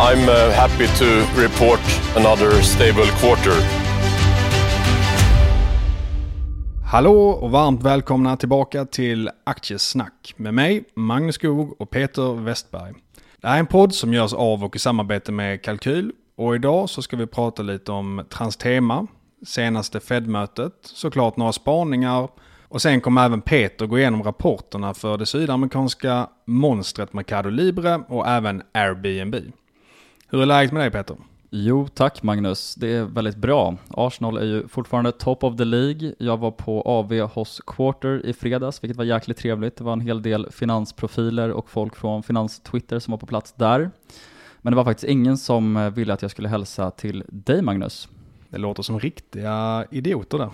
I'm 0.00 0.28
uh, 0.28 0.52
happy 0.52 0.86
to 0.86 1.04
report 1.42 1.80
another 2.16 2.62
stable 2.62 3.06
quarter. 3.20 3.52
Hallå 6.86 7.28
och 7.30 7.50
varmt 7.50 7.82
välkomna 7.82 8.36
tillbaka 8.36 8.84
till 8.84 9.30
Aktiesnack 9.44 10.34
med 10.36 10.54
mig, 10.54 10.84
Magnus 10.94 11.34
Skog 11.34 11.80
och 11.80 11.90
Peter 11.90 12.34
Westberg. 12.34 12.92
Det 13.40 13.48
här 13.48 13.54
är 13.54 13.60
en 13.60 13.66
podd 13.66 13.94
som 13.94 14.14
görs 14.14 14.32
av 14.32 14.64
och 14.64 14.76
i 14.76 14.78
samarbete 14.78 15.32
med 15.32 15.62
Kalkyl 15.62 16.12
och 16.36 16.54
idag 16.54 16.90
så 16.90 17.02
ska 17.02 17.16
vi 17.16 17.26
prata 17.26 17.62
lite 17.62 17.92
om 17.92 18.24
Transtema, 18.30 19.06
senaste 19.46 20.00
Fed-mötet, 20.00 20.72
såklart 20.82 21.36
några 21.36 21.52
spaningar 21.52 22.28
och 22.68 22.82
sen 22.82 23.00
kommer 23.00 23.24
även 23.24 23.40
Peter 23.40 23.86
gå 23.86 23.98
igenom 23.98 24.22
rapporterna 24.22 24.94
för 24.94 25.18
det 25.18 25.26
sydamerikanska 25.26 26.28
monstret 26.46 27.12
Mercado 27.12 27.50
Libre 27.50 28.00
och 28.08 28.28
även 28.28 28.62
Airbnb. 28.72 29.34
Hur 30.28 30.42
är 30.42 30.46
läget 30.46 30.72
med 30.72 30.82
dig 30.82 30.90
Peter? 30.90 31.16
Jo, 31.50 31.88
tack 31.88 32.22
Magnus. 32.22 32.74
Det 32.74 32.96
är 32.96 33.04
väldigt 33.04 33.36
bra. 33.36 33.76
Arsenal 33.88 34.36
är 34.36 34.44
ju 34.44 34.68
fortfarande 34.68 35.12
top 35.12 35.44
of 35.44 35.56
the 35.56 35.64
League. 35.64 36.14
Jag 36.18 36.36
var 36.36 36.50
på 36.50 36.82
AV 36.82 37.20
hos 37.20 37.60
Quarter 37.66 38.26
i 38.26 38.32
fredags, 38.32 38.82
vilket 38.82 38.96
var 38.96 39.04
jäkligt 39.04 39.38
trevligt. 39.38 39.76
Det 39.76 39.84
var 39.84 39.92
en 39.92 40.00
hel 40.00 40.22
del 40.22 40.50
finansprofiler 40.50 41.50
och 41.50 41.70
folk 41.70 41.96
från 41.96 42.22
Finans-Twitter 42.22 42.98
som 42.98 43.10
var 43.10 43.18
på 43.18 43.26
plats 43.26 43.52
där. 43.52 43.90
Men 44.58 44.72
det 44.72 44.76
var 44.76 44.84
faktiskt 44.84 45.10
ingen 45.10 45.38
som 45.38 45.92
ville 45.94 46.12
att 46.12 46.22
jag 46.22 46.30
skulle 46.30 46.48
hälsa 46.48 46.90
till 46.90 47.24
dig 47.28 47.62
Magnus. 47.62 48.08
Det 48.48 48.58
låter 48.58 48.82
som 48.82 49.00
riktiga 49.00 49.86
idioter 49.90 50.38
där. 50.38 50.50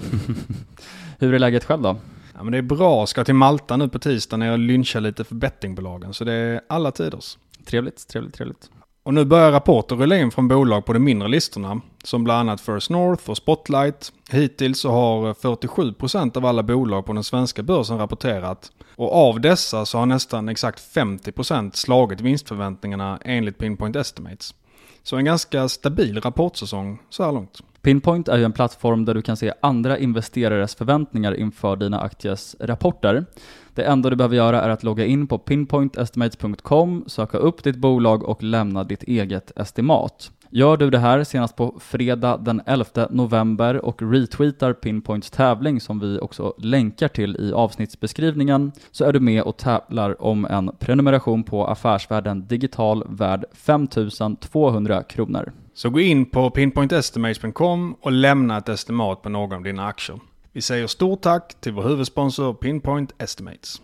Hur 1.18 1.34
är 1.34 1.38
läget 1.38 1.64
själv 1.64 1.82
då? 1.82 1.96
Ja, 2.34 2.42
men 2.42 2.52
det 2.52 2.58
är 2.58 2.62
bra. 2.62 3.06
Ska 3.06 3.24
till 3.24 3.34
Malta 3.34 3.76
nu 3.76 3.88
på 3.88 3.98
tisdag 3.98 4.36
när 4.36 4.46
jag 4.46 4.60
lynchar 4.60 5.00
lite 5.00 5.24
för 5.24 5.34
bettingbolagen. 5.34 6.14
Så 6.14 6.24
det 6.24 6.32
är 6.32 6.60
alla 6.68 6.90
tiders. 6.90 7.38
Trevligt, 7.64 8.08
trevligt, 8.08 8.34
trevligt. 8.34 8.70
Och 9.02 9.14
nu 9.14 9.24
börjar 9.24 9.52
rapporter 9.52 9.96
rulla 9.96 10.16
in 10.16 10.30
från 10.30 10.48
bolag 10.48 10.84
på 10.84 10.92
de 10.92 10.98
mindre 10.98 11.28
listorna. 11.28 11.80
Som 12.04 12.24
bland 12.24 12.40
annat 12.40 12.60
First 12.60 12.90
North 12.90 13.30
och 13.30 13.36
Spotlight. 13.36 14.12
Hittills 14.30 14.80
så 14.80 14.90
har 14.90 15.34
47% 15.34 16.36
av 16.36 16.46
alla 16.46 16.62
bolag 16.62 17.06
på 17.06 17.12
den 17.12 17.24
svenska 17.24 17.62
börsen 17.62 17.98
rapporterat. 17.98 18.72
Och 18.96 19.14
av 19.14 19.40
dessa 19.40 19.86
så 19.86 19.98
har 19.98 20.06
nästan 20.06 20.48
exakt 20.48 20.94
50% 20.94 21.70
slagit 21.74 22.20
vinstförväntningarna 22.20 23.18
enligt 23.24 23.58
Pinpoint 23.58 23.96
Estimates. 23.96 24.54
Så 25.02 25.16
en 25.16 25.24
ganska 25.24 25.68
stabil 25.68 26.20
rapportsäsong 26.20 26.98
så 27.10 27.24
här 27.24 27.32
långt. 27.32 27.60
Pinpoint 27.82 28.28
är 28.28 28.38
ju 28.38 28.44
en 28.44 28.52
plattform 28.52 29.04
där 29.04 29.14
du 29.14 29.22
kan 29.22 29.36
se 29.36 29.52
andra 29.60 29.98
investerares 29.98 30.74
förväntningar 30.74 31.34
inför 31.34 31.76
dina 31.76 32.00
aktiers 32.00 32.56
rapporter. 32.60 33.26
Det 33.74 33.82
enda 33.82 34.10
du 34.10 34.16
behöver 34.16 34.36
göra 34.36 34.62
är 34.62 34.68
att 34.68 34.82
logga 34.82 35.06
in 35.06 35.26
på 35.26 35.38
pinpointestimates.com, 35.38 37.04
söka 37.06 37.38
upp 37.38 37.64
ditt 37.64 37.76
bolag 37.76 38.22
och 38.22 38.42
lämna 38.42 38.84
ditt 38.84 39.02
eget 39.02 39.58
estimat. 39.58 40.30
Gör 40.52 40.76
du 40.76 40.90
det 40.90 40.98
här 40.98 41.24
senast 41.24 41.56
på 41.56 41.74
fredag 41.80 42.36
den 42.36 42.62
11 42.66 42.84
november 43.10 43.84
och 43.84 44.02
retweetar 44.02 44.72
Pinpoints 44.72 45.30
tävling 45.30 45.80
som 45.80 46.00
vi 46.00 46.18
också 46.18 46.54
länkar 46.58 47.08
till 47.08 47.36
i 47.36 47.52
avsnittsbeskrivningen 47.52 48.72
så 48.90 49.04
är 49.04 49.12
du 49.12 49.20
med 49.20 49.42
och 49.42 49.56
tävlar 49.56 50.22
om 50.22 50.44
en 50.44 50.70
prenumeration 50.78 51.44
på 51.44 51.66
Affärsvärlden 51.66 52.46
Digital 52.46 53.04
värd 53.08 53.44
5200 53.52 55.02
kronor. 55.02 55.52
Så 55.74 55.90
gå 55.90 56.00
in 56.00 56.26
på 56.26 56.50
pinpointestimates.com 56.50 57.96
och 58.00 58.12
lämna 58.12 58.58
ett 58.58 58.68
estimat 58.68 59.22
på 59.22 59.28
någon 59.28 59.52
av 59.52 59.62
dina 59.62 59.86
aktier. 59.86 60.18
Vi 60.52 60.62
säger 60.62 60.86
stort 60.86 61.20
tack 61.20 61.54
till 61.60 61.72
vår 61.72 61.82
huvudsponsor 61.82 62.54
Pinpoint 62.54 63.12
Estimates. 63.18 63.80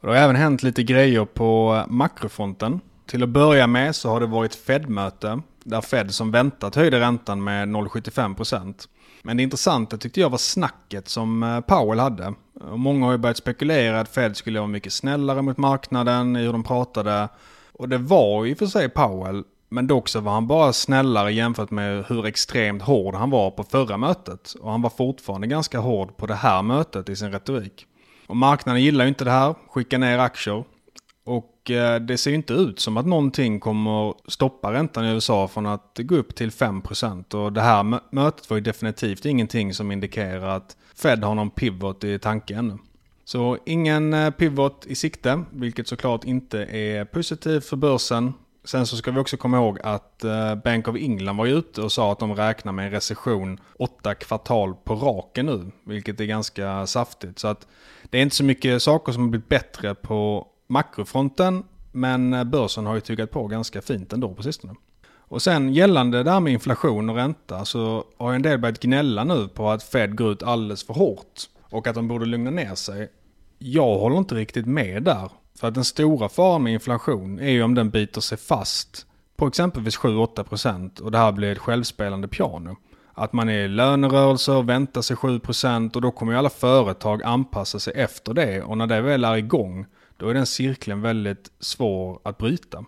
Det 0.00 0.06
har 0.06 0.14
även 0.14 0.36
hänt 0.36 0.62
lite 0.62 0.82
grejer 0.82 1.24
på 1.24 1.84
makrofronten. 1.88 2.80
Till 3.06 3.22
att 3.22 3.28
börja 3.28 3.66
med 3.66 3.96
så 3.96 4.08
har 4.08 4.20
det 4.20 4.26
varit 4.26 4.54
Fed-möte 4.54 5.42
där 5.64 5.80
Fed 5.80 6.14
som 6.14 6.30
väntat 6.30 6.74
höjde 6.74 7.00
räntan 7.00 7.44
med 7.44 7.68
0,75%. 7.68 8.88
Men 9.22 9.36
det 9.36 9.42
intressanta 9.42 9.96
tyckte 9.96 10.20
jag 10.20 10.30
var 10.30 10.38
snacket 10.38 11.08
som 11.08 11.42
eh, 11.42 11.60
Powell 11.60 11.98
hade. 11.98 12.34
Och 12.60 12.78
många 12.78 13.06
har 13.06 13.12
ju 13.12 13.18
börjat 13.18 13.36
spekulera 13.36 14.00
att 14.00 14.08
Fed 14.08 14.36
skulle 14.36 14.58
vara 14.60 14.68
mycket 14.68 14.92
snällare 14.92 15.42
mot 15.42 15.58
marknaden 15.58 16.36
i 16.36 16.44
hur 16.44 16.52
de 16.52 16.64
pratade. 16.64 17.28
Och 17.72 17.88
det 17.88 17.98
var 17.98 18.44
ju 18.44 18.54
för 18.54 18.66
sig 18.66 18.88
Powell, 18.88 19.44
men 19.72 19.86
dock 19.86 20.08
så 20.08 20.20
var 20.20 20.32
han 20.32 20.46
bara 20.46 20.72
snällare 20.72 21.32
jämfört 21.32 21.70
med 21.70 22.04
hur 22.08 22.26
extremt 22.26 22.82
hård 22.82 23.14
han 23.14 23.30
var 23.30 23.50
på 23.50 23.64
förra 23.64 23.96
mötet. 23.96 24.54
Och 24.60 24.70
han 24.70 24.82
var 24.82 24.90
fortfarande 24.90 25.46
ganska 25.46 25.78
hård 25.78 26.16
på 26.16 26.26
det 26.26 26.34
här 26.34 26.62
mötet 26.62 27.08
i 27.08 27.16
sin 27.16 27.32
retorik. 27.32 27.86
Och 28.26 28.36
marknaden 28.36 28.82
gillar 28.82 29.04
ju 29.04 29.08
inte 29.08 29.24
det 29.24 29.30
här, 29.30 29.54
skickar 29.70 29.98
ner 29.98 30.18
aktier. 30.18 30.64
Och 31.24 31.70
eh, 31.70 32.00
det 32.00 32.18
ser 32.18 32.30
ju 32.30 32.36
inte 32.36 32.52
ut 32.52 32.80
som 32.80 32.96
att 32.96 33.06
någonting 33.06 33.60
kommer 33.60 34.14
stoppa 34.30 34.72
räntan 34.72 35.04
i 35.04 35.08
USA 35.08 35.48
från 35.48 35.66
att 35.66 35.98
gå 36.02 36.16
upp 36.16 36.34
till 36.34 36.50
5%. 36.50 37.34
Och 37.34 37.52
det 37.52 37.60
här 37.60 38.00
mötet 38.14 38.50
var 38.50 38.56
ju 38.56 38.60
definitivt 38.60 39.24
ingenting 39.24 39.74
som 39.74 39.92
indikerar 39.92 40.56
att 40.56 40.76
Fed 40.94 41.24
har 41.24 41.34
någon 41.34 41.50
pivot 41.50 42.04
i 42.04 42.18
tanken. 42.18 42.58
ännu. 42.58 42.78
Så 43.24 43.58
ingen 43.66 44.14
eh, 44.14 44.30
pivot 44.30 44.86
i 44.86 44.94
sikte, 44.94 45.44
vilket 45.52 45.88
såklart 45.88 46.24
inte 46.24 46.58
är 46.58 47.04
positivt 47.04 47.64
för 47.64 47.76
börsen. 47.76 48.32
Sen 48.64 48.86
så 48.86 48.96
ska 48.96 49.10
vi 49.10 49.18
också 49.18 49.36
komma 49.36 49.56
ihåg 49.56 49.78
att 49.82 50.24
eh, 50.24 50.54
Bank 50.54 50.88
of 50.88 50.96
England 50.96 51.36
var 51.36 51.46
ju 51.46 51.52
ute 51.52 51.82
och 51.82 51.92
sa 51.92 52.12
att 52.12 52.18
de 52.18 52.34
räknar 52.34 52.72
med 52.72 52.86
en 52.86 52.90
recession 52.90 53.60
åtta 53.78 54.14
kvartal 54.14 54.74
på 54.84 54.94
raken 54.94 55.46
nu, 55.46 55.70
vilket 55.84 56.20
är 56.20 56.24
ganska 56.24 56.86
saftigt. 56.86 57.38
Så 57.38 57.48
att 57.48 57.66
det 58.10 58.18
är 58.18 58.22
inte 58.22 58.36
så 58.36 58.44
mycket 58.44 58.82
saker 58.82 59.12
som 59.12 59.22
har 59.22 59.30
blivit 59.30 59.48
bättre 59.48 59.94
på 59.94 60.46
makrofronten, 60.66 61.64
men 61.92 62.34
eh, 62.34 62.44
börsen 62.44 62.86
har 62.86 62.94
ju 62.94 63.00
tuggat 63.00 63.30
på 63.30 63.46
ganska 63.46 63.82
fint 63.82 64.12
ändå 64.12 64.34
på 64.34 64.42
sistone. 64.42 64.74
Och 65.32 65.42
sen 65.42 65.72
gällande 65.72 66.22
det 66.22 66.30
här 66.30 66.40
med 66.40 66.52
inflation 66.52 67.10
och 67.10 67.16
ränta 67.16 67.64
så 67.64 68.04
har 68.16 68.32
en 68.32 68.42
del 68.42 68.58
börjat 68.58 68.80
gnälla 68.80 69.24
nu 69.24 69.48
på 69.48 69.70
att 69.70 69.82
Fed 69.82 70.16
går 70.16 70.32
ut 70.32 70.42
alldeles 70.42 70.86
för 70.86 70.94
hårt 70.94 71.42
och 71.70 71.86
att 71.86 71.94
de 71.94 72.08
borde 72.08 72.26
lugna 72.26 72.50
ner 72.50 72.74
sig. 72.74 73.10
Jag 73.58 73.98
håller 73.98 74.16
inte 74.16 74.34
riktigt 74.34 74.66
med 74.66 75.02
där. 75.02 75.30
För 75.58 75.68
att 75.68 75.74
den 75.74 75.84
stora 75.84 76.28
faran 76.28 76.62
med 76.62 76.72
inflation 76.72 77.38
är 77.38 77.50
ju 77.50 77.62
om 77.62 77.74
den 77.74 77.90
biter 77.90 78.20
sig 78.20 78.38
fast 78.38 79.06
på 79.36 79.46
exempelvis 79.46 79.98
7-8% 79.98 81.00
och 81.00 81.10
det 81.10 81.18
här 81.18 81.32
blir 81.32 81.52
ett 81.52 81.58
självspelande 81.58 82.28
piano. 82.28 82.76
Att 83.14 83.32
man 83.32 83.48
är 83.48 83.64
i 83.64 83.68
lönerörelser 83.68 84.56
och 84.56 84.68
väntar 84.68 85.02
sig 85.02 85.16
7% 85.16 85.94
och 85.94 86.02
då 86.02 86.10
kommer 86.10 86.32
ju 86.32 86.38
alla 86.38 86.50
företag 86.50 87.22
anpassa 87.22 87.78
sig 87.78 87.92
efter 87.96 88.34
det 88.34 88.62
och 88.62 88.78
när 88.78 88.86
det 88.86 89.00
väl 89.00 89.24
är 89.24 89.36
igång 89.36 89.86
då 90.16 90.28
är 90.28 90.34
den 90.34 90.46
cirkeln 90.46 91.02
väldigt 91.02 91.50
svår 91.60 92.20
att 92.22 92.38
bryta. 92.38 92.84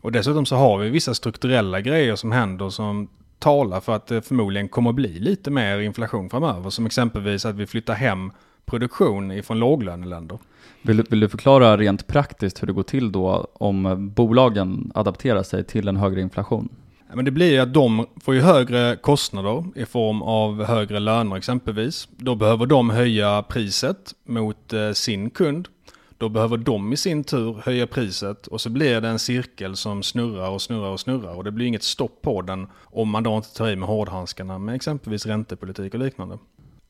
Och 0.00 0.12
dessutom 0.12 0.46
så 0.46 0.56
har 0.56 0.78
vi 0.78 0.90
vissa 0.90 1.14
strukturella 1.14 1.80
grejer 1.80 2.16
som 2.16 2.32
händer 2.32 2.70
som 2.70 3.08
talar 3.38 3.80
för 3.80 3.96
att 3.96 4.06
det 4.06 4.22
förmodligen 4.22 4.68
kommer 4.68 4.90
att 4.90 4.96
bli 4.96 5.18
lite 5.18 5.50
mer 5.50 5.78
inflation 5.78 6.30
framöver. 6.30 6.70
Som 6.70 6.86
exempelvis 6.86 7.44
att 7.44 7.54
vi 7.54 7.66
flyttar 7.66 7.94
hem 7.94 8.32
produktion 8.64 9.30
ifrån 9.30 9.58
låglöneländer. 9.58 10.38
Vill 10.82 10.96
du, 10.96 11.02
vill 11.10 11.20
du 11.20 11.28
förklara 11.28 11.76
rent 11.76 12.06
praktiskt 12.06 12.62
hur 12.62 12.66
det 12.66 12.72
går 12.72 12.82
till 12.82 13.12
då 13.12 13.46
om 13.54 14.10
bolagen 14.16 14.92
adapterar 14.94 15.42
sig 15.42 15.64
till 15.64 15.88
en 15.88 15.96
högre 15.96 16.20
inflation? 16.20 16.68
Men 17.14 17.24
det 17.24 17.30
blir 17.30 17.52
ju 17.52 17.58
att 17.58 17.74
de 17.74 18.06
får 18.20 18.34
ju 18.34 18.40
högre 18.40 18.96
kostnader 18.96 19.64
i 19.74 19.84
form 19.84 20.22
av 20.22 20.64
högre 20.64 21.00
löner 21.00 21.36
exempelvis. 21.36 22.08
Då 22.16 22.34
behöver 22.34 22.66
de 22.66 22.90
höja 22.90 23.42
priset 23.42 24.14
mot 24.24 24.72
eh, 24.72 24.92
sin 24.92 25.30
kund. 25.30 25.68
Då 26.18 26.28
behöver 26.28 26.56
de 26.56 26.92
i 26.92 26.96
sin 26.96 27.24
tur 27.24 27.56
höja 27.64 27.86
priset 27.86 28.46
och 28.46 28.60
så 28.60 28.70
blir 28.70 29.00
det 29.00 29.08
en 29.08 29.18
cirkel 29.18 29.76
som 29.76 30.02
snurrar 30.02 30.50
och 30.50 30.62
snurrar 30.62 30.90
och 30.90 31.00
snurrar 31.00 31.34
och 31.34 31.44
det 31.44 31.50
blir 31.50 31.66
inget 31.66 31.82
stopp 31.82 32.22
på 32.22 32.42
den 32.42 32.66
om 32.82 33.10
man 33.10 33.22
då 33.22 33.36
inte 33.36 33.54
tar 33.54 33.70
i 33.70 33.76
med 33.76 33.88
hårdhandskarna 33.88 34.58
med 34.58 34.74
exempelvis 34.74 35.26
räntepolitik 35.26 35.94
och 35.94 36.00
liknande. 36.00 36.38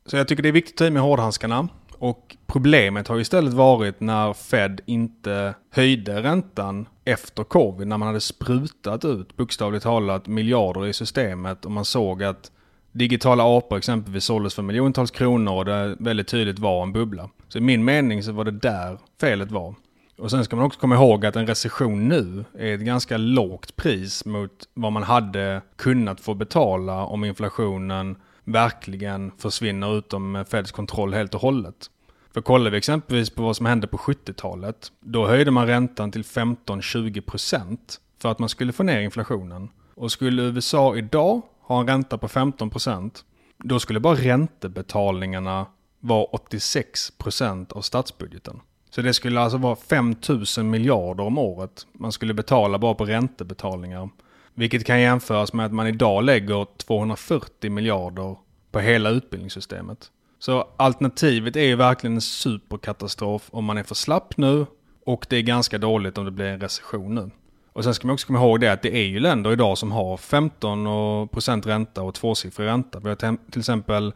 Så 0.05 0.17
jag 0.17 0.27
tycker 0.27 0.43
det 0.43 0.49
är 0.49 0.53
viktigt 0.53 0.73
att 0.73 0.77
ta 0.77 0.85
i 0.85 0.91
med 0.91 1.01
hårdhandskarna 1.01 1.67
och 1.99 2.37
problemet 2.47 3.07
har 3.07 3.19
istället 3.19 3.53
varit 3.53 3.99
när 3.99 4.33
Fed 4.33 4.81
inte 4.85 5.53
höjde 5.69 6.23
räntan 6.23 6.87
efter 7.05 7.43
covid, 7.43 7.87
när 7.87 7.97
man 7.97 8.07
hade 8.07 8.21
sprutat 8.21 9.05
ut 9.05 9.37
bokstavligt 9.37 9.83
talat 9.83 10.27
miljarder 10.27 10.87
i 10.87 10.93
systemet 10.93 11.65
och 11.65 11.71
man 11.71 11.85
såg 11.85 12.23
att 12.23 12.51
digitala 12.91 13.57
apor 13.57 13.77
exempelvis 13.77 14.23
såldes 14.23 14.55
för 14.55 14.63
miljontals 14.63 15.11
kronor 15.11 15.53
och 15.53 15.65
det 15.65 15.95
väldigt 15.99 16.27
tydligt 16.27 16.59
var 16.59 16.83
en 16.83 16.93
bubbla. 16.93 17.29
Så 17.47 17.57
i 17.57 17.61
min 17.61 17.85
mening 17.85 18.23
så 18.23 18.31
var 18.31 18.43
det 18.43 18.51
där 18.51 18.97
felet 19.19 19.51
var. 19.51 19.75
Och 20.17 20.31
sen 20.31 20.45
ska 20.45 20.55
man 20.55 20.65
också 20.65 20.79
komma 20.79 20.95
ihåg 20.95 21.25
att 21.25 21.35
en 21.35 21.47
recession 21.47 22.07
nu 22.07 22.45
är 22.57 22.75
ett 22.75 22.81
ganska 22.81 23.17
lågt 23.17 23.75
pris 23.75 24.25
mot 24.25 24.69
vad 24.73 24.91
man 24.91 25.03
hade 25.03 25.61
kunnat 25.75 26.21
få 26.21 26.33
betala 26.33 27.05
om 27.05 27.23
inflationen 27.23 28.15
verkligen 28.43 29.31
försvinner 29.37 29.97
utom 29.97 30.45
Feds 30.49 30.71
kontroll 30.71 31.13
helt 31.13 31.35
och 31.35 31.41
hållet. 31.41 31.89
För 32.33 32.41
kollar 32.41 32.71
vi 32.71 32.77
exempelvis 32.77 33.29
på 33.29 33.43
vad 33.43 33.57
som 33.57 33.65
hände 33.65 33.87
på 33.87 33.97
70-talet, 33.97 34.91
då 34.99 35.27
höjde 35.27 35.51
man 35.51 35.67
räntan 35.67 36.11
till 36.11 36.23
15-20% 36.23 37.77
för 38.21 38.31
att 38.31 38.39
man 38.39 38.49
skulle 38.49 38.73
få 38.73 38.83
ner 38.83 39.01
inflationen. 39.01 39.69
Och 39.95 40.11
skulle 40.11 40.41
USA 40.41 40.95
idag 40.95 41.41
ha 41.61 41.79
en 41.79 41.87
ränta 41.87 42.17
på 42.17 42.27
15%, 42.27 43.23
då 43.57 43.79
skulle 43.79 43.99
bara 43.99 44.15
räntebetalningarna 44.15 45.65
vara 45.99 46.25
86% 46.25 47.73
av 47.73 47.81
statsbudgeten. 47.81 48.59
Så 48.89 49.01
det 49.01 49.13
skulle 49.13 49.39
alltså 49.41 49.57
vara 49.57 49.75
5000 49.75 50.69
miljarder 50.69 51.23
om 51.23 51.37
året 51.37 51.87
man 51.93 52.11
skulle 52.11 52.33
betala 52.33 52.79
bara 52.79 52.93
på 52.93 53.05
räntebetalningar. 53.05 54.09
Vilket 54.53 54.85
kan 54.85 55.01
jämföras 55.01 55.53
med 55.53 55.65
att 55.65 55.73
man 55.73 55.87
idag 55.87 56.23
lägger 56.23 56.67
240 56.77 57.71
miljarder 57.71 58.35
på 58.71 58.79
hela 58.79 59.09
utbildningssystemet. 59.09 60.11
Så 60.39 60.67
alternativet 60.77 61.55
är 61.55 61.63
ju 61.63 61.75
verkligen 61.75 62.15
en 62.15 62.21
superkatastrof 62.21 63.49
om 63.51 63.65
man 63.65 63.77
är 63.77 63.83
för 63.83 63.95
slapp 63.95 64.37
nu 64.37 64.65
och 65.05 65.25
det 65.29 65.37
är 65.37 65.41
ganska 65.41 65.77
dåligt 65.77 66.17
om 66.17 66.25
det 66.25 66.31
blir 66.31 66.45
en 66.45 66.59
recession 66.59 67.15
nu. 67.15 67.31
Och 67.73 67.83
sen 67.83 67.93
ska 67.93 68.07
man 68.07 68.13
också 68.13 68.27
komma 68.27 68.39
ihåg 68.39 68.59
det 68.59 68.71
att 68.71 68.81
det 68.81 68.95
är 68.95 69.05
ju 69.05 69.19
länder 69.19 69.51
idag 69.51 69.77
som 69.77 69.91
har 69.91 70.17
15% 70.17 71.67
ränta 71.67 72.01
och 72.01 72.15
tvåsiffrig 72.15 72.65
ränta. 72.65 72.99
Vi 72.99 73.09
har 73.09 73.15
till 73.51 73.59
exempel 73.59 74.13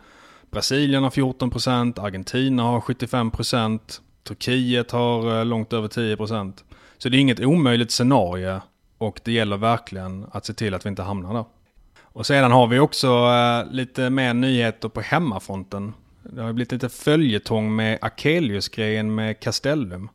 Brasilien 0.52 1.04
har 1.04 1.10
14%, 1.10 2.02
Argentina 2.02 2.64
har 2.64 2.80
75%, 2.80 3.80
Turkiet 4.24 4.92
har 4.92 5.40
eh, 5.40 5.46
långt 5.46 5.74
över 5.74 5.88
10%. 5.88 6.54
Så 6.98 7.10
det 7.10 7.18
är 7.18 7.20
inget 7.20 7.40
omöjligt 7.40 7.92
scenario 7.92 8.62
och 8.98 9.20
det 9.24 9.32
gäller 9.32 9.58
verkligen 9.58 10.26
att 10.32 10.46
se 10.46 10.54
till 10.54 10.74
att 10.74 10.86
vi 10.86 10.90
inte 10.90 11.04
hamnar 11.04 11.34
där. 11.34 11.46
Och 12.00 12.26
sedan 12.26 12.52
har 12.52 12.68
vi 12.68 12.80
också 12.80 13.08
eh, 13.08 13.72
lite 13.72 14.10
mer 14.10 14.34
nyheter 14.34 14.90
på 14.90 15.02
hemmafronten. 15.02 15.94
Det 16.24 16.42
har 16.42 16.54
blivit 16.54 16.72
lite 16.72 16.90
följetong 16.90 17.76
med 17.76 17.98
Akelius-grejen 18.02 19.16
med 19.16 19.40
Castellum. 19.40 20.10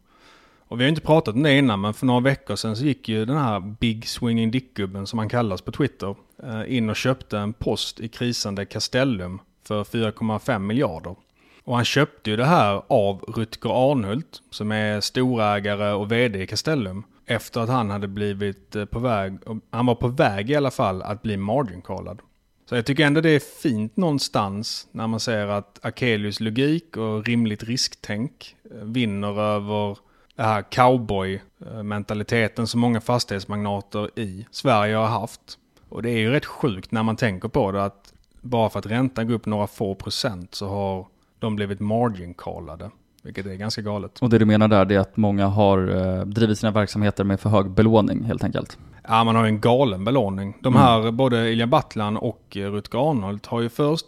Och 0.68 0.80
vi 0.80 0.84
har 0.84 0.88
inte 0.88 1.00
pratat 1.00 1.34
om 1.34 1.42
det 1.42 1.58
innan, 1.58 1.80
men 1.80 1.94
för 1.94 2.06
några 2.06 2.20
veckor 2.20 2.56
sedan 2.56 2.76
så 2.76 2.84
gick 2.84 3.08
ju 3.08 3.24
den 3.24 3.36
här 3.36 3.60
Big 3.60 4.08
Swinging 4.08 4.50
Dick-gubben 4.50 5.06
som 5.06 5.18
han 5.18 5.28
kallas 5.28 5.60
på 5.60 5.72
Twitter 5.72 6.14
eh, 6.42 6.76
in 6.76 6.90
och 6.90 6.96
köpte 6.96 7.38
en 7.38 7.52
post 7.52 8.00
i 8.00 8.08
krisande 8.08 8.64
Castellum 8.64 9.40
för 9.64 9.84
4,5 9.84 10.58
miljarder. 10.58 11.16
Och 11.64 11.76
han 11.76 11.84
köpte 11.84 12.30
ju 12.30 12.36
det 12.36 12.44
här 12.44 12.82
av 12.86 13.20
Rutger 13.20 13.92
Arnhult 13.92 14.42
som 14.50 14.72
är 14.72 15.00
storägare 15.00 15.92
och 15.92 16.12
vd 16.12 16.42
i 16.42 16.46
Castellum. 16.46 17.04
Efter 17.26 17.60
att 17.60 17.68
han 17.68 17.90
hade 17.90 18.08
blivit 18.08 18.76
eh, 18.76 18.84
på 18.84 18.98
väg, 18.98 19.38
han 19.70 19.86
var 19.86 19.94
på 19.94 20.08
väg 20.08 20.50
i 20.50 20.56
alla 20.56 20.70
fall 20.70 21.02
att 21.02 21.22
bli 21.22 21.36
margin 21.36 21.82
callad. 21.82 22.22
Så 22.68 22.76
jag 22.76 22.86
tycker 22.86 23.06
ändå 23.06 23.20
det 23.20 23.30
är 23.30 23.62
fint 23.62 23.96
någonstans 23.96 24.88
när 24.92 25.06
man 25.06 25.20
ser 25.20 25.46
att 25.46 25.78
Akelius 25.82 26.40
logik 26.40 26.96
och 26.96 27.24
rimligt 27.24 27.62
risktänk 27.62 28.56
eh, 28.70 28.84
vinner 28.84 29.40
över 29.40 29.98
det 30.36 30.42
här 30.42 30.62
cowboy-mentaliteten 30.62 32.62
eh, 32.62 32.66
som 32.66 32.80
många 32.80 33.00
fastighetsmagnater 33.00 34.18
i 34.18 34.46
Sverige 34.50 34.96
har 34.96 35.06
haft. 35.06 35.58
Och 35.88 36.02
det 36.02 36.10
är 36.10 36.18
ju 36.18 36.30
rätt 36.30 36.46
sjukt 36.46 36.92
när 36.92 37.02
man 37.02 37.16
tänker 37.16 37.48
på 37.48 37.72
det 37.72 37.84
att 37.84 38.12
bara 38.40 38.70
för 38.70 38.78
att 38.78 38.86
räntan 38.86 39.26
går 39.26 39.34
upp 39.34 39.46
några 39.46 39.66
få 39.66 39.94
procent 39.94 40.54
så 40.54 40.68
har 40.68 41.06
de 41.38 41.56
blivit 41.56 41.80
margin-callade. 41.80 42.90
Vilket 43.22 43.46
är 43.46 43.54
ganska 43.54 43.82
galet. 43.82 44.18
Och 44.18 44.30
det 44.30 44.38
du 44.38 44.44
menar 44.44 44.68
där 44.68 44.92
är 44.92 44.98
att 44.98 45.16
många 45.16 45.46
har 45.46 45.88
eh, 45.88 46.24
drivit 46.24 46.58
sina 46.58 46.72
verksamheter 46.72 47.24
med 47.24 47.40
för 47.40 47.50
hög 47.50 47.70
belåning 47.70 48.24
helt 48.24 48.44
enkelt? 48.44 48.78
Ja, 49.08 49.24
man 49.24 49.36
har 49.36 49.44
ju 49.44 49.48
en 49.48 49.60
galen 49.60 50.04
belåning. 50.04 50.56
De 50.60 50.76
här, 50.76 51.00
mm. 51.00 51.16
både 51.16 51.50
Ilja 51.50 51.66
Battlan 51.66 52.16
och 52.16 52.42
Rutger 52.50 53.10
Arnold 53.10 53.46
har 53.46 53.60
ju 53.60 53.68
först 53.68 54.06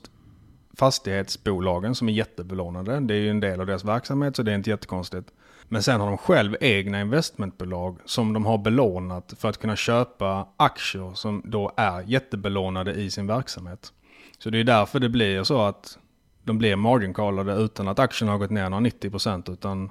fastighetsbolagen 0.78 1.94
som 1.94 2.08
är 2.08 2.12
jättebelånade. 2.12 3.00
Det 3.00 3.14
är 3.14 3.18
ju 3.18 3.30
en 3.30 3.40
del 3.40 3.60
av 3.60 3.66
deras 3.66 3.84
verksamhet 3.84 4.36
så 4.36 4.42
det 4.42 4.52
är 4.52 4.56
inte 4.56 4.70
jättekonstigt. 4.70 5.28
Men 5.68 5.82
sen 5.82 6.00
har 6.00 6.08
de 6.08 6.18
själv 6.18 6.56
egna 6.60 7.00
investmentbolag 7.00 7.98
som 8.04 8.32
de 8.32 8.46
har 8.46 8.58
belånat 8.58 9.34
för 9.38 9.48
att 9.48 9.58
kunna 9.58 9.76
köpa 9.76 10.48
aktier 10.56 11.14
som 11.14 11.42
då 11.44 11.72
är 11.76 12.02
jättebelånade 12.02 12.92
i 12.92 13.10
sin 13.10 13.26
verksamhet. 13.26 13.92
Så 14.38 14.50
det 14.50 14.60
är 14.60 14.64
därför 14.64 15.00
det 15.00 15.08
blir 15.08 15.44
så 15.44 15.62
att 15.62 15.98
de 16.44 16.58
blir 16.58 16.76
margin 16.76 17.14
callade 17.14 17.52
utan 17.54 17.88
att 17.88 17.98
aktien 17.98 18.28
har 18.28 18.38
gått 18.38 18.50
ner 18.50 18.70
några 18.70 18.84
90% 18.84 19.52
utan 19.52 19.90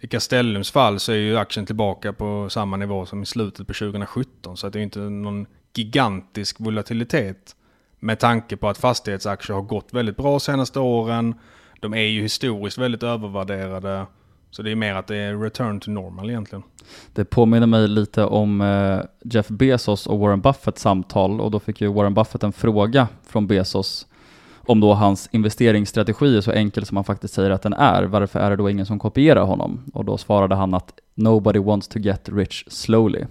i 0.00 0.06
Castellums 0.06 0.70
fall 0.70 1.00
så 1.00 1.12
är 1.12 1.16
ju 1.16 1.36
aktien 1.36 1.66
tillbaka 1.66 2.12
på 2.12 2.48
samma 2.50 2.76
nivå 2.76 3.06
som 3.06 3.22
i 3.22 3.26
slutet 3.26 3.66
på 3.66 3.72
2017 3.72 4.56
så 4.56 4.66
att 4.66 4.72
det 4.72 4.78
är 4.78 4.82
inte 4.82 4.98
någon 5.00 5.46
gigantisk 5.74 6.60
volatilitet 6.60 7.56
med 7.98 8.18
tanke 8.18 8.56
på 8.56 8.68
att 8.68 8.78
fastighetsaktier 8.78 9.54
har 9.54 9.62
gått 9.62 9.88
väldigt 9.94 10.16
bra 10.16 10.40
senaste 10.40 10.80
åren. 10.80 11.34
De 11.80 11.94
är 11.94 12.02
ju 12.02 12.22
historiskt 12.22 12.78
väldigt 12.78 13.02
övervärderade. 13.02 14.06
Så 14.50 14.62
det 14.62 14.70
är 14.70 14.76
mer 14.76 14.94
att 14.94 15.06
det 15.06 15.16
är 15.16 15.36
return 15.36 15.80
to 15.80 15.90
normal 15.90 16.30
egentligen. 16.30 16.62
Det 17.14 17.24
påminner 17.24 17.66
mig 17.66 17.88
lite 17.88 18.24
om 18.24 18.60
eh, 18.60 19.00
Jeff 19.24 19.48
Bezos 19.48 20.06
och 20.06 20.18
Warren 20.18 20.40
Buffett 20.40 20.78
samtal 20.78 21.40
och 21.40 21.50
då 21.50 21.60
fick 21.60 21.80
ju 21.80 21.92
Warren 21.92 22.14
Buffett 22.14 22.42
en 22.42 22.52
fråga 22.52 23.08
från 23.26 23.46
Bezos 23.46 24.06
om 24.70 24.80
då 24.80 24.94
hans 24.94 25.28
investeringsstrategi 25.32 26.36
är 26.36 26.40
så 26.40 26.52
enkel 26.52 26.86
som 26.86 26.96
han 26.96 27.04
faktiskt 27.04 27.34
säger 27.34 27.50
att 27.50 27.62
den 27.62 27.72
är, 27.72 28.02
varför 28.02 28.40
är 28.40 28.50
det 28.50 28.56
då 28.56 28.70
ingen 28.70 28.86
som 28.86 28.98
kopierar 28.98 29.44
honom? 29.44 29.84
Och 29.94 30.04
då 30.04 30.18
svarade 30.18 30.54
han 30.54 30.74
att 30.74 30.92
“Nobody 31.14 31.58
wants 31.58 31.88
to 31.88 31.98
get 31.98 32.28
rich 32.28 32.64
slowly”. 32.68 33.24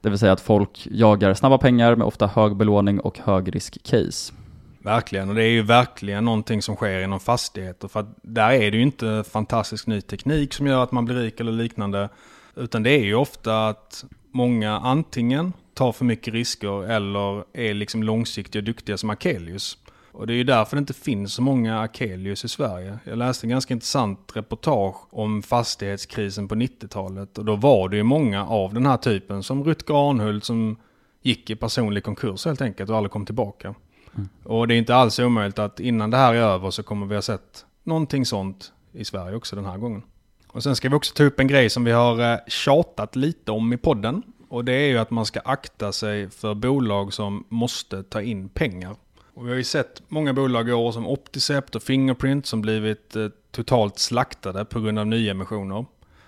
Det 0.00 0.10
vill 0.10 0.18
säga 0.18 0.32
att 0.32 0.40
folk 0.40 0.88
jagar 0.90 1.34
snabba 1.34 1.58
pengar 1.58 1.96
med 1.96 2.06
ofta 2.06 2.26
hög 2.26 2.56
belåning 2.56 3.00
och 3.00 3.18
hög 3.18 3.54
risk 3.54 3.82
case. 3.82 4.32
Verkligen, 4.78 5.28
och 5.28 5.34
det 5.34 5.42
är 5.44 5.50
ju 5.50 5.62
verkligen 5.62 6.24
någonting 6.24 6.62
som 6.62 6.76
sker 6.76 7.00
inom 7.00 7.20
fastigheter. 7.20 7.88
För 7.88 8.00
att 8.00 8.16
där 8.22 8.50
är 8.50 8.70
det 8.70 8.76
ju 8.76 8.82
inte 8.82 9.24
fantastisk 9.30 9.86
ny 9.86 10.00
teknik 10.00 10.54
som 10.54 10.66
gör 10.66 10.82
att 10.82 10.92
man 10.92 11.04
blir 11.04 11.16
rik 11.16 11.40
eller 11.40 11.52
liknande. 11.52 12.08
Utan 12.56 12.82
det 12.82 12.90
är 12.90 13.04
ju 13.04 13.14
ofta 13.14 13.68
att 13.68 14.04
många 14.32 14.78
antingen 14.78 15.52
tar 15.74 15.92
för 15.92 16.04
mycket 16.04 16.34
risker 16.34 16.90
eller 16.90 17.44
är 17.52 17.74
liksom 17.74 18.02
långsiktiga 18.02 18.60
och 18.60 18.64
duktiga 18.64 18.96
som 18.96 19.10
Akelius. 19.10 19.78
Och 20.12 20.26
det 20.26 20.32
är 20.32 20.36
ju 20.36 20.44
därför 20.44 20.76
det 20.76 20.78
inte 20.78 20.94
finns 20.94 21.34
så 21.34 21.42
många 21.42 21.80
Akelius 21.80 22.44
i 22.44 22.48
Sverige. 22.48 22.98
Jag 23.04 23.18
läste 23.18 23.46
en 23.46 23.50
ganska 23.50 23.74
intressant 23.74 24.32
reportage 24.34 24.96
om 25.10 25.42
fastighetskrisen 25.42 26.48
på 26.48 26.54
90-talet. 26.54 27.38
Och 27.38 27.44
då 27.44 27.56
var 27.56 27.88
det 27.88 27.96
ju 27.96 28.02
många 28.02 28.46
av 28.46 28.74
den 28.74 28.86
här 28.86 28.96
typen 28.96 29.42
som 29.42 29.64
Rutger 29.64 30.10
Arnhult 30.10 30.44
som 30.44 30.76
gick 31.22 31.50
i 31.50 31.56
personlig 31.56 32.04
konkurs 32.04 32.44
helt 32.44 32.60
enkelt 32.60 32.90
och 32.90 32.96
aldrig 32.96 33.12
kom 33.12 33.26
tillbaka. 33.26 33.74
Mm. 34.14 34.28
Och 34.44 34.68
det 34.68 34.74
är 34.74 34.78
inte 34.78 34.94
alls 34.94 35.18
omöjligt 35.18 35.58
att 35.58 35.80
innan 35.80 36.10
det 36.10 36.16
här 36.16 36.34
är 36.34 36.38
över 36.38 36.70
så 36.70 36.82
kommer 36.82 37.06
vi 37.06 37.14
ha 37.14 37.22
sett 37.22 37.66
någonting 37.84 38.26
sånt 38.26 38.72
i 38.92 39.04
Sverige 39.04 39.36
också 39.36 39.56
den 39.56 39.64
här 39.64 39.78
gången. 39.78 40.02
Och 40.46 40.62
sen 40.62 40.76
ska 40.76 40.88
vi 40.88 40.94
också 40.94 41.14
ta 41.14 41.24
upp 41.24 41.40
en 41.40 41.46
grej 41.46 41.70
som 41.70 41.84
vi 41.84 41.92
har 41.92 42.32
eh, 42.32 42.38
tjatat 42.46 43.16
lite 43.16 43.52
om 43.52 43.72
i 43.72 43.76
podden. 43.76 44.22
Och 44.48 44.64
det 44.64 44.72
är 44.72 44.88
ju 44.88 44.98
att 44.98 45.10
man 45.10 45.26
ska 45.26 45.40
akta 45.40 45.92
sig 45.92 46.30
för 46.30 46.54
bolag 46.54 47.12
som 47.12 47.44
måste 47.48 48.02
ta 48.02 48.22
in 48.22 48.48
pengar. 48.48 48.96
Och 49.40 49.46
vi 49.46 49.50
har 49.50 49.56
ju 49.56 49.64
sett 49.64 50.02
många 50.08 50.32
bolag 50.32 50.68
i 50.68 50.72
år 50.72 50.92
som 50.92 51.06
Opticept 51.06 51.74
och 51.74 51.82
Fingerprint 51.82 52.46
som 52.46 52.60
blivit 52.60 53.16
eh, 53.16 53.28
totalt 53.50 53.98
slaktade 53.98 54.64
på 54.64 54.80
grund 54.80 54.98
av 54.98 55.06
nyemissioner. 55.06 55.84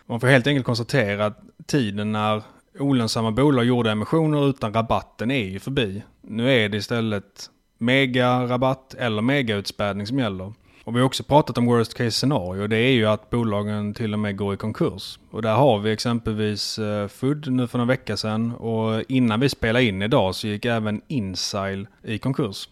Man 0.06 0.20
får 0.20 0.26
helt 0.26 0.46
enkelt 0.46 0.66
konstatera 0.66 1.26
att 1.26 1.40
tiden 1.66 2.12
när 2.12 2.42
olönsamma 2.78 3.30
bolag 3.30 3.64
gjorde 3.64 3.90
emissioner 3.90 4.48
utan 4.48 4.74
rabatten 4.74 5.30
är 5.30 5.44
ju 5.44 5.60
förbi. 5.60 6.02
Nu 6.20 6.52
är 6.52 6.68
det 6.68 6.76
istället 6.76 7.50
mega-rabatt 7.78 8.94
eller 8.94 9.22
mega-utspädning 9.22 10.06
som 10.06 10.18
gäller. 10.18 10.52
Och 10.84 10.94
vi 10.94 10.98
har 10.98 11.06
också 11.06 11.24
pratat 11.24 11.58
om 11.58 11.66
worst 11.66 11.94
case 11.94 12.10
scenario. 12.10 12.66
Det 12.66 12.76
är 12.76 12.92
ju 12.92 13.06
att 13.06 13.30
bolagen 13.30 13.94
till 13.94 14.12
och 14.12 14.18
med 14.18 14.36
går 14.36 14.54
i 14.54 14.56
konkurs. 14.56 15.18
Och 15.30 15.42
där 15.42 15.54
har 15.54 15.78
vi 15.78 15.92
exempelvis 15.92 16.78
eh, 16.78 17.08
Food 17.08 17.52
nu 17.52 17.66
för 17.66 17.78
några 17.78 17.88
veckor 17.88 18.16
sedan. 18.16 18.52
Och 18.52 19.02
innan 19.08 19.40
vi 19.40 19.48
spelade 19.48 19.84
in 19.84 20.02
idag 20.02 20.34
så 20.34 20.46
gick 20.46 20.64
även 20.64 21.02
Insile 21.08 21.86
i 22.02 22.18
konkurs. 22.18 22.68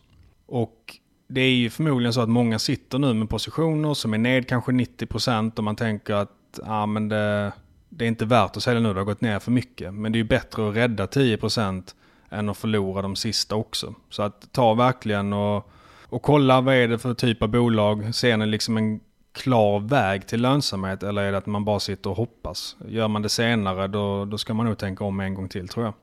Och 0.50 0.97
det 1.28 1.40
är 1.40 1.54
ju 1.54 1.71
förmodligen 1.71 2.12
så 2.12 2.21
att 2.21 2.28
många 2.28 2.59
sitter 2.59 2.99
nu 2.99 3.14
med 3.14 3.30
positioner 3.30 3.95
som 3.95 4.14
är 4.14 4.19
ned 4.19 4.49
kanske 4.49 4.73
90% 4.73 5.59
och 5.59 5.64
man 5.64 5.76
tänker 5.76 6.14
att 6.14 6.61
ah, 6.64 6.87
men 6.87 7.09
det, 7.09 7.52
det 7.88 8.04
är 8.04 8.09
inte 8.09 8.25
värt 8.25 8.57
att 8.57 8.62
sälja 8.62 8.80
nu, 8.80 8.92
det 8.95 9.00
har 9.00 9.04
gått 9.04 9.21
ner 9.21 9.38
för 9.38 9.50
mycket. 9.50 9.95
Men 9.95 10.12
det 10.12 10.16
är 10.16 10.21
ju 10.21 10.28
bättre 10.28 10.69
att 10.69 10.76
rädda 10.76 11.07
10% 11.07 11.95
än 12.30 12.49
att 12.49 12.57
förlora 12.57 13.02
de 13.02 13.16
sista 13.16 13.57
också. 13.57 13.95
Så 14.11 14.23
att 14.23 14.52
ta 14.52 14.75
verkligen 14.75 15.33
och, 15.33 15.71
och 16.04 16.23
kolla 16.23 16.61
vad 16.61 16.75
är 16.75 16.88
det 16.88 16.99
för 16.99 17.14
typ 17.14 17.42
av 17.42 17.49
bolag. 17.49 18.14
Ser 18.14 18.37
ni 18.37 18.47
liksom 18.47 18.76
en 18.76 19.00
klar 19.33 19.80
väg 19.80 20.26
till 20.26 20.42
lönsamhet 20.42 21.02
eller 21.02 21.23
är 21.23 21.33
det 21.33 21.38
att 21.38 21.47
man 21.47 21.64
bara 21.64 21.80
sitter 21.80 22.11
och 22.11 22.16
hoppas? 22.16 22.76
Gör 22.88 23.09
man 23.09 23.23
det 23.23 23.28
senare 23.28 23.87
då, 23.87 24.25
då 24.25 24.38
ska 24.38 24.54
man 24.54 24.66
nog 24.66 24.78
tänka 24.78 25.04
om 25.04 25.21
en 25.21 25.35
gång 25.35 25.49
till 25.49 25.69
tror 25.69 25.85
jag. 25.85 25.95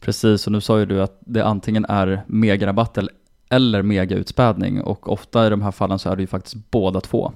Precis, 0.00 0.46
och 0.46 0.52
nu 0.52 0.60
sa 0.60 0.78
ju 0.78 0.86
du 0.86 1.02
att 1.02 1.18
det 1.20 1.44
antingen 1.44 1.84
är 1.84 2.22
megarabatt 2.26 2.98
eller 3.48 3.82
megautspädning 3.82 4.82
och 4.82 5.12
ofta 5.12 5.46
i 5.46 5.50
de 5.50 5.62
här 5.62 5.70
fallen 5.70 5.98
så 5.98 6.10
är 6.10 6.16
det 6.16 6.22
ju 6.22 6.26
faktiskt 6.26 6.70
båda 6.70 7.00
två. 7.00 7.32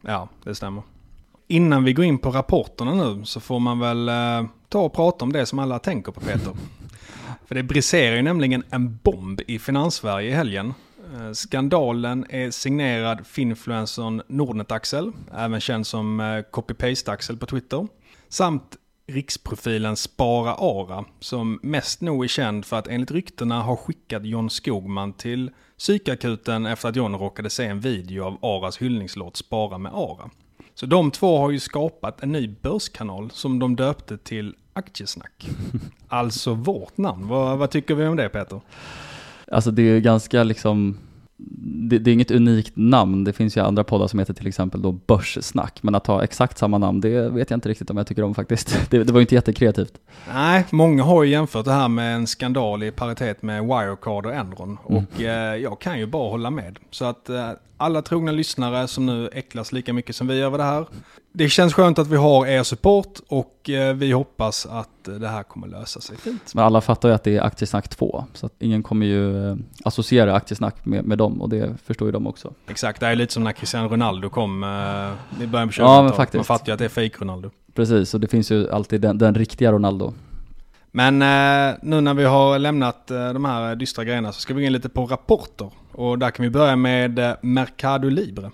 Ja, 0.00 0.28
det 0.44 0.54
stämmer. 0.54 0.82
Innan 1.48 1.84
vi 1.84 1.92
går 1.92 2.04
in 2.04 2.18
på 2.18 2.30
rapporterna 2.30 2.94
nu 2.94 3.24
så 3.24 3.40
får 3.40 3.60
man 3.60 3.78
väl 3.78 4.08
eh, 4.08 4.48
ta 4.68 4.80
och 4.80 4.92
prata 4.92 5.24
om 5.24 5.32
det 5.32 5.46
som 5.46 5.58
alla 5.58 5.78
tänker 5.78 6.12
på 6.12 6.20
Peter. 6.20 6.52
För 7.46 7.54
det 7.54 7.62
briserar 7.62 8.16
ju 8.16 8.22
nämligen 8.22 8.62
en 8.70 8.98
bomb 9.02 9.40
i 9.46 9.58
Finanssverige 9.58 10.28
i 10.28 10.32
helgen. 10.32 10.74
Eh, 11.14 11.32
skandalen 11.32 12.26
är 12.28 12.50
signerad 12.50 13.26
finfluencern 13.26 14.22
Nordnet-Axel, 14.28 15.12
även 15.36 15.60
känd 15.60 15.86
som 15.86 16.20
eh, 16.20 16.42
copy-paste-Axel 16.50 17.36
på 17.36 17.46
Twitter. 17.46 17.88
Samt 18.28 18.76
riksprofilen 19.06 19.96
Spara 19.96 20.54
Ara, 20.54 21.04
som 21.20 21.58
mest 21.62 22.00
nog 22.00 22.24
är 22.24 22.28
känd 22.28 22.64
för 22.64 22.78
att 22.78 22.88
enligt 22.88 23.10
ryktena 23.10 23.62
ha 23.62 23.76
skickat 23.76 24.24
John 24.24 24.50
Skogman 24.50 25.12
till 25.12 25.50
psykakuten 25.78 26.66
efter 26.66 26.88
att 26.88 26.96
John 26.96 27.14
råkade 27.14 27.50
se 27.50 27.66
en 27.66 27.80
video 27.80 28.24
av 28.24 28.38
Aras 28.42 28.78
hyllningslåt 28.78 29.36
Spara 29.36 29.78
med 29.78 29.92
Ara. 29.94 30.30
Så 30.74 30.86
de 30.86 31.10
två 31.10 31.38
har 31.38 31.50
ju 31.50 31.60
skapat 31.60 32.22
en 32.22 32.32
ny 32.32 32.48
börskanal 32.48 33.30
som 33.30 33.58
de 33.58 33.76
döpte 33.76 34.18
till 34.18 34.54
Aktiesnack. 34.72 35.48
Alltså 36.08 36.54
vårt 36.54 36.96
namn. 36.96 37.28
Vad, 37.28 37.58
vad 37.58 37.70
tycker 37.70 37.94
vi 37.94 38.06
om 38.06 38.16
det 38.16 38.28
Peter? 38.28 38.60
Alltså 39.52 39.70
det 39.70 39.82
är 39.82 40.00
ganska 40.00 40.42
liksom 40.42 40.98
det, 41.36 41.98
det, 41.98 42.10
är 42.10 42.12
inget 42.12 42.30
unikt 42.30 42.72
namn, 42.76 43.24
det 43.24 43.32
finns 43.32 43.56
ju 43.56 43.60
andra 43.60 43.84
poddar 43.84 44.06
som 44.06 44.18
heter 44.18 44.34
till 44.34 44.46
exempel 44.46 44.82
då 44.82 44.92
Börssnack, 44.92 45.82
men 45.82 45.94
att 45.94 46.06
ha 46.06 46.24
exakt 46.24 46.58
samma 46.58 46.78
namn, 46.78 47.00
det 47.00 47.28
vet 47.28 47.50
jag 47.50 47.56
inte 47.56 47.68
riktigt 47.68 47.90
om 47.90 47.96
jag 47.96 48.06
tycker 48.06 48.22
om 48.22 48.34
faktiskt. 48.34 48.80
Det, 48.90 49.04
det 49.04 49.12
var 49.12 49.20
ju 49.20 49.22
inte 49.22 49.34
jättekreativt. 49.34 49.92
Nej, 50.32 50.64
många 50.70 51.02
har 51.02 51.22
ju 51.22 51.30
jämfört 51.30 51.64
det 51.64 51.72
här 51.72 51.88
med 51.88 52.14
en 52.14 52.26
skandal 52.26 52.82
i 52.82 52.90
paritet 52.90 53.42
med 53.42 53.62
Wirecard 53.64 54.26
och 54.26 54.34
Enron, 54.34 54.78
mm. 54.88 55.04
och 55.04 55.20
eh, 55.20 55.56
jag 55.56 55.80
kan 55.80 55.98
ju 55.98 56.06
bara 56.06 56.30
hålla 56.30 56.50
med. 56.50 56.78
Så 56.90 57.04
att 57.04 57.28
eh, 57.28 57.50
alla 57.76 58.02
trogna 58.02 58.32
lyssnare 58.32 58.88
som 58.88 59.06
nu 59.06 59.28
äcklas 59.32 59.72
lika 59.72 59.92
mycket 59.92 60.16
som 60.16 60.26
vi 60.26 60.40
över 60.40 60.58
det 60.58 60.64
här, 60.64 60.86
det 61.32 61.48
känns 61.48 61.74
skönt 61.74 61.98
att 61.98 62.06
vi 62.06 62.16
har 62.16 62.46
er 62.46 62.62
support 62.62 63.20
och 63.28 63.70
eh, 63.70 63.94
vi 63.94 64.12
hoppas 64.12 64.66
att 64.66 64.88
det 65.04 65.28
här 65.28 65.42
kommer 65.42 65.66
lösa 65.66 66.00
sig 66.00 66.16
fint. 66.16 66.54
Men 66.54 66.64
alla 66.64 66.80
fattar 66.80 67.08
ju 67.08 67.14
att 67.14 67.24
det 67.24 67.36
är 67.36 67.40
Aktiesnack 67.40 67.88
2, 67.88 68.24
så 68.32 68.46
att 68.46 68.52
ingen 68.58 68.82
kommer 68.82 69.06
ju 69.06 69.50
eh, 69.50 69.56
associera 69.84 70.34
Aktiesnack 70.34 70.84
med, 70.86 71.04
med 71.04 71.18
dem 71.18 71.42
och 71.42 71.48
det 71.48 71.74
förstår 71.84 72.08
ju 72.08 72.12
de 72.12 72.26
också. 72.26 72.52
Exakt, 72.68 73.00
det 73.00 73.06
är 73.06 73.16
lite 73.16 73.32
som 73.32 73.44
när 73.44 73.52
Cristiano 73.52 73.88
Ronaldo 73.88 74.30
kom 74.30 74.64
eh, 74.64 75.42
i 75.42 75.46
början 75.46 75.68
på 75.68 75.72
2000-talet. 75.72 76.28
Ja, 76.32 76.38
Man 76.38 76.44
fattar 76.44 76.66
ju 76.66 76.72
att 76.72 76.78
det 76.78 76.84
är 76.84 76.88
fake 76.88 77.18
Ronaldo. 77.20 77.50
Precis, 77.74 78.14
och 78.14 78.20
det 78.20 78.28
finns 78.28 78.50
ju 78.50 78.70
alltid 78.70 79.00
den, 79.00 79.18
den 79.18 79.34
riktiga 79.34 79.72
Ronaldo. 79.72 80.14
Men 80.96 81.22
eh, 81.22 81.74
nu 81.82 82.00
när 82.00 82.14
vi 82.14 82.24
har 82.24 82.58
lämnat 82.58 83.10
eh, 83.10 83.32
de 83.32 83.44
här 83.44 83.76
dystra 83.76 84.04
grejerna 84.04 84.32
så 84.32 84.40
ska 84.40 84.54
vi 84.54 84.62
gå 84.62 84.66
in 84.66 84.72
lite 84.72 84.88
på 84.88 85.06
rapporter. 85.06 85.70
Och 85.92 86.18
där 86.18 86.30
kan 86.30 86.42
vi 86.42 86.50
börja 86.50 86.76
med 86.76 87.18
eh, 87.18 87.32
Mercado 87.42 88.08
Libre. 88.08 88.50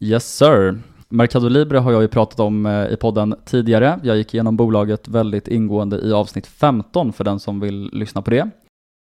Yes 0.00 0.36
sir. 0.36 0.78
Mercado 1.08 1.48
Libre 1.48 1.78
har 1.78 1.92
jag 1.92 2.02
ju 2.02 2.08
pratat 2.08 2.40
om 2.40 2.66
eh, 2.66 2.86
i 2.86 2.96
podden 2.96 3.34
tidigare. 3.44 4.00
Jag 4.02 4.16
gick 4.16 4.34
igenom 4.34 4.56
bolaget 4.56 5.08
väldigt 5.08 5.48
ingående 5.48 6.00
i 6.00 6.12
avsnitt 6.12 6.46
15 6.46 7.12
för 7.12 7.24
den 7.24 7.40
som 7.40 7.60
vill 7.60 7.90
lyssna 7.92 8.22
på 8.22 8.30
det. 8.30 8.50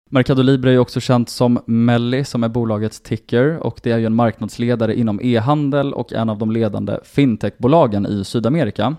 Mercado 0.10 0.42
Libre 0.42 0.70
är 0.70 0.74
ju 0.74 0.80
också 0.80 1.00
känt 1.00 1.30
som 1.30 1.60
Melli 1.66 2.24
som 2.24 2.44
är 2.44 2.50
bolagets 2.50 3.02
ticker 3.02 3.58
och 3.58 3.80
det 3.84 3.92
är 3.92 3.98
ju 3.98 4.06
en 4.06 4.16
marknadsledare 4.16 4.96
inom 4.96 5.20
e-handel 5.24 5.94
och 5.94 6.14
en 6.14 6.30
av 6.30 6.38
de 6.38 6.52
ledande 6.52 6.98
fintechbolagen 7.04 8.06
i 8.06 8.24
Sydamerika. 8.24 8.96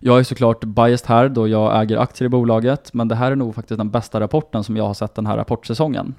Jag 0.00 0.18
är 0.18 0.22
såklart 0.22 0.64
biased 0.64 1.08
här 1.08 1.28
då 1.28 1.48
jag 1.48 1.82
äger 1.82 1.96
aktier 1.96 2.26
i 2.26 2.28
bolaget, 2.28 2.94
men 2.94 3.08
det 3.08 3.14
här 3.14 3.32
är 3.32 3.36
nog 3.36 3.54
faktiskt 3.54 3.78
den 3.78 3.90
bästa 3.90 4.20
rapporten 4.20 4.64
som 4.64 4.76
jag 4.76 4.84
har 4.84 4.94
sett 4.94 5.14
den 5.14 5.26
här 5.26 5.36
rapportsäsongen. 5.36 6.14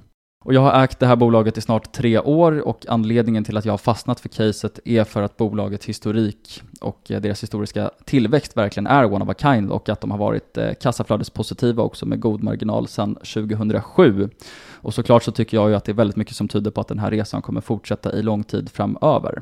Och 0.46 0.54
jag 0.54 0.62
har 0.62 0.84
ägt 0.84 1.00
det 1.00 1.08
här 1.08 1.16
bolaget 1.16 1.58
i 1.58 1.62
snart 1.62 1.92
tre 1.92 2.20
år 2.20 2.68
och 2.68 2.86
anledningen 2.88 3.44
till 3.44 3.58
att 3.58 3.66
jag 3.66 3.74
har 3.74 3.78
fastnat 3.78 4.20
för 4.20 4.30
caset 4.30 4.80
är 4.86 5.04
för 5.04 5.22
att 5.22 5.38
bolagets 5.38 5.86
historik 5.86 6.62
och 6.82 7.12
eh, 7.12 7.22
deras 7.22 7.44
historiska 7.44 7.92
tillväxt 8.06 8.58
verkligen 8.58 8.88
är 8.88 9.14
one 9.14 9.26
of 9.26 9.30
a 9.30 9.34
kind 9.38 9.72
och 9.72 9.90
att 9.90 10.02
de 10.02 10.12
har 10.12 10.18
varit 10.18 10.58
eh, 10.58 10.74
kassaflödespositiva 10.74 11.84
också 11.84 12.06
med 12.06 12.20
god 12.20 12.44
marginal 12.44 12.88
sedan 12.88 13.16
2007. 13.16 14.30
Och 14.72 14.94
såklart 14.94 15.24
så 15.24 15.32
tycker 15.32 15.58
jag 15.58 15.70
ju 15.70 15.76
att 15.76 15.84
det 15.84 15.92
är 15.92 15.94
väldigt 15.94 16.18
mycket 16.18 16.36
som 16.36 16.48
tyder 16.48 16.72
på 16.72 16.82
att 16.82 16.88
den 16.88 17.00
här 17.00 17.12
resan 17.12 17.42
kommer 17.42 17.62
fortsätta 17.62 18.14
i 18.14 18.22
lång 18.22 18.44
tid 18.44 18.70
framöver. 18.70 19.42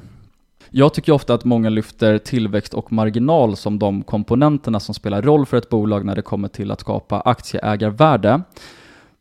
Jag 0.77 0.93
tycker 0.93 1.11
ofta 1.11 1.33
att 1.33 1.45
många 1.45 1.69
lyfter 1.69 2.17
tillväxt 2.17 2.73
och 2.73 2.91
marginal 2.91 3.55
som 3.55 3.79
de 3.79 4.03
komponenterna 4.03 4.79
som 4.79 4.95
spelar 4.95 5.21
roll 5.21 5.45
för 5.45 5.57
ett 5.57 5.69
bolag 5.69 6.05
när 6.05 6.15
det 6.15 6.21
kommer 6.21 6.47
till 6.47 6.71
att 6.71 6.79
skapa 6.79 7.21
aktieägarvärde. 7.21 8.41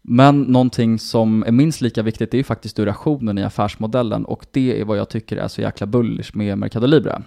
Men 0.03 0.43
någonting 0.43 0.99
som 0.99 1.45
är 1.47 1.53
minst 1.53 1.81
lika 1.81 2.03
viktigt 2.03 2.35
är 2.35 2.39
ju 2.39 2.45
faktiskt 2.45 2.77
durationen 2.77 3.39
i 3.39 3.43
affärsmodellen 3.43 4.25
och 4.25 4.47
det 4.51 4.81
är 4.81 4.85
vad 4.85 4.99
jag 4.99 5.09
tycker 5.09 5.37
är 5.37 5.49
så 5.49 5.61
jäkla 5.61 5.87
bullish 5.87 6.37
med 6.37 6.59
Mercado 6.59 6.87
Libre. 6.87 7.23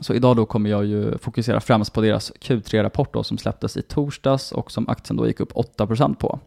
Så 0.00 0.14
idag 0.14 0.36
då 0.36 0.46
kommer 0.46 0.70
jag 0.70 0.86
ju 0.86 1.18
fokusera 1.18 1.60
främst 1.60 1.92
på 1.92 2.00
deras 2.00 2.32
Q3-rapport 2.32 3.12
då 3.12 3.24
som 3.24 3.38
släpptes 3.38 3.76
i 3.76 3.82
torsdags 3.82 4.52
och 4.52 4.72
som 4.72 4.88
aktien 4.88 5.16
då 5.16 5.26
gick 5.26 5.40
upp 5.40 5.52
8% 5.52 6.14
på. 6.14 6.38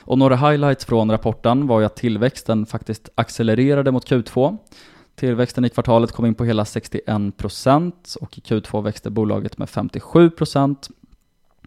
Och 0.00 0.18
några 0.18 0.36
highlights 0.36 0.84
från 0.84 1.10
rapporten 1.10 1.66
var 1.66 1.80
ju 1.80 1.86
att 1.86 1.96
tillväxten 1.96 2.66
faktiskt 2.66 3.08
accelererade 3.14 3.90
mot 3.90 4.10
Q2. 4.10 4.58
Tillväxten 5.18 5.64
i 5.64 5.68
kvartalet 5.68 6.12
kom 6.12 6.26
in 6.26 6.34
på 6.34 6.44
hela 6.44 6.64
61% 6.64 8.16
och 8.20 8.38
i 8.38 8.40
Q2 8.40 8.82
växte 8.82 9.10
bolaget 9.10 9.58
med 9.58 9.68
57%. 9.68 10.76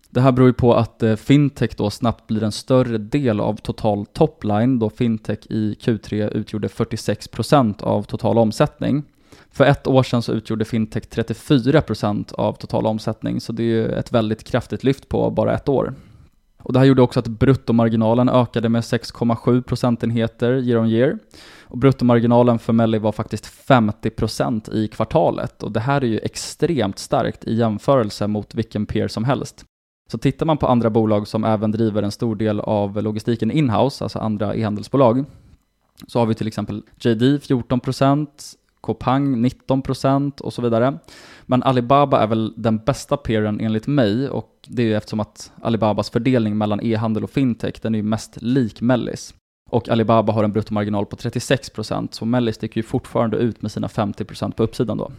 Det 0.09 0.21
här 0.21 0.31
beror 0.31 0.47
ju 0.47 0.53
på 0.53 0.73
att 0.73 1.03
eh, 1.03 1.15
fintech 1.15 1.71
då 1.77 1.89
snabbt 1.89 2.27
blir 2.27 2.43
en 2.43 2.51
större 2.51 2.97
del 2.97 3.39
av 3.39 3.55
total 3.55 4.05
topline 4.05 4.79
då 4.79 4.89
fintech 4.89 5.39
i 5.49 5.75
Q3 5.81 6.29
utgjorde 6.29 6.67
46% 6.67 7.83
av 7.83 8.03
total 8.03 8.37
omsättning. 8.37 9.03
För 9.51 9.65
ett 9.65 9.87
år 9.87 10.03
sedan 10.03 10.21
så 10.21 10.33
utgjorde 10.33 10.65
fintech 10.65 11.03
34% 11.03 12.33
av 12.33 12.53
total 12.53 12.85
omsättning 12.85 13.41
så 13.41 13.53
det 13.53 13.63
är 13.63 13.67
ju 13.67 13.91
ett 13.91 14.11
väldigt 14.11 14.43
kraftigt 14.43 14.83
lyft 14.83 15.09
på 15.09 15.29
bara 15.29 15.55
ett 15.55 15.69
år. 15.69 15.93
Och 16.63 16.73
det 16.73 16.79
här 16.79 16.85
gjorde 16.85 17.01
också 17.01 17.19
att 17.19 17.27
bruttomarginalen 17.27 18.29
ökade 18.29 18.69
med 18.69 18.81
6,7 18.81 19.61
procentenheter 19.61 20.51
year 20.53 20.79
on 20.79 20.89
year. 20.89 21.19
Och 21.63 21.77
bruttomarginalen 21.77 22.59
för 22.59 22.73
Melli 22.73 22.97
var 22.97 23.11
faktiskt 23.11 23.67
50% 23.67 24.73
i 24.73 24.87
kvartalet 24.87 25.63
och 25.63 25.71
det 25.71 25.79
här 25.79 26.01
är 26.01 26.07
ju 26.07 26.19
extremt 26.19 26.99
starkt 26.99 27.43
i 27.43 27.55
jämförelse 27.55 28.27
mot 28.27 28.55
vilken 28.55 28.85
peer 28.85 29.07
som 29.07 29.23
helst. 29.23 29.65
Så 30.11 30.17
tittar 30.17 30.45
man 30.45 30.57
på 30.57 30.67
andra 30.67 30.89
bolag 30.89 31.27
som 31.27 31.43
även 31.43 31.71
driver 31.71 32.03
en 32.03 32.11
stor 32.11 32.35
del 32.35 32.59
av 32.59 33.03
logistiken 33.03 33.51
inhouse, 33.51 34.03
alltså 34.03 34.19
andra 34.19 34.55
e-handelsbolag, 34.55 35.25
så 36.07 36.19
har 36.19 36.25
vi 36.25 36.35
till 36.35 36.47
exempel 36.47 36.83
JD 36.99 37.37
14%, 37.37 38.27
Kopang 38.81 39.45
19% 39.45 40.41
och 40.41 40.53
så 40.53 40.61
vidare. 40.61 40.97
Men 41.41 41.63
Alibaba 41.63 42.19
är 42.19 42.27
väl 42.27 42.53
den 42.57 42.77
bästa 42.77 43.17
peeren 43.17 43.59
enligt 43.59 43.87
mig 43.87 44.29
och 44.29 44.49
det 44.67 44.81
är 44.81 44.87
ju 44.87 44.95
eftersom 44.95 45.19
att 45.19 45.51
Alibabas 45.61 46.09
fördelning 46.09 46.57
mellan 46.57 46.81
e-handel 46.83 47.23
och 47.23 47.29
fintech 47.29 47.75
den 47.81 47.95
är 47.95 47.99
ju 47.99 48.03
mest 48.03 48.41
lik 48.41 48.81
Mellis. 48.81 49.33
Och 49.69 49.89
Alibaba 49.89 50.33
har 50.33 50.43
en 50.43 50.51
bruttomarginal 50.51 51.05
på 51.05 51.15
36% 51.15 52.07
så 52.11 52.25
Mellis 52.25 52.55
sticker 52.55 52.77
ju 52.77 52.83
fortfarande 52.83 53.37
ut 53.37 53.61
med 53.61 53.71
sina 53.71 53.87
50% 53.87 54.51
på 54.51 54.63
uppsidan 54.63 54.97
då. 54.97 55.11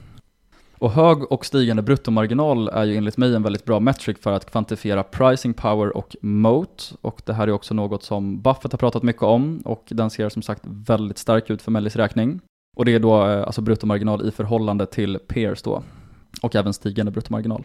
Och 0.83 0.91
hög 0.93 1.33
och 1.33 1.47
stigande 1.47 1.83
bruttomarginal 1.83 2.69
är 2.69 2.85
ju 2.85 2.97
enligt 2.97 3.17
mig 3.17 3.35
en 3.35 3.43
väldigt 3.43 3.65
bra 3.65 3.81
metric 3.81 4.19
för 4.21 4.33
att 4.33 4.51
kvantifiera 4.51 5.03
pricing 5.03 5.55
power 5.55 5.97
och 5.97 6.17
moat. 6.21 6.93
Och 7.01 7.23
det 7.25 7.33
här 7.33 7.49
är 7.49 7.53
också 7.53 7.75
något 7.75 8.03
som 8.03 8.43
Buffett 8.43 8.73
har 8.73 8.79
pratat 8.79 9.03
mycket 9.03 9.23
om 9.23 9.63
och 9.65 9.85
den 9.89 10.11
ser 10.11 10.29
som 10.29 10.43
sagt 10.43 10.63
väldigt 10.65 11.19
stark 11.19 11.51
ut 11.51 11.63
för 11.63 11.71
Mellis 11.71 11.97
räkning. 11.97 12.41
Och 12.77 12.85
det 12.85 12.95
är 12.95 12.99
då 12.99 13.27
eh, 13.27 13.43
alltså 13.43 13.61
bruttomarginal 13.61 14.29
i 14.29 14.31
förhållande 14.31 14.87
till 14.87 15.19
peers 15.19 15.63
då. 15.63 15.83
Och 16.43 16.57
även 16.57 16.73
stigande 16.73 17.13
bruttomarginal. 17.13 17.65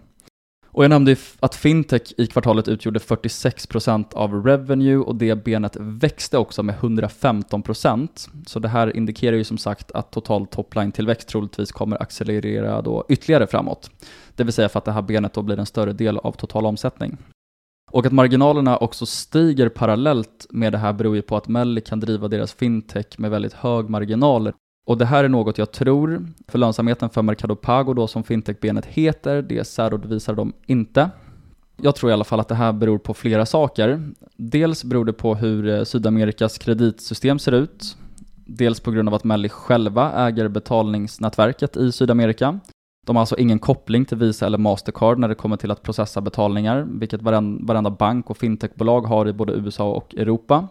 Och 0.78 0.84
jag 0.84 0.90
nämnde 0.90 1.16
att 1.40 1.56
fintech 1.56 2.14
i 2.18 2.28
kvartalet 2.28 2.68
utgjorde 2.68 3.00
46% 3.00 4.14
av 4.14 4.46
revenue 4.46 4.98
och 4.98 5.16
det 5.16 5.36
benet 5.36 5.78
växte 5.80 6.38
också 6.38 6.64
med 6.64 6.76
115%. 6.76 8.30
Så 8.48 8.60
det 8.60 8.68
här 8.68 8.96
indikerar 8.96 9.38
ju 9.38 9.44
som 9.44 9.58
sagt 9.58 9.92
att 9.92 10.12
total 10.12 10.48
topline-tillväxt 10.48 11.28
troligtvis 11.28 11.72
kommer 11.72 12.02
accelerera 12.02 12.82
då 12.82 13.06
ytterligare 13.10 13.48
framåt. 13.48 13.92
Det 14.36 14.44
vill 14.44 14.54
säga 14.54 14.70
för 14.70 14.78
att 14.78 14.86
det 14.86 14.92
här 14.92 15.02
benet 15.02 15.34
då 15.34 15.42
blir 15.42 15.60
en 15.60 15.66
större 15.66 15.94
del 15.94 16.18
av 16.18 16.32
total 16.32 16.66
omsättning. 16.66 17.18
Och 17.92 18.06
att 18.06 18.14
marginalerna 18.14 18.78
också 18.78 19.06
stiger 19.06 19.70
parallellt 19.70 20.48
med 20.50 20.72
det 20.72 20.78
här 20.78 20.94
beror 20.94 21.16
ju 21.16 21.22
på 21.22 21.38
att 21.38 21.48
Melli 21.48 21.82
kan 21.82 22.00
driva 22.00 22.28
deras 22.28 22.54
fintech 22.54 23.06
med 23.18 23.32
väldigt 23.32 23.54
hög 23.54 23.90
marginal 23.90 24.52
och 24.88 24.98
det 24.98 25.06
här 25.06 25.24
är 25.24 25.30
något 25.30 25.58
jag 25.58 25.72
tror, 25.72 26.28
för 26.48 26.60
lönsamheten 26.60 27.10
för 27.10 27.22
Mercado 27.22 27.56
Pago 27.56 27.94
då 27.94 28.08
som 28.08 28.24
fintechbenet 28.24 28.86
heter, 28.86 29.42
det 29.42 29.68
särredovisar 29.68 30.36
de 30.36 30.54
inte. 30.66 31.10
Jag 31.82 31.96
tror 31.96 32.10
i 32.10 32.14
alla 32.14 32.24
fall 32.24 32.40
att 32.40 32.48
det 32.48 32.56
här 32.56 32.74
beror 32.74 32.98
på 32.98 33.14
flera 33.14 33.46
saker. 33.46 34.10
Dels 34.36 34.84
beror 34.84 35.06
det 35.06 35.14
på 35.14 35.36
hur 35.36 35.70
eh, 35.70 35.84
Sydamerikas 35.84 36.58
kreditsystem 36.58 37.40
ser 37.40 37.52
ut. 37.52 37.98
Dels 38.46 38.80
på 38.80 38.92
grund 38.92 39.10
av 39.10 39.16
att 39.16 39.24
Melli 39.24 39.50
själva 39.50 40.28
äger 40.28 40.48
betalningsnätverket 40.48 41.78
i 41.78 41.92
Sydamerika. 41.92 42.60
De 43.06 43.16
har 43.16 43.22
alltså 43.22 43.38
ingen 43.38 43.60
koppling 43.60 44.06
till 44.06 44.18
Visa 44.18 44.46
eller 44.46 44.58
Mastercard 44.58 45.20
när 45.20 45.28
det 45.28 45.36
kommer 45.36 45.58
till 45.58 45.72
att 45.72 45.84
processa 45.84 46.22
betalningar, 46.22 46.88
vilket 46.90 47.22
varenda 47.22 47.90
bank 47.90 48.30
och 48.30 48.38
fintechbolag 48.38 49.02
har 49.02 49.28
i 49.28 49.34
både 49.34 49.54
USA 49.54 49.92
och 49.92 50.16
Europa. 50.16 50.68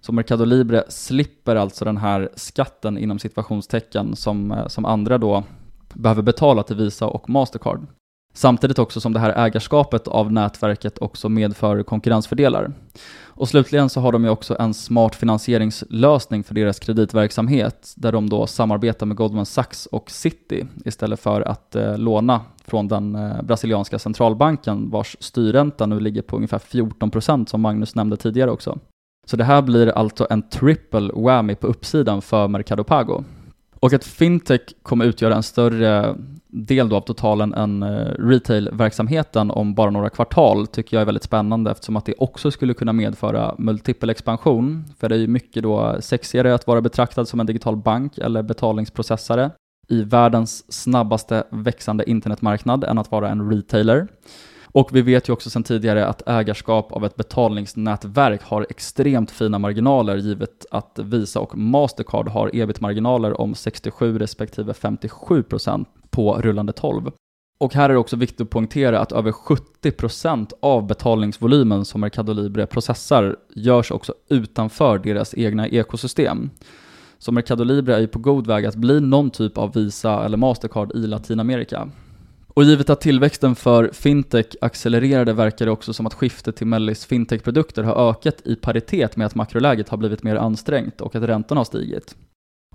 Så 0.00 0.12
Mercado 0.12 0.44
Libre 0.44 0.84
slipper 0.88 1.56
alltså 1.56 1.84
den 1.84 1.96
här 1.96 2.28
skatten 2.34 2.98
inom 2.98 3.18
situationstecken 3.18 4.16
som, 4.16 4.52
eh, 4.52 4.66
som 4.66 4.84
andra 4.84 5.18
då 5.18 5.44
behöver 5.94 6.22
betala 6.22 6.62
till 6.62 6.76
Visa 6.76 7.06
och 7.06 7.30
Mastercard. 7.30 7.86
Samtidigt 8.34 8.78
också 8.78 9.00
som 9.00 9.12
det 9.12 9.20
här 9.20 9.46
ägarskapet 9.46 10.08
av 10.08 10.32
nätverket 10.32 10.98
också 10.98 11.28
medför 11.28 11.82
konkurrensfördelar. 11.82 12.72
Och 13.22 13.48
slutligen 13.48 13.88
så 13.88 14.00
har 14.00 14.12
de 14.12 14.24
ju 14.24 14.30
också 14.30 14.56
en 14.58 14.74
smart 14.74 15.14
finansieringslösning 15.14 16.44
för 16.44 16.54
deras 16.54 16.78
kreditverksamhet 16.78 17.92
där 17.96 18.12
de 18.12 18.28
då 18.28 18.46
samarbetar 18.46 19.06
med 19.06 19.16
Goldman 19.16 19.46
Sachs 19.46 19.86
och 19.86 20.10
Citi 20.10 20.66
istället 20.84 21.20
för 21.20 21.40
att 21.40 21.76
eh, 21.76 21.98
låna 21.98 22.40
från 22.64 22.88
den 22.88 23.14
eh, 23.14 23.42
brasilianska 23.42 23.98
centralbanken 23.98 24.90
vars 24.90 25.16
styrränta 25.20 25.86
nu 25.86 26.00
ligger 26.00 26.22
på 26.22 26.36
ungefär 26.36 26.58
14% 26.58 27.46
som 27.46 27.60
Magnus 27.60 27.94
nämnde 27.94 28.16
tidigare 28.16 28.50
också. 28.50 28.78
Så 29.26 29.36
det 29.36 29.44
här 29.44 29.62
blir 29.62 29.88
alltså 29.88 30.26
en 30.30 30.42
triple 30.42 31.10
whammy 31.14 31.54
på 31.54 31.66
uppsidan 31.66 32.22
för 32.22 32.48
Mercado 32.48 32.84
Pago. 32.84 33.24
Och 33.80 33.92
att 33.92 34.04
fintech 34.04 34.60
kommer 34.82 35.04
utgöra 35.04 35.34
en 35.34 35.42
större 35.42 36.16
del 36.48 36.88
då 36.88 36.96
av 36.96 37.00
totalen 37.00 37.54
än 37.54 37.82
eh, 37.82 38.06
retailverksamheten 38.18 39.50
om 39.50 39.74
bara 39.74 39.90
några 39.90 40.10
kvartal 40.10 40.66
tycker 40.66 40.96
jag 40.96 41.02
är 41.02 41.06
väldigt 41.06 41.22
spännande 41.22 41.70
eftersom 41.70 41.96
att 41.96 42.04
det 42.04 42.14
också 42.18 42.50
skulle 42.50 42.74
kunna 42.74 42.92
medföra 42.92 43.54
multipel 43.58 44.10
expansion. 44.10 44.84
För 44.98 45.08
det 45.08 45.14
är 45.14 45.18
ju 45.18 45.26
mycket 45.26 45.62
då 45.62 45.96
sexigare 46.00 46.54
att 46.54 46.66
vara 46.66 46.80
betraktad 46.80 47.28
som 47.28 47.40
en 47.40 47.46
digital 47.46 47.76
bank 47.76 48.18
eller 48.18 48.42
betalningsprocessare 48.42 49.50
i 49.88 50.02
världens 50.02 50.72
snabbaste 50.72 51.44
växande 51.50 52.10
internetmarknad 52.10 52.84
än 52.84 52.98
att 52.98 53.10
vara 53.10 53.28
en 53.28 53.50
retailer. 53.50 54.08
Och 54.72 54.96
vi 54.96 55.02
vet 55.02 55.28
ju 55.28 55.32
också 55.32 55.50
sedan 55.50 55.62
tidigare 55.62 56.06
att 56.06 56.28
ägarskap 56.28 56.92
av 56.92 57.04
ett 57.04 57.16
betalningsnätverk 57.16 58.42
har 58.42 58.66
extremt 58.70 59.30
fina 59.30 59.58
marginaler 59.58 60.16
givet 60.16 60.66
att 60.70 60.98
Visa 61.02 61.40
och 61.40 61.58
Mastercard 61.58 62.28
har 62.28 62.50
ebit-marginaler 62.52 63.40
om 63.40 63.54
67 63.54 64.18
respektive 64.18 64.74
57 64.74 65.42
procent 65.42 65.88
på 66.10 66.34
rullande 66.34 66.72
12. 66.72 67.10
Och 67.60 67.74
här 67.74 67.90
är 67.90 67.92
det 67.92 67.98
också 67.98 68.16
viktigt 68.16 68.40
att 68.40 68.50
poängtera 68.50 69.00
att 69.00 69.12
över 69.12 69.32
70% 69.32 70.52
av 70.62 70.86
betalningsvolymen 70.86 71.84
som 71.84 72.00
Mercado 72.00 72.32
Libre 72.32 72.66
processar 72.66 73.36
görs 73.54 73.90
också 73.90 74.14
utanför 74.28 74.98
deras 74.98 75.34
egna 75.34 75.68
ekosystem. 75.68 76.50
Så 77.18 77.32
Mercado 77.32 77.64
Libre 77.64 77.96
är 77.96 78.00
ju 78.00 78.06
på 78.06 78.18
god 78.18 78.46
väg 78.46 78.66
att 78.66 78.74
bli 78.74 79.00
någon 79.00 79.30
typ 79.30 79.58
av 79.58 79.72
Visa 79.72 80.24
eller 80.24 80.36
Mastercard 80.36 80.92
i 80.94 81.06
Latinamerika. 81.06 81.88
Och 82.60 82.66
givet 82.66 82.90
att 82.90 83.00
tillväxten 83.00 83.54
för 83.54 83.90
fintech 83.92 84.46
accelererade 84.60 85.32
verkar 85.32 85.66
det 85.66 85.72
också 85.72 85.92
som 85.92 86.06
att 86.06 86.14
skiftet 86.14 86.56
till 86.56 86.66
Mellis 86.66 87.06
fintechprodukter 87.06 87.82
har 87.82 88.10
ökat 88.10 88.46
i 88.46 88.56
paritet 88.56 89.16
med 89.16 89.26
att 89.26 89.34
makroläget 89.34 89.88
har 89.88 89.98
blivit 89.98 90.22
mer 90.22 90.36
ansträngt 90.36 91.00
och 91.00 91.16
att 91.16 91.22
räntorna 91.22 91.58
har 91.58 91.64
stigit. 91.64 92.16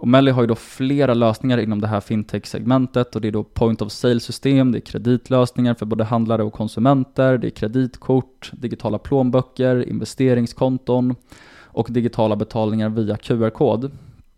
Och 0.01 0.07
Melli 0.07 0.31
har 0.31 0.41
ju 0.41 0.47
då 0.47 0.55
flera 0.55 1.13
lösningar 1.13 1.57
inom 1.57 1.81
det 1.81 1.87
här 1.87 2.01
fintech-segmentet 2.01 3.15
och 3.15 3.21
det 3.21 3.27
är 3.27 3.31
då 3.31 3.43
point 3.43 3.81
of 3.81 3.91
sale-system, 3.91 4.71
det 4.71 4.77
är 4.77 4.81
kreditlösningar 4.81 5.73
för 5.73 5.85
både 5.85 6.03
handlare 6.03 6.43
och 6.43 6.53
konsumenter, 6.53 7.37
det 7.37 7.47
är 7.47 7.51
kreditkort, 7.51 8.51
digitala 8.53 8.97
plånböcker, 8.97 9.89
investeringskonton 9.89 11.15
och 11.61 11.87
digitala 11.91 12.35
betalningar 12.35 12.89
via 12.89 13.17
QR-kod. 13.17 13.91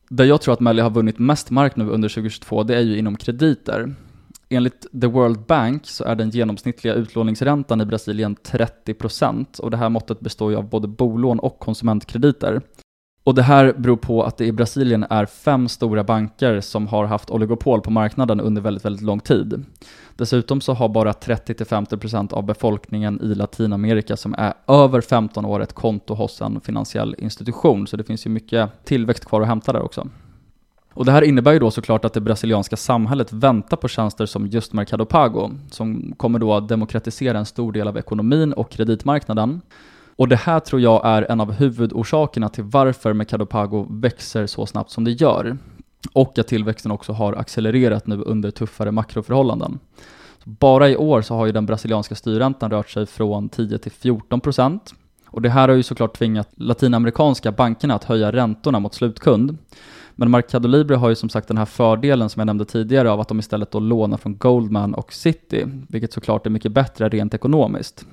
Där 0.09 0.25
jag 0.25 0.41
tror 0.41 0.53
att 0.53 0.59
Melli 0.59 0.81
har 0.81 0.89
vunnit 0.89 1.19
mest 1.19 1.49
mark 1.49 1.75
nu 1.75 1.89
under 1.89 2.09
2022, 2.09 2.63
det 2.63 2.75
är 2.75 2.81
ju 2.81 2.97
inom 2.97 3.15
krediter. 3.15 3.95
Enligt 4.49 4.87
The 5.01 5.07
World 5.07 5.39
Bank 5.39 5.85
så 5.85 6.03
är 6.03 6.15
den 6.15 6.29
genomsnittliga 6.29 6.93
utlåningsräntan 6.93 7.81
i 7.81 7.85
Brasilien 7.85 8.35
30% 8.35 9.59
och 9.59 9.71
det 9.71 9.77
här 9.77 9.89
måttet 9.89 10.19
består 10.19 10.51
ju 10.51 10.57
av 10.57 10.69
både 10.69 10.87
bolån 10.87 11.39
och 11.39 11.59
konsumentkrediter. 11.59 12.61
Och 13.23 13.35
det 13.35 13.41
här 13.41 13.73
beror 13.73 13.97
på 13.97 14.23
att 14.23 14.37
det 14.37 14.45
i 14.45 14.51
Brasilien 14.51 15.05
är 15.09 15.25
fem 15.25 15.67
stora 15.67 16.03
banker 16.03 16.61
som 16.61 16.87
har 16.87 17.05
haft 17.05 17.29
oligopol 17.29 17.81
på 17.81 17.91
marknaden 17.91 18.39
under 18.39 18.61
väldigt, 18.61 18.85
väldigt 18.85 19.03
lång 19.03 19.19
tid. 19.19 19.65
Dessutom 20.15 20.61
så 20.61 20.73
har 20.73 20.89
bara 20.89 21.11
30-50% 21.11 22.33
av 22.33 22.43
befolkningen 22.43 23.21
i 23.23 23.35
Latinamerika 23.35 24.17
som 24.17 24.35
är 24.37 24.53
över 24.67 25.01
15 25.01 25.45
år 25.45 25.59
ett 25.59 25.73
konto 25.73 26.13
hos 26.13 26.41
en 26.41 26.61
finansiell 26.61 27.15
institution, 27.17 27.87
så 27.87 27.97
det 27.97 28.03
finns 28.03 28.25
ju 28.25 28.29
mycket 28.29 28.85
tillväxt 28.85 29.25
kvar 29.25 29.41
att 29.41 29.47
hämta 29.47 29.73
där 29.73 29.81
också. 29.81 30.07
Och 30.97 31.05
det 31.05 31.11
här 31.11 31.21
innebär 31.21 31.53
ju 31.53 31.59
då 31.59 31.71
såklart 31.71 32.05
att 32.05 32.13
det 32.13 32.21
brasilianska 32.21 32.75
samhället 32.75 33.33
väntar 33.33 33.77
på 33.77 33.87
tjänster 33.87 34.25
som 34.25 34.47
just 34.47 34.73
Mercado 34.73 35.05
Pago, 35.05 35.51
som 35.71 36.13
kommer 36.17 36.39
då 36.39 36.53
att 36.53 36.67
demokratisera 36.67 37.37
en 37.37 37.45
stor 37.45 37.71
del 37.71 37.87
av 37.87 37.97
ekonomin 37.97 38.53
och 38.53 38.71
kreditmarknaden. 38.71 39.61
Och 40.15 40.27
det 40.27 40.35
här 40.35 40.59
tror 40.59 40.81
jag 40.81 41.01
är 41.05 41.31
en 41.31 41.41
av 41.41 41.51
huvudorsakerna 41.51 42.49
till 42.49 42.63
varför 42.63 43.13
Mercado 43.13 43.45
Pago 43.45 43.87
växer 43.89 44.47
så 44.47 44.65
snabbt 44.65 44.91
som 44.91 45.03
det 45.03 45.11
gör. 45.11 45.57
Och 46.13 46.39
att 46.39 46.47
tillväxten 46.47 46.91
också 46.91 47.13
har 47.13 47.33
accelererat 47.33 48.07
nu 48.07 48.21
under 48.21 48.51
tuffare 48.51 48.91
makroförhållanden. 48.91 49.79
Bara 50.43 50.89
i 50.89 50.97
år 50.97 51.21
så 51.21 51.35
har 51.35 51.45
ju 51.45 51.51
den 51.51 51.65
brasilianska 51.65 52.15
styrräntan 52.15 52.71
rört 52.71 52.89
sig 52.89 53.05
från 53.05 53.49
10 53.49 53.77
till 53.77 53.91
14 53.91 54.41
procent. 54.41 54.93
Och 55.25 55.41
det 55.41 55.49
här 55.49 55.67
har 55.69 55.75
ju 55.75 55.83
såklart 55.83 56.17
tvingat 56.17 56.49
latinamerikanska 56.55 57.51
bankerna 57.51 57.95
att 57.95 58.03
höja 58.03 58.31
räntorna 58.31 58.79
mot 58.79 58.93
slutkund. 58.93 59.57
Men 60.19 60.31
Mercado 60.31 60.67
Libre 60.67 60.95
har 60.95 61.09
ju 61.09 61.15
som 61.15 61.29
sagt 61.29 61.47
den 61.47 61.57
här 61.57 61.65
fördelen 61.65 62.29
som 62.29 62.39
jag 62.39 62.45
nämnde 62.45 62.65
tidigare 62.65 63.11
av 63.11 63.19
att 63.19 63.27
de 63.27 63.39
istället 63.39 63.71
då 63.71 63.79
lånar 63.79 64.17
från 64.17 64.37
Goldman 64.37 64.93
och 64.93 65.13
City, 65.13 65.65
vilket 65.89 66.13
såklart 66.13 66.45
är 66.45 66.49
mycket 66.49 66.71
bättre 66.71 67.09
rent 67.09 67.33
ekonomiskt. 67.33 68.05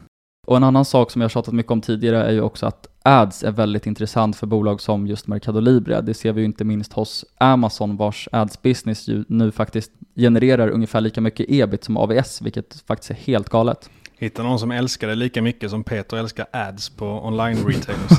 Och 0.46 0.56
en 0.56 0.64
annan 0.64 0.84
sak 0.84 1.10
som 1.10 1.22
jag 1.22 1.30
tjatat 1.30 1.54
mycket 1.54 1.72
om 1.72 1.80
tidigare 1.80 2.24
är 2.24 2.32
ju 2.32 2.40
också 2.40 2.66
att 2.66 2.86
ads 3.02 3.44
är 3.44 3.50
väldigt 3.50 3.86
intressant 3.86 4.36
för 4.36 4.46
bolag 4.46 4.80
som 4.80 5.06
just 5.06 5.26
Mercado 5.26 5.60
Libre. 5.60 6.00
Det 6.00 6.14
ser 6.14 6.32
vi 6.32 6.40
ju 6.40 6.44
inte 6.44 6.64
minst 6.64 6.92
hos 6.92 7.24
Amazon 7.38 7.96
vars 7.96 8.28
ads 8.32 8.62
business 8.62 9.08
ju 9.08 9.24
nu 9.28 9.50
faktiskt 9.50 9.92
genererar 10.16 10.68
ungefär 10.68 11.00
lika 11.00 11.20
mycket 11.20 11.46
ebit 11.48 11.84
som 11.84 11.96
AVS, 11.96 12.42
vilket 12.42 12.84
faktiskt 12.86 13.10
är 13.10 13.14
helt 13.14 13.48
galet. 13.48 13.90
Hitta 14.18 14.42
någon 14.42 14.58
som 14.58 14.70
älskar 14.70 15.08
det 15.08 15.14
lika 15.14 15.42
mycket 15.42 15.70
som 15.70 15.84
Peter 15.84 16.16
älskar 16.16 16.46
ads 16.52 16.90
på 16.90 17.06
online 17.26 17.56
retailers. 17.56 18.18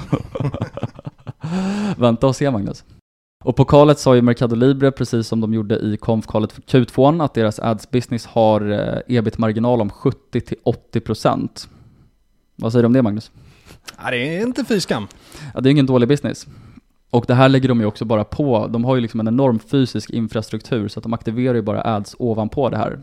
Vänta 1.97 2.27
och 2.27 2.35
se 2.35 2.51
Magnus. 2.51 2.83
Och 3.45 3.55
på 3.55 3.65
kalet 3.65 3.99
sa 3.99 4.15
ju 4.15 4.21
Mercado 4.21 4.55
Libre, 4.55 4.91
precis 4.91 5.27
som 5.27 5.41
de 5.41 5.53
gjorde 5.53 5.75
i 5.75 5.97
konfkalet 5.97 6.51
för 6.51 6.61
Q2, 6.61 7.23
att 7.23 7.33
deras 7.33 7.59
ads 7.59 7.91
business 7.91 8.25
har 8.25 8.71
eh, 8.71 9.17
ebit-marginal 9.17 9.81
om 9.81 9.89
70-80%. 9.89 11.67
Vad 12.55 12.71
säger 12.71 12.83
du 12.83 12.87
om 12.87 12.93
det 12.93 13.01
Magnus? 13.01 13.31
Ja, 14.03 14.11
det 14.11 14.37
är 14.37 14.41
inte 14.41 14.65
fy 14.65 14.79
skam. 14.79 15.07
Ja, 15.53 15.61
det 15.61 15.69
är 15.69 15.71
ingen 15.71 15.85
dålig 15.85 16.09
business. 16.09 16.47
Och 17.09 17.25
det 17.27 17.33
här 17.33 17.49
lägger 17.49 17.69
de 17.69 17.79
ju 17.79 17.85
också 17.85 18.05
bara 18.05 18.23
på, 18.23 18.67
de 18.67 18.85
har 18.85 18.95
ju 18.95 19.01
liksom 19.01 19.19
en 19.19 19.27
enorm 19.27 19.59
fysisk 19.59 20.09
infrastruktur 20.09 20.87
så 20.87 20.99
att 20.99 21.03
de 21.03 21.13
aktiverar 21.13 21.55
ju 21.55 21.61
bara 21.61 21.81
ads 21.81 22.15
ovanpå 22.19 22.69
det 22.69 22.77
här. 22.77 22.99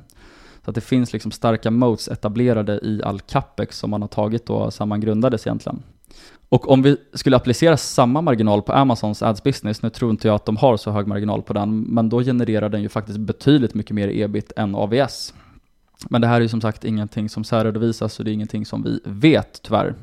Så 0.64 0.70
att 0.70 0.74
det 0.74 0.80
finns 0.80 1.12
liksom 1.12 1.30
starka 1.30 1.70
modes 1.70 2.08
etablerade 2.08 2.80
i 2.82 3.00
all 3.04 3.20
capex 3.20 3.78
som 3.78 3.90
man 3.90 4.02
har 4.02 4.08
tagit 4.08 4.46
då 4.46 4.70
sedan 4.70 4.88
man 4.88 5.00
grundades 5.00 5.46
egentligen. 5.46 5.82
Och 6.52 6.70
om 6.70 6.82
vi 6.82 6.96
skulle 7.12 7.36
applicera 7.36 7.76
samma 7.76 8.20
marginal 8.20 8.62
på 8.62 8.72
Amazons 8.72 9.22
ads 9.22 9.42
business, 9.42 9.82
nu 9.82 9.90
tror 9.90 10.10
inte 10.10 10.28
jag 10.28 10.34
att 10.34 10.44
de 10.44 10.56
har 10.56 10.76
så 10.76 10.90
hög 10.90 11.06
marginal 11.06 11.42
på 11.42 11.52
den, 11.52 11.80
men 11.80 12.08
då 12.08 12.22
genererar 12.22 12.68
den 12.68 12.82
ju 12.82 12.88
faktiskt 12.88 13.18
betydligt 13.18 13.74
mycket 13.74 13.94
mer 13.94 14.08
ebit 14.08 14.52
än 14.56 14.74
AVS. 14.74 15.34
Men 16.10 16.20
det 16.20 16.26
här 16.26 16.36
är 16.36 16.40
ju 16.40 16.48
som 16.48 16.60
sagt 16.60 16.84
ingenting 16.84 17.28
som 17.28 17.44
särredovisas, 17.44 18.14
så 18.14 18.22
det 18.22 18.30
är 18.30 18.32
ingenting 18.32 18.66
som 18.66 18.82
vi 18.82 19.00
vet 19.04 19.62
tyvärr. 19.62 19.94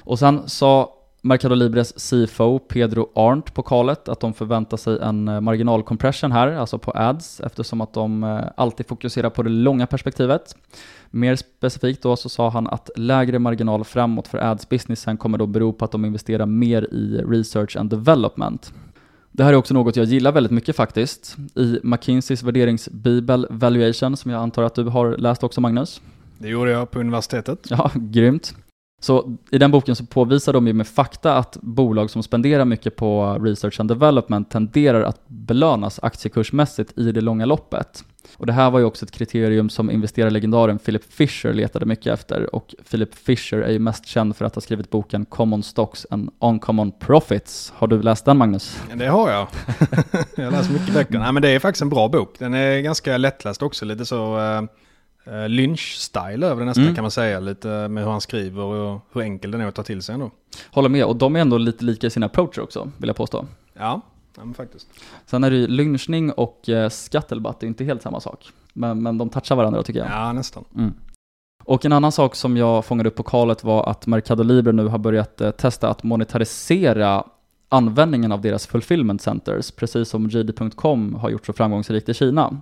Och 0.00 0.18
sen 0.18 0.48
sa 0.48 0.94
Mercado 1.22 1.54
Libres 1.54 2.10
CFO 2.10 2.58
Pedro 2.58 3.08
Arndt 3.14 3.54
på 3.54 3.62
kalet 3.62 4.08
att 4.08 4.20
de 4.20 4.34
förväntar 4.34 4.76
sig 4.76 4.98
en 5.02 5.28
eh, 5.28 5.40
marginalcompression 5.40 6.32
här, 6.32 6.52
alltså 6.52 6.78
på 6.78 6.92
ads, 6.94 7.40
eftersom 7.40 7.80
att 7.80 7.94
de 7.94 8.24
eh, 8.24 8.40
alltid 8.56 8.86
fokuserar 8.86 9.30
på 9.30 9.42
det 9.42 9.50
långa 9.50 9.86
perspektivet. 9.86 10.56
Mer 11.14 11.36
specifikt 11.36 12.02
då 12.02 12.16
så 12.16 12.28
sa 12.28 12.50
han 12.50 12.66
att 12.66 12.90
lägre 12.96 13.38
marginal 13.38 13.84
framåt 13.84 14.28
för 14.28 14.38
ads-businessen 14.38 15.16
kommer 15.16 15.38
då 15.38 15.46
bero 15.46 15.72
på 15.72 15.84
att 15.84 15.90
de 15.90 16.04
investerar 16.04 16.46
mer 16.46 16.82
i 16.82 17.22
research 17.28 17.76
and 17.76 17.90
development. 17.90 18.72
Det 19.32 19.44
här 19.44 19.52
är 19.52 19.56
också 19.56 19.74
något 19.74 19.96
jag 19.96 20.06
gillar 20.06 20.32
väldigt 20.32 20.52
mycket 20.52 20.76
faktiskt. 20.76 21.36
I 21.54 21.78
McKinseys 21.82 22.42
värderingsbibel 22.42 23.46
Valuation, 23.50 24.16
som 24.16 24.30
jag 24.30 24.42
antar 24.42 24.62
att 24.62 24.74
du 24.74 24.84
har 24.84 25.16
läst 25.16 25.42
också 25.42 25.60
Magnus. 25.60 26.00
Det 26.38 26.48
gjorde 26.48 26.70
jag 26.70 26.90
på 26.90 27.00
universitetet. 27.00 27.66
Ja, 27.70 27.90
grymt. 27.94 28.54
Så 29.02 29.36
i 29.50 29.58
den 29.58 29.70
boken 29.70 29.96
så 29.96 30.06
påvisar 30.06 30.52
de 30.52 30.66
ju 30.66 30.72
med 30.72 30.86
fakta 30.86 31.34
att 31.34 31.56
bolag 31.60 32.10
som 32.10 32.22
spenderar 32.22 32.64
mycket 32.64 32.96
på 32.96 33.38
research 33.40 33.80
and 33.80 33.88
development 33.88 34.50
tenderar 34.50 35.02
att 35.02 35.28
belönas 35.28 36.00
aktiekursmässigt 36.02 36.98
i 36.98 37.12
det 37.12 37.20
långa 37.20 37.46
loppet. 37.46 38.04
Och 38.36 38.46
det 38.46 38.52
här 38.52 38.70
var 38.70 38.78
ju 38.78 38.84
också 38.84 39.04
ett 39.04 39.10
kriterium 39.10 39.70
som 39.70 39.90
investerarlegendaren 39.90 40.78
Philip 40.78 41.12
Fisher 41.12 41.52
letade 41.52 41.86
mycket 41.86 42.12
efter 42.12 42.54
och 42.54 42.74
Philip 42.90 43.14
Fisher 43.14 43.58
är 43.58 43.72
ju 43.72 43.78
mest 43.78 44.06
känd 44.06 44.36
för 44.36 44.44
att 44.44 44.54
ha 44.54 44.62
skrivit 44.62 44.90
boken 44.90 45.24
Common 45.24 45.62
Stocks 45.62 46.06
and 46.10 46.30
Uncommon 46.40 46.92
Profits. 46.92 47.72
Har 47.76 47.86
du 47.86 48.02
läst 48.02 48.24
den 48.24 48.36
Magnus? 48.36 48.82
Det 48.94 49.06
har 49.06 49.30
jag. 49.30 49.46
jag 50.36 50.44
har 50.44 50.50
läst 50.50 50.70
mycket 50.70 50.94
böcker. 50.94 51.18
Nej 51.18 51.32
men 51.32 51.42
det 51.42 51.48
är 51.48 51.58
faktiskt 51.58 51.82
en 51.82 51.88
bra 51.88 52.08
bok. 52.08 52.34
Den 52.38 52.54
är 52.54 52.80
ganska 52.80 53.16
lättläst 53.16 53.62
också, 53.62 53.84
lite 53.84 54.06
så 54.06 54.38
uh, 54.38 54.62
Lynch-style 55.24 56.44
över 56.44 56.60
det 56.60 56.66
nästan 56.66 56.84
mm. 56.84 56.94
kan 56.94 57.04
man 57.04 57.10
säga. 57.10 57.40
Lite 57.40 57.88
med 57.88 58.04
hur 58.04 58.10
han 58.10 58.20
skriver 58.20 58.62
och 58.62 59.00
hur 59.12 59.22
enkel 59.22 59.50
den 59.50 59.60
är 59.60 59.66
att 59.66 59.74
ta 59.74 59.82
till 59.82 60.02
sig 60.02 60.12
ändå. 60.12 60.30
Håller 60.70 60.88
med, 60.88 61.04
och 61.04 61.16
de 61.16 61.36
är 61.36 61.40
ändå 61.40 61.58
lite 61.58 61.84
lika 61.84 62.06
i 62.06 62.10
sina 62.10 62.26
approacher 62.26 62.60
också, 62.60 62.90
vill 62.98 63.08
jag 63.08 63.16
påstå. 63.16 63.46
Ja, 63.74 64.00
Ja, 64.36 64.44
men 64.44 64.54
faktiskt. 64.54 64.88
Sen 65.26 65.44
är 65.44 65.50
det 65.50 65.56
ju 65.56 65.66
lynchning 65.66 66.32
och 66.32 66.68
eh, 66.68 66.88
scuttlebutt, 66.88 67.60
det 67.60 67.66
är 67.66 67.68
inte 67.68 67.84
helt 67.84 68.02
samma 68.02 68.20
sak. 68.20 68.50
Men, 68.72 69.02
men 69.02 69.18
de 69.18 69.28
touchar 69.28 69.56
varandra 69.56 69.82
tycker 69.82 70.00
jag. 70.00 70.10
Ja, 70.10 70.32
nästan. 70.32 70.64
Mm. 70.76 70.94
Och 71.64 71.84
en 71.84 71.92
annan 71.92 72.12
sak 72.12 72.34
som 72.34 72.56
jag 72.56 72.84
fångade 72.84 73.08
upp 73.08 73.16
på 73.16 73.22
kalet 73.22 73.64
var 73.64 73.90
att 73.90 74.06
Mercado 74.06 74.42
Libre 74.42 74.72
nu 74.72 74.86
har 74.86 74.98
börjat 74.98 75.40
eh, 75.40 75.50
testa 75.50 75.88
att 75.88 76.02
monetarisera 76.02 77.24
användningen 77.68 78.32
av 78.32 78.40
deras 78.40 78.66
fulfillment 78.66 79.22
centers, 79.22 79.70
precis 79.70 80.08
som 80.08 80.28
JD.com 80.28 81.14
har 81.14 81.30
gjort 81.30 81.46
så 81.46 81.52
framgångsrikt 81.52 82.08
i 82.08 82.14
Kina. 82.14 82.60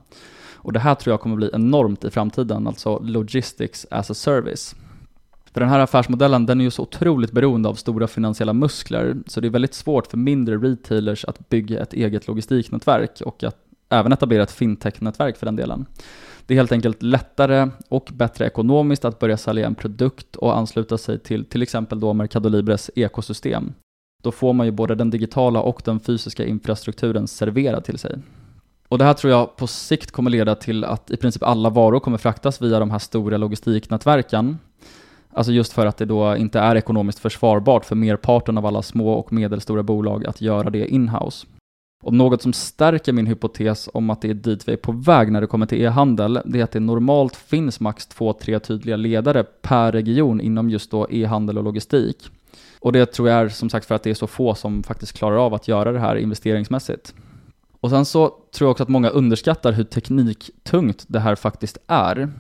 Och 0.63 0.73
det 0.73 0.81
här 0.81 0.95
tror 0.95 1.13
jag 1.13 1.21
kommer 1.21 1.37
bli 1.37 1.51
enormt 1.53 2.05
i 2.05 2.11
framtiden, 2.11 2.67
alltså 2.67 2.99
logistics 2.99 3.87
as 3.91 4.11
a 4.11 4.15
service. 4.15 4.75
För 5.53 5.61
den 5.61 5.69
här 5.69 5.81
affärsmodellen 5.81 6.47
den 6.47 6.61
är 6.61 6.65
ju 6.65 6.71
så 6.71 6.83
otroligt 6.83 7.33
beroende 7.33 7.69
av 7.69 7.75
stora 7.75 8.07
finansiella 8.07 8.53
muskler, 8.53 9.17
så 9.27 9.41
det 9.41 9.49
är 9.49 9.51
väldigt 9.51 9.75
svårt 9.75 10.07
för 10.07 10.17
mindre 10.17 10.57
retailers 10.57 11.25
att 11.25 11.49
bygga 11.49 11.83
ett 11.83 11.93
eget 11.93 12.27
logistiknätverk 12.27 13.21
och 13.25 13.45
att 13.45 13.57
även 13.89 14.13
etablera 14.13 14.43
ett 14.43 14.51
fintech-nätverk 14.51 15.37
för 15.37 15.47
den 15.47 15.57
delen. 15.57 15.87
Det 16.47 16.55
är 16.55 16.57
helt 16.57 16.73
enkelt 16.73 17.03
lättare 17.03 17.71
och 17.89 18.11
bättre 18.13 18.47
ekonomiskt 18.47 19.05
att 19.05 19.19
börja 19.19 19.37
sälja 19.37 19.67
en 19.67 19.75
produkt 19.75 20.37
och 20.37 20.57
ansluta 20.57 20.99
sig 20.99 21.19
till 21.19 21.45
till 21.45 21.63
exempel 21.63 22.01
då 22.01 22.13
Mercado 22.13 22.49
Libres 22.49 22.91
ekosystem. 22.97 23.73
Då 24.23 24.33
får 24.33 24.53
man 24.53 24.67
ju 24.67 24.73
både 24.73 24.95
den 24.95 25.11
digitala 25.11 25.61
och 25.61 25.83
den 25.85 26.01
fysiska 26.01 26.45
infrastrukturen 26.45 27.29
serverad 27.29 27.85
till 27.85 27.99
sig. 27.99 28.19
Och 28.91 28.99
det 28.99 29.05
här 29.05 29.15
tror 29.15 29.33
jag 29.33 29.57
på 29.57 29.67
sikt 29.67 30.11
kommer 30.11 30.31
leda 30.31 30.55
till 30.55 30.85
att 30.85 31.11
i 31.11 31.17
princip 31.17 31.43
alla 31.43 31.71
varor 31.71 32.01
kommer 32.01 32.19
fraktas 32.19 32.63
via 32.63 32.79
de 32.79 32.91
här 32.91 32.99
stora 32.99 33.37
logistiknätverken 33.37 34.59
Alltså 35.33 35.53
just 35.53 35.73
för 35.73 35.87
att 35.87 35.97
det 35.97 36.05
då 36.05 36.37
inte 36.37 36.59
är 36.59 36.77
ekonomiskt 36.77 37.19
försvarbart 37.19 37.85
för 37.85 37.97
merparten 37.97 38.59
av 38.59 38.67
alla 38.67 38.83
små 38.83 39.13
och 39.13 39.33
medelstora 39.33 39.83
bolag 39.83 40.27
att 40.27 40.41
göra 40.41 40.71
det 40.71 40.89
inhouse. 40.89 41.47
Och 42.03 42.13
något 42.13 42.43
som 42.43 42.53
stärker 42.53 43.13
min 43.13 43.27
hypotes 43.27 43.89
om 43.95 44.11
att 44.11 44.23
det 44.23 44.31
är 44.31 44.35
dit 44.35 44.69
vi 44.69 44.73
är 44.73 44.77
på 44.77 44.93
väg 44.93 45.33
när 45.33 45.41
det 45.41 45.47
kommer 45.47 45.67
till 45.67 45.83
e-handel, 45.83 46.41
det 46.45 46.61
är 46.61 46.65
att 46.65 46.73
det 46.73 46.81
normalt 46.81 47.37
finns 47.37 47.81
max 47.81 48.07
två, 48.07 48.33
tre 48.33 48.59
tydliga 48.59 48.97
ledare 48.97 49.45
per 49.45 49.93
region 49.93 50.41
inom 50.41 50.71
just 50.71 50.91
då 50.91 51.07
e-handel 51.11 51.59
och 51.59 51.65
logistik. 51.65 52.17
Och 52.81 52.93
det 52.93 53.07
tror 53.07 53.29
jag 53.29 53.41
är 53.41 53.49
som 53.49 53.71
sagt 53.71 53.87
för 53.87 53.95
att 53.95 54.03
det 54.03 54.11
är 54.11 54.15
så 54.15 54.27
få 54.27 54.55
som 54.55 54.83
faktiskt 54.83 55.19
klarar 55.19 55.37
av 55.37 55.55
att 55.55 55.69
göra 55.69 55.93
det 55.93 55.99
här 56.01 56.17
investeringsmässigt. 56.17 57.15
Och 57.81 57.91
sen 57.91 58.05
så 58.05 58.29
tror 58.29 58.67
jag 58.67 58.71
också 58.71 58.83
att 58.83 58.89
många 58.89 59.09
underskattar 59.09 59.73
hur 59.73 59.85
tekniktungt 59.85 61.05
det 61.09 61.21
här 61.21 61.35
faktiskt 61.35 61.79
är. 61.87 62.33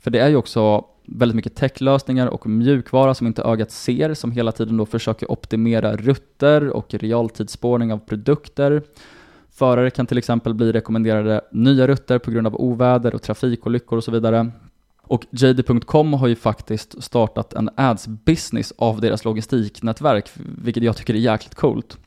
För 0.00 0.10
det 0.10 0.18
är 0.18 0.28
ju 0.28 0.36
också 0.36 0.84
väldigt 1.06 1.36
mycket 1.36 1.54
techlösningar 1.54 2.26
och 2.26 2.46
mjukvara 2.46 3.14
som 3.14 3.26
inte 3.26 3.42
ögat 3.42 3.70
ser, 3.70 4.14
som 4.14 4.30
hela 4.30 4.52
tiden 4.52 4.76
då 4.76 4.86
försöker 4.86 5.30
optimera 5.30 5.96
rutter 5.96 6.68
och 6.68 6.94
realtidsspårning 6.94 7.92
av 7.92 7.98
produkter. 7.98 8.82
Förare 9.50 9.90
kan 9.90 10.06
till 10.06 10.18
exempel 10.18 10.54
bli 10.54 10.72
rekommenderade 10.72 11.40
nya 11.52 11.86
rutter 11.86 12.18
på 12.18 12.30
grund 12.30 12.46
av 12.46 12.56
oväder 12.56 13.14
och 13.14 13.22
trafikolyckor 13.22 13.96
och 13.98 14.04
så 14.04 14.10
vidare. 14.10 14.50
Och 15.02 15.26
JD.com 15.30 16.12
har 16.12 16.28
ju 16.28 16.36
faktiskt 16.36 17.02
startat 17.02 17.52
en 17.52 17.70
ads 17.74 18.06
business 18.06 18.72
av 18.78 19.00
deras 19.00 19.24
logistiknätverk, 19.24 20.30
vilket 20.62 20.82
jag 20.82 20.96
tycker 20.96 21.14
är 21.14 21.18
jäkligt 21.18 21.54
coolt. 21.54 21.98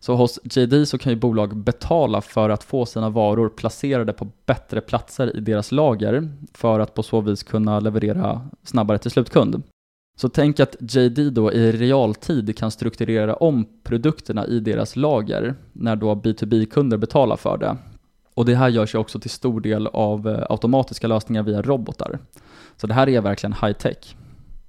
Så 0.00 0.14
hos 0.14 0.38
JD 0.44 0.86
så 0.86 0.98
kan 0.98 1.12
ju 1.12 1.18
bolag 1.18 1.56
betala 1.56 2.20
för 2.20 2.50
att 2.50 2.64
få 2.64 2.86
sina 2.86 3.10
varor 3.10 3.48
placerade 3.48 4.12
på 4.12 4.28
bättre 4.46 4.80
platser 4.80 5.36
i 5.36 5.40
deras 5.40 5.72
lager 5.72 6.32
för 6.52 6.80
att 6.80 6.94
på 6.94 7.02
så 7.02 7.20
vis 7.20 7.42
kunna 7.42 7.80
leverera 7.80 8.48
snabbare 8.62 8.98
till 8.98 9.10
slutkund. 9.10 9.62
Så 10.16 10.28
tänk 10.28 10.60
att 10.60 10.76
JD 10.80 11.30
då 11.30 11.52
i 11.52 11.72
realtid 11.72 12.58
kan 12.58 12.70
strukturera 12.70 13.34
om 13.34 13.66
produkterna 13.82 14.46
i 14.46 14.60
deras 14.60 14.96
lager 14.96 15.54
när 15.72 15.96
då 15.96 16.14
B2B-kunder 16.14 16.96
betalar 16.96 17.36
för 17.36 17.58
det. 17.58 17.76
Och 18.34 18.44
det 18.44 18.54
här 18.54 18.68
görs 18.68 18.94
ju 18.94 18.98
också 18.98 19.20
till 19.20 19.30
stor 19.30 19.60
del 19.60 19.86
av 19.86 20.28
eh, 20.28 20.46
automatiska 20.48 21.06
lösningar 21.06 21.42
via 21.42 21.62
robotar. 21.62 22.18
Så 22.76 22.86
det 22.86 22.94
här 22.94 23.08
är 23.08 23.20
verkligen 23.20 23.52
high 23.52 23.72
tech. 23.72 24.16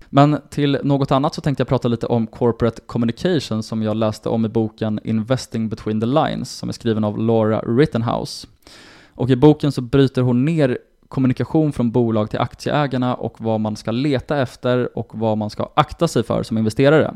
Men 0.09 0.41
till 0.49 0.79
något 0.83 1.11
annat 1.11 1.33
så 1.33 1.41
tänkte 1.41 1.61
jag 1.61 1.67
prata 1.67 1.87
lite 1.87 2.05
om 2.05 2.27
corporate 2.27 2.81
communication 2.85 3.63
som 3.63 3.83
jag 3.83 3.97
läste 3.97 4.29
om 4.29 4.45
i 4.45 4.49
boken 4.49 4.99
Investing 5.03 5.69
between 5.69 6.01
the 6.01 6.05
lines 6.05 6.51
som 6.51 6.69
är 6.69 6.73
skriven 6.73 7.03
av 7.03 7.17
Laura 7.17 7.59
Rittenhouse. 7.59 8.47
Och 9.13 9.29
i 9.29 9.35
boken 9.35 9.71
så 9.71 9.81
bryter 9.81 10.21
hon 10.21 10.45
ner 10.45 10.77
kommunikation 11.07 11.73
från 11.73 11.91
bolag 11.91 12.29
till 12.29 12.39
aktieägarna 12.39 13.15
och 13.15 13.35
vad 13.41 13.59
man 13.59 13.75
ska 13.75 13.91
leta 13.91 14.37
efter 14.37 14.97
och 14.97 15.11
vad 15.15 15.37
man 15.37 15.49
ska 15.49 15.69
akta 15.75 16.07
sig 16.07 16.23
för 16.23 16.43
som 16.43 16.57
investerare. 16.57 17.13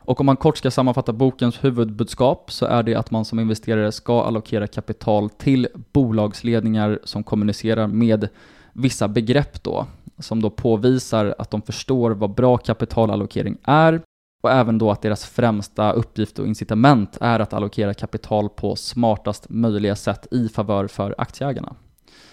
Och 0.00 0.20
om 0.20 0.26
man 0.26 0.36
kort 0.36 0.56
ska 0.56 0.70
sammanfatta 0.70 1.12
bokens 1.12 1.64
huvudbudskap 1.64 2.52
så 2.52 2.66
är 2.66 2.82
det 2.82 2.94
att 2.94 3.10
man 3.10 3.24
som 3.24 3.40
investerare 3.40 3.92
ska 3.92 4.22
allokera 4.22 4.66
kapital 4.66 5.30
till 5.30 5.68
bolagsledningar 5.92 6.98
som 7.04 7.22
kommunicerar 7.22 7.86
med 7.86 8.28
vissa 8.72 9.08
begrepp 9.08 9.62
då 9.62 9.86
som 10.18 10.42
då 10.42 10.50
påvisar 10.50 11.34
att 11.38 11.50
de 11.50 11.62
förstår 11.62 12.10
vad 12.10 12.34
bra 12.34 12.56
kapitalallokering 12.56 13.56
är 13.62 14.00
och 14.42 14.50
även 14.50 14.78
då 14.78 14.90
att 14.90 15.02
deras 15.02 15.26
främsta 15.26 15.92
uppgift 15.92 16.38
och 16.38 16.46
incitament 16.46 17.18
är 17.20 17.40
att 17.40 17.52
allokera 17.52 17.94
kapital 17.94 18.48
på 18.48 18.76
smartast 18.76 19.46
möjliga 19.48 19.96
sätt 19.96 20.26
i 20.30 20.48
favör 20.48 20.86
för 20.86 21.14
aktieägarna. 21.18 21.74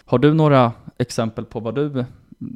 Har 0.06 0.18
du 0.18 0.34
några 0.34 0.72
exempel 0.98 1.46
på 1.46 1.60
vad 1.60 1.76
du 1.76 2.06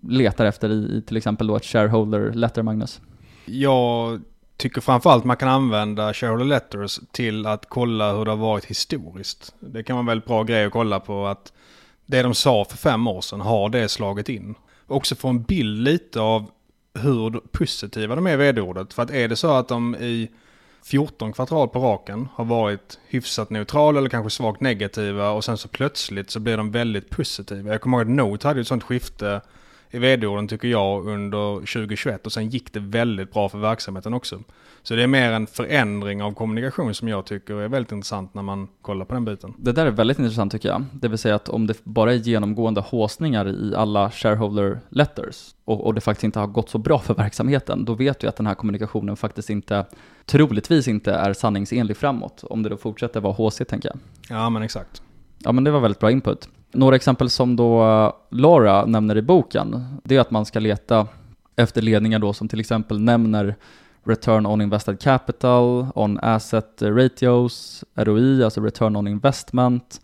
letar 0.03 0.45
efter 0.45 0.69
i, 0.69 1.01
till 1.07 1.17
exempel 1.17 1.47
då 1.47 1.55
ett 1.55 1.65
shareholder 1.65 2.33
letter, 2.33 2.63
Magnus? 2.63 3.01
Jag 3.45 4.21
tycker 4.57 4.81
framförallt 4.81 5.25
man 5.25 5.37
kan 5.37 5.49
använda 5.49 6.13
shareholder 6.13 6.45
letters 6.45 6.99
till 7.11 7.45
att 7.45 7.65
kolla 7.69 8.13
hur 8.13 8.25
det 8.25 8.31
har 8.31 8.37
varit 8.37 8.65
historiskt. 8.65 9.55
Det 9.59 9.83
kan 9.83 9.95
vara 9.95 10.01
en 10.01 10.05
väldigt 10.05 10.27
bra 10.27 10.43
grej 10.43 10.65
att 10.65 10.73
kolla 10.73 10.99
på 10.99 11.27
att 11.27 11.53
det 12.05 12.21
de 12.21 12.33
sa 12.33 12.65
för 12.65 12.77
fem 12.77 13.07
år 13.07 13.21
sedan, 13.21 13.41
har 13.41 13.69
det 13.69 13.89
slagit 13.89 14.29
in? 14.29 14.55
Också 14.89 15.15
få 15.15 15.27
en 15.27 15.41
bild 15.41 15.83
lite 15.83 16.19
av 16.19 16.51
hur 16.93 17.29
positiva 17.51 18.15
de 18.15 18.27
är 18.27 18.33
i 18.33 18.37
vd-ordet. 18.37 18.93
För 18.93 19.03
att 19.03 19.11
är 19.11 19.27
det 19.27 19.35
så 19.35 19.51
att 19.51 19.67
de 19.67 19.95
i 19.95 20.29
14 20.83 21.33
kvartal 21.33 21.69
på 21.69 21.79
raken 21.79 22.27
har 22.33 22.45
varit 22.45 22.99
hyfsat 23.07 23.49
neutrala 23.49 23.99
eller 23.99 24.09
kanske 24.09 24.29
svagt 24.29 24.61
negativa 24.61 25.29
och 25.29 25.45
sen 25.45 25.57
så 25.57 25.67
plötsligt 25.67 26.31
så 26.31 26.39
blir 26.39 26.57
de 26.57 26.71
väldigt 26.71 27.09
positiva. 27.09 27.71
Jag 27.71 27.81
kommer 27.81 27.97
ihåg 27.97 28.07
att 28.07 28.15
Note 28.15 28.47
hade 28.47 28.61
ett 28.61 28.67
sånt 28.67 28.83
skifte 28.83 29.41
i 29.91 29.99
vd-orden 29.99 30.47
tycker 30.47 30.67
jag 30.67 31.07
under 31.07 31.55
2021 31.55 32.25
och 32.25 32.31
sen 32.31 32.49
gick 32.49 32.73
det 32.73 32.79
väldigt 32.79 33.33
bra 33.33 33.49
för 33.49 33.57
verksamheten 33.57 34.13
också. 34.13 34.39
Så 34.83 34.95
det 34.95 35.03
är 35.03 35.07
mer 35.07 35.31
en 35.31 35.47
förändring 35.47 36.23
av 36.23 36.33
kommunikation 36.33 36.93
som 36.93 37.07
jag 37.07 37.25
tycker 37.25 37.53
är 37.53 37.67
väldigt 37.67 37.91
intressant 37.91 38.33
när 38.33 38.41
man 38.41 38.67
kollar 38.81 39.05
på 39.05 39.13
den 39.13 39.25
biten. 39.25 39.53
Det 39.57 39.71
där 39.71 39.85
är 39.85 39.91
väldigt 39.91 40.19
intressant 40.19 40.51
tycker 40.51 40.69
jag. 40.69 40.85
Det 40.91 41.07
vill 41.07 41.17
säga 41.17 41.35
att 41.35 41.49
om 41.49 41.67
det 41.67 41.83
bara 41.83 42.13
är 42.13 42.17
genomgående 42.17 42.81
håsningar 42.81 43.49
i 43.49 43.75
alla 43.75 44.11
shareholder 44.11 44.79
letters 44.89 45.55
och, 45.65 45.85
och 45.85 45.93
det 45.93 46.01
faktiskt 46.01 46.23
inte 46.23 46.39
har 46.39 46.47
gått 46.47 46.69
så 46.69 46.77
bra 46.77 46.99
för 46.99 47.13
verksamheten, 47.13 47.85
då 47.85 47.93
vet 47.93 48.19
du 48.19 48.27
att 48.27 48.35
den 48.35 48.47
här 48.47 48.55
kommunikationen 48.55 49.17
faktiskt 49.17 49.49
inte, 49.49 49.85
troligtvis 50.25 50.87
inte 50.87 51.11
är 51.11 51.33
sanningsenlig 51.33 51.97
framåt. 51.97 52.43
Om 52.43 52.63
det 52.63 52.69
då 52.69 52.77
fortsätter 52.77 53.19
vara 53.21 53.33
HC 53.33 53.57
tänker 53.67 53.89
jag. 53.89 53.99
Ja 54.37 54.49
men 54.49 54.61
exakt. 54.61 55.01
Ja 55.37 55.51
men 55.51 55.63
det 55.63 55.71
var 55.71 55.79
väldigt 55.79 55.99
bra 55.99 56.11
input. 56.11 56.49
Några 56.71 56.95
exempel 56.95 57.29
som 57.29 57.55
då 57.55 57.83
eh, 57.83 58.11
Laura 58.29 58.85
nämner 58.85 59.17
i 59.17 59.21
boken, 59.21 59.85
det 60.03 60.15
är 60.15 60.19
att 60.19 60.31
man 60.31 60.45
ska 60.45 60.59
leta 60.59 61.07
efter 61.55 61.81
ledningar 61.81 62.19
då 62.19 62.33
som 62.33 62.47
till 62.47 62.59
exempel 62.59 62.99
nämner 62.99 63.55
return 64.03 64.45
on 64.45 64.61
invested 64.61 64.99
capital, 64.99 65.87
on 65.95 66.19
asset 66.21 66.81
ratios, 66.81 67.83
ROI, 67.95 68.43
alltså 68.43 68.61
return 68.61 68.95
on 68.95 69.07
investment, 69.07 70.01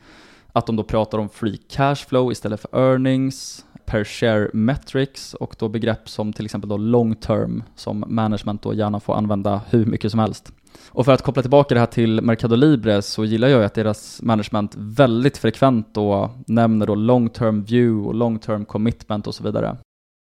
att 0.51 0.65
de 0.65 0.75
då 0.75 0.83
pratar 0.83 1.17
om 1.17 1.29
free 1.29 1.57
cash 1.69 1.95
flow 1.95 2.31
istället 2.31 2.61
för 2.61 2.77
earnings, 2.77 3.65
per 3.85 4.03
share 4.03 4.49
metrics 4.53 5.33
och 5.33 5.55
då 5.59 5.69
begrepp 5.69 6.09
som 6.09 6.33
till 6.33 6.45
exempel 6.45 6.69
då 6.69 6.77
long 6.77 7.15
term 7.15 7.63
som 7.75 8.03
management 8.07 8.61
då 8.61 8.73
gärna 8.73 8.99
får 8.99 9.15
använda 9.15 9.61
hur 9.69 9.85
mycket 9.85 10.11
som 10.11 10.19
helst. 10.19 10.51
Och 10.89 11.05
för 11.05 11.11
att 11.11 11.21
koppla 11.21 11.41
tillbaka 11.41 11.73
det 11.73 11.79
här 11.79 11.87
till 11.87 12.21
Mercado 12.21 12.55
Libre 12.55 13.01
så 13.01 13.25
gillar 13.25 13.47
jag 13.47 13.59
ju 13.59 13.65
att 13.65 13.73
deras 13.73 14.21
management 14.21 14.75
väldigt 14.75 15.37
frekvent 15.37 15.93
då 15.93 16.31
nämner 16.47 16.87
då 16.87 16.95
long 16.95 17.29
term 17.29 17.63
view 17.63 18.07
och 18.07 18.15
long 18.15 18.39
term 18.39 18.65
commitment 18.65 19.27
och 19.27 19.35
så 19.35 19.43
vidare. 19.43 19.77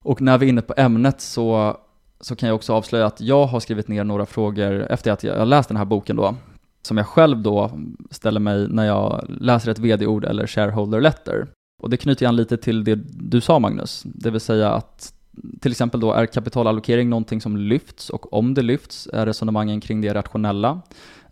Och 0.05 0.20
när 0.20 0.38
vi 0.38 0.46
är 0.46 0.48
inne 0.48 0.62
på 0.62 0.74
ämnet 0.76 1.20
så 1.20 1.76
så 2.20 2.37
kan 2.37 2.46
jag 2.46 2.57
också 2.57 2.72
avslöja 2.72 3.07
att 3.07 3.20
jag 3.20 3.46
har 3.46 3.61
skrivit 3.61 3.88
ner 3.88 4.05
några 4.05 4.26
frågor 4.26 4.87
efter 4.90 5.12
att 5.12 5.24
jag 5.24 5.48
läst 5.48 5.68
den 5.68 5.76
här 5.76 5.85
boken 5.85 6.16
då, 6.16 6.35
som 6.83 6.96
jag 6.96 7.07
själv 7.07 7.42
då 7.42 7.70
ställer 8.11 8.40
mig 8.40 8.68
när 8.68 8.87
jag 8.87 9.24
läser 9.29 9.70
ett 9.70 9.79
vd-ord 9.79 10.24
eller 10.24 10.46
shareholder 10.46 11.00
letter. 11.00 11.48
Och 11.83 11.90
det 11.90 11.96
knyter 11.96 12.26
an 12.26 12.37
lite 12.37 12.57
till 12.57 12.85
det 12.85 12.94
du 13.05 13.40
sa 13.40 13.59
Magnus, 13.59 14.03
det 14.05 14.31
vill 14.31 14.40
säga 14.40 14.70
att 14.70 15.14
till 15.61 15.70
exempel 15.70 16.00
då 16.00 16.12
är 16.12 16.26
kapitalallokering 16.26 17.09
någonting 17.09 17.40
som 17.40 17.57
lyfts 17.57 18.11
och 18.11 18.33
om 18.33 18.55
det 18.55 18.62
lyfts 18.62 19.09
är 19.12 19.26
resonemangen 19.26 19.81
kring 19.81 20.00
det 20.00 20.14
rationella, 20.14 20.81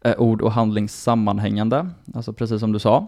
är 0.03 0.21
ord 0.21 0.43
och 0.43 0.53
handling 0.53 0.89
sammanhängande, 0.89 1.91
alltså 2.15 2.33
precis 2.33 2.61
som 2.61 2.73
du 2.73 2.79
sa. 2.79 3.07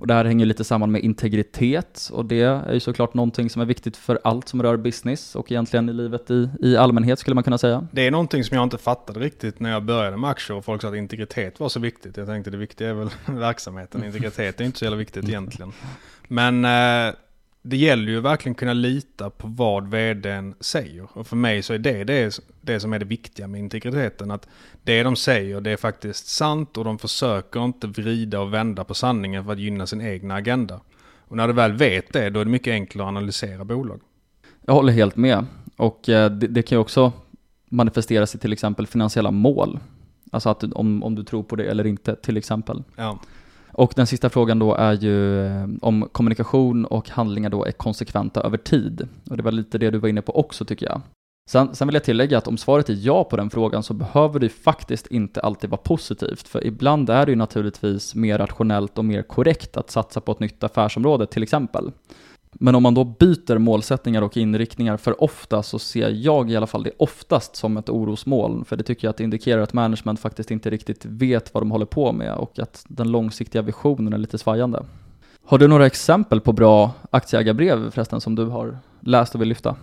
Och 0.00 0.06
det 0.06 0.14
här 0.14 0.24
hänger 0.24 0.46
lite 0.46 0.64
samman 0.64 0.92
med 0.92 1.04
integritet 1.04 2.10
och 2.12 2.24
det 2.24 2.40
är 2.40 2.72
ju 2.72 2.80
såklart 2.80 3.14
någonting 3.14 3.50
som 3.50 3.62
är 3.62 3.66
viktigt 3.66 3.96
för 3.96 4.20
allt 4.24 4.48
som 4.48 4.62
rör 4.62 4.76
business 4.76 5.36
och 5.36 5.52
egentligen 5.52 5.88
i 5.88 5.92
livet 5.92 6.30
i, 6.30 6.50
i 6.60 6.76
allmänhet 6.76 7.18
skulle 7.18 7.34
man 7.34 7.44
kunna 7.44 7.58
säga. 7.58 7.86
Det 7.92 8.06
är 8.06 8.10
någonting 8.10 8.44
som 8.44 8.56
jag 8.56 8.64
inte 8.64 8.78
fattade 8.78 9.20
riktigt 9.20 9.60
när 9.60 9.70
jag 9.70 9.84
började 9.84 10.16
med 10.16 10.30
aktier 10.30 10.56
och 10.56 10.64
folk 10.64 10.82
sa 10.82 10.88
att 10.88 10.94
integritet 10.94 11.60
var 11.60 11.68
så 11.68 11.80
viktigt. 11.80 12.16
Jag 12.16 12.26
tänkte 12.26 12.50
det 12.50 12.56
viktiga 12.56 12.90
är 12.90 12.94
väl 12.94 13.10
verksamheten, 13.26 14.04
integritet 14.04 14.60
är 14.60 14.64
inte 14.64 14.78
så 14.78 14.84
jävla 14.84 14.98
viktigt 14.98 15.28
egentligen. 15.28 15.72
Men 16.28 16.64
eh, 16.64 17.14
det 17.62 17.76
gäller 17.76 18.12
ju 18.12 18.20
verkligen 18.20 18.54
kunna 18.54 18.72
lita 18.72 19.30
på 19.30 19.48
vad 19.48 19.90
vdn 19.90 20.54
säger. 20.60 21.08
Och 21.12 21.26
för 21.26 21.36
mig 21.36 21.62
så 21.62 21.72
är 21.72 21.78
det 21.78 22.04
det, 22.04 22.40
det 22.60 22.80
som 22.80 22.92
är 22.92 22.98
det 22.98 23.04
viktiga 23.04 23.46
med 23.46 23.58
integriteten. 23.58 24.30
Att 24.30 24.48
det 24.82 25.02
de 25.02 25.16
säger 25.16 25.60
det 25.60 25.70
är 25.70 25.76
faktiskt 25.76 26.26
sant 26.26 26.76
och 26.76 26.84
de 26.84 26.98
försöker 26.98 27.64
inte 27.64 27.86
vrida 27.86 28.40
och 28.40 28.54
vända 28.54 28.84
på 28.84 28.94
sanningen 28.94 29.44
för 29.44 29.52
att 29.52 29.58
gynna 29.58 29.86
sin 29.86 30.00
egna 30.00 30.34
agenda. 30.34 30.80
Och 31.18 31.36
när 31.36 31.46
du 31.46 31.52
väl 31.52 31.72
vet 31.72 32.12
det, 32.12 32.30
då 32.30 32.40
är 32.40 32.44
det 32.44 32.50
mycket 32.50 32.72
enklare 32.72 33.06
att 33.06 33.08
analysera 33.08 33.64
bolag. 33.64 34.00
Jag 34.66 34.74
håller 34.74 34.92
helt 34.92 35.16
med. 35.16 35.46
Och 35.76 36.08
eh, 36.08 36.30
det, 36.30 36.46
det 36.46 36.62
kan 36.62 36.76
ju 36.76 36.80
också 36.80 37.12
manifesteras 37.68 38.34
i 38.34 38.38
till 38.38 38.52
exempel 38.52 38.86
finansiella 38.86 39.30
mål. 39.30 39.78
Alltså 40.32 40.48
att 40.48 40.64
om, 40.64 41.02
om 41.02 41.14
du 41.14 41.24
tror 41.24 41.42
på 41.42 41.56
det 41.56 41.64
eller 41.64 41.86
inte, 41.86 42.16
till 42.16 42.36
exempel. 42.36 42.82
Ja. 42.96 43.18
Och 43.72 43.92
den 43.96 44.06
sista 44.06 44.30
frågan 44.30 44.58
då 44.58 44.74
är 44.74 44.92
ju 44.92 45.46
eh, 45.46 45.68
om 45.80 46.08
kommunikation 46.12 46.84
och 46.84 47.10
handlingar 47.10 47.50
då 47.50 47.64
är 47.64 47.72
konsekventa 47.72 48.40
över 48.40 48.58
tid. 48.58 49.08
Och 49.30 49.36
det 49.36 49.42
var 49.42 49.52
lite 49.52 49.78
det 49.78 49.90
du 49.90 49.98
var 49.98 50.08
inne 50.08 50.22
på 50.22 50.36
också 50.36 50.64
tycker 50.64 50.86
jag. 50.86 51.00
Sen, 51.50 51.74
sen 51.74 51.88
vill 51.88 51.94
jag 51.94 52.04
tillägga 52.04 52.38
att 52.38 52.48
om 52.48 52.58
svaret 52.58 52.88
är 52.88 52.96
ja 52.98 53.24
på 53.24 53.36
den 53.36 53.50
frågan 53.50 53.82
så 53.82 53.94
behöver 53.94 54.40
det 54.40 54.48
faktiskt 54.48 55.06
inte 55.06 55.40
alltid 55.40 55.70
vara 55.70 55.80
positivt. 55.80 56.48
För 56.48 56.66
ibland 56.66 57.10
är 57.10 57.26
det 57.26 57.32
ju 57.32 57.36
naturligtvis 57.36 58.14
mer 58.14 58.38
rationellt 58.38 58.98
och 58.98 59.04
mer 59.04 59.22
korrekt 59.22 59.76
att 59.76 59.90
satsa 59.90 60.20
på 60.20 60.32
ett 60.32 60.40
nytt 60.40 60.64
affärsområde 60.64 61.26
till 61.26 61.42
exempel. 61.42 61.92
Men 62.52 62.74
om 62.74 62.82
man 62.82 62.94
då 62.94 63.04
byter 63.04 63.58
målsättningar 63.58 64.22
och 64.22 64.36
inriktningar 64.36 64.96
för 64.96 65.22
ofta 65.22 65.62
så 65.62 65.78
ser 65.78 66.08
jag 66.08 66.50
i 66.50 66.56
alla 66.56 66.66
fall 66.66 66.82
det 66.82 66.90
oftast 66.98 67.56
som 67.56 67.76
ett 67.76 67.88
orosmoln. 67.88 68.64
För 68.64 68.76
det 68.76 68.84
tycker 68.84 69.06
jag 69.06 69.10
att 69.10 69.16
det 69.16 69.24
indikerar 69.24 69.62
att 69.62 69.72
management 69.72 70.20
faktiskt 70.20 70.50
inte 70.50 70.70
riktigt 70.70 71.04
vet 71.04 71.54
vad 71.54 71.62
de 71.62 71.70
håller 71.70 71.86
på 71.86 72.12
med 72.12 72.34
och 72.34 72.58
att 72.58 72.84
den 72.88 73.10
långsiktiga 73.10 73.62
visionen 73.62 74.12
är 74.12 74.18
lite 74.18 74.38
svajande. 74.38 74.82
Har 75.44 75.58
du 75.58 75.68
några 75.68 75.86
exempel 75.86 76.40
på 76.40 76.52
bra 76.52 76.92
aktieägarbrev 77.10 77.90
förresten 77.90 78.20
som 78.20 78.34
du 78.34 78.44
har 78.44 78.78
läst 79.00 79.34
och 79.34 79.40
vill 79.40 79.48
lyfta? 79.48 79.76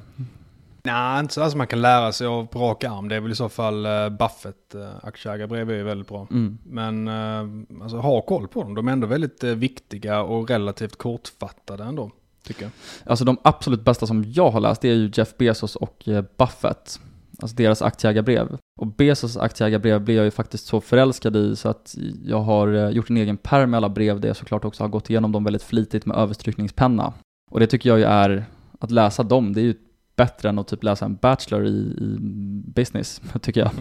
Nej, 0.84 1.20
inte 1.20 1.34
sådär 1.34 1.50
som 1.50 1.58
man 1.58 1.68
kan 1.68 1.82
lära 1.82 2.12
sig 2.12 2.28
av 2.28 2.46
på 2.46 2.60
rak 2.60 2.84
arm. 2.84 3.10
Det 3.10 3.16
är 3.16 3.20
väl 3.20 3.32
i 3.32 3.36
så 3.36 3.50
fall 3.50 3.86
uh, 3.86 4.10
Buffett 4.10 4.76
uh, 4.76 4.88
aktieägarbrev 5.04 5.72
är 5.72 5.84
väldigt 5.84 6.08
bra. 6.08 6.28
Mm. 6.32 6.58
Men 6.64 7.08
uh, 7.08 7.82
alltså, 7.82 7.98
ha 7.98 8.22
koll 8.22 8.48
på 8.48 8.64
dem. 8.64 8.76
De 8.76 8.88
är 8.88 8.92
ändå 8.92 9.08
väldigt 9.08 9.44
viktiga 9.44 10.22
och 10.22 10.50
relativt 10.50 10.96
kortfattade 10.96 11.84
ändå 11.84 12.12
tycker 12.48 12.64
jag. 12.64 12.72
Alltså 13.06 13.26
de 13.26 13.38
absolut 13.44 13.86
bästa 13.86 14.08
som 14.08 14.24
jag 14.28 14.52
har 14.52 14.60
läst, 14.60 14.82
det 14.82 14.90
är 14.90 14.96
ju 14.96 15.12
Jeff 15.14 15.38
Bezos 15.38 15.76
och 15.76 16.08
eh, 16.08 16.24
Buffett. 16.38 17.00
Alltså 17.40 17.56
deras 17.56 17.82
aktieägarbrev. 17.82 18.58
Och 18.80 18.88
Bezos 18.88 19.38
aktieägarbrev 19.38 20.02
blev 20.02 20.18
jag 20.18 20.26
ju 20.26 20.32
faktiskt 20.32 20.66
så 20.66 20.82
förälskad 20.82 21.36
i 21.36 21.56
så 21.56 21.70
att 21.70 21.96
jag 22.26 22.40
har 22.40 22.74
eh, 22.74 22.90
gjort 22.90 23.10
en 23.10 23.18
egen 23.18 23.38
pärm 23.38 23.70
med 23.70 23.78
alla 23.78 23.90
brev 23.90 24.20
där 24.20 24.30
jag 24.30 24.38
såklart 24.38 24.66
också 24.66 24.84
har 24.84 24.90
gått 24.90 25.10
igenom 25.10 25.32
dem 25.32 25.44
väldigt 25.44 25.64
flitigt 25.64 26.06
med 26.06 26.18
överstrykningspenna. 26.18 27.14
Och 27.52 27.60
det 27.60 27.68
tycker 27.68 27.90
jag 27.90 28.00
ju 28.00 28.06
är, 28.06 28.46
att 28.80 28.92
läsa 28.92 29.24
dem, 29.24 29.54
det 29.54 29.62
är 29.62 29.64
ju 29.64 29.76
bättre 30.16 30.50
än 30.50 30.60
att 30.60 30.68
typ 30.68 30.84
läsa 30.84 31.06
en 31.06 31.16
bachelor 31.16 31.66
i, 31.66 31.70
i 31.70 32.18
business, 32.66 33.22
tycker 33.42 33.62
jag. 33.62 33.72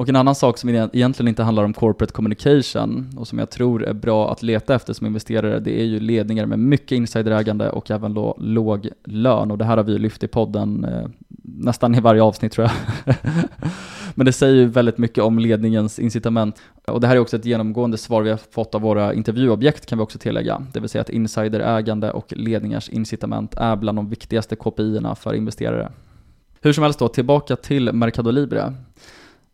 Och 0.00 0.08
en 0.08 0.16
annan 0.16 0.34
sak 0.34 0.58
som 0.58 0.68
egentligen 0.68 1.28
inte 1.28 1.42
handlar 1.42 1.64
om 1.64 1.72
corporate 1.72 2.12
communication 2.12 3.10
och 3.16 3.28
som 3.28 3.38
jag 3.38 3.50
tror 3.50 3.84
är 3.84 3.92
bra 3.92 4.32
att 4.32 4.42
leta 4.42 4.74
efter 4.74 4.92
som 4.92 5.06
investerare, 5.06 5.60
det 5.60 5.80
är 5.80 5.84
ju 5.84 6.00
ledningar 6.00 6.46
med 6.46 6.58
mycket 6.58 6.92
insiderägande 6.92 7.70
och 7.70 7.90
även 7.90 8.14
då 8.14 8.36
låg 8.38 8.88
lön. 9.04 9.50
Och 9.50 9.58
det 9.58 9.64
här 9.64 9.76
har 9.76 9.84
vi 9.84 9.92
ju 9.92 9.98
lyft 9.98 10.22
i 10.22 10.28
podden 10.28 10.84
eh, 10.84 11.08
nästan 11.42 11.94
i 11.94 12.00
varje 12.00 12.22
avsnitt 12.22 12.52
tror 12.52 12.68
jag. 12.68 13.14
Men 14.14 14.26
det 14.26 14.32
säger 14.32 14.54
ju 14.54 14.66
väldigt 14.66 14.98
mycket 14.98 15.24
om 15.24 15.38
ledningens 15.38 15.98
incitament. 15.98 16.62
Och 16.86 17.00
det 17.00 17.06
här 17.06 17.16
är 17.16 17.20
också 17.20 17.36
ett 17.36 17.44
genomgående 17.44 17.98
svar 17.98 18.22
vi 18.22 18.30
har 18.30 18.40
fått 18.50 18.74
av 18.74 18.80
våra 18.80 19.14
intervjuobjekt 19.14 19.86
kan 19.86 19.98
vi 19.98 20.04
också 20.04 20.18
tillägga. 20.18 20.62
Det 20.72 20.80
vill 20.80 20.88
säga 20.88 21.02
att 21.02 21.10
insiderägande 21.10 22.10
och 22.10 22.32
ledningars 22.36 22.88
incitament 22.88 23.54
är 23.54 23.76
bland 23.76 23.98
de 23.98 24.08
viktigaste 24.08 24.56
KPI-erna 24.56 25.14
för 25.14 25.34
investerare. 25.34 25.92
Hur 26.60 26.72
som 26.72 26.84
helst 26.84 26.98
då, 26.98 27.08
tillbaka 27.08 27.56
till 27.56 27.92
Mercado 27.92 28.30
Libre. 28.30 28.74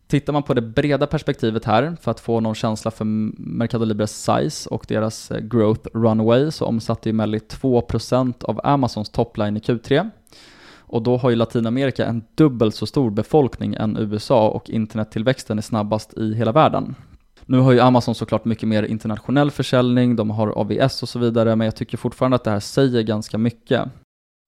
Tittar 0.07 0.33
man 0.33 0.43
på 0.43 0.53
det 0.53 0.61
breda 0.61 1.07
perspektivet 1.07 1.65
här, 1.65 1.97
för 2.01 2.11
att 2.11 2.19
få 2.19 2.39
någon 2.39 2.55
känsla 2.55 2.91
för 2.91 3.05
Mercado 3.37 3.85
Libres 3.85 4.23
size 4.23 4.69
och 4.69 4.85
deras 4.87 5.31
eh, 5.31 5.39
growth 5.39 5.87
runway, 5.93 6.51
så 6.51 6.65
omsatte 6.65 7.09
ju 7.09 7.13
Melli 7.13 7.37
2% 7.37 8.43
av 8.43 8.61
Amazons 8.63 9.09
topline 9.09 9.57
i 9.57 9.59
Q3. 9.59 10.09
Och 10.89 11.01
då 11.01 11.17
har 11.17 11.29
ju 11.29 11.35
Latinamerika 11.35 12.05
en 12.05 12.23
dubbelt 12.35 12.75
så 12.75 12.85
stor 12.85 13.09
befolkning 13.09 13.73
än 13.73 13.97
USA 13.97 14.49
och 14.49 14.69
internettillväxten 14.69 15.57
är 15.57 15.61
snabbast 15.61 16.17
i 16.17 16.33
hela 16.33 16.51
världen. 16.51 16.95
Nu 17.45 17.59
har 17.59 17.71
ju 17.71 17.79
Amazon 17.79 18.15
såklart 18.15 18.45
mycket 18.45 18.69
mer 18.69 18.83
internationell 18.83 19.51
försäljning, 19.51 20.15
de 20.15 20.29
har 20.29 20.59
AVS 20.59 21.03
och 21.03 21.09
så 21.09 21.19
vidare, 21.19 21.55
men 21.55 21.65
jag 21.65 21.75
tycker 21.75 21.97
fortfarande 21.97 22.35
att 22.35 22.43
det 22.43 22.51
här 22.51 22.59
säger 22.59 23.01
ganska 23.01 23.37
mycket. 23.37 23.81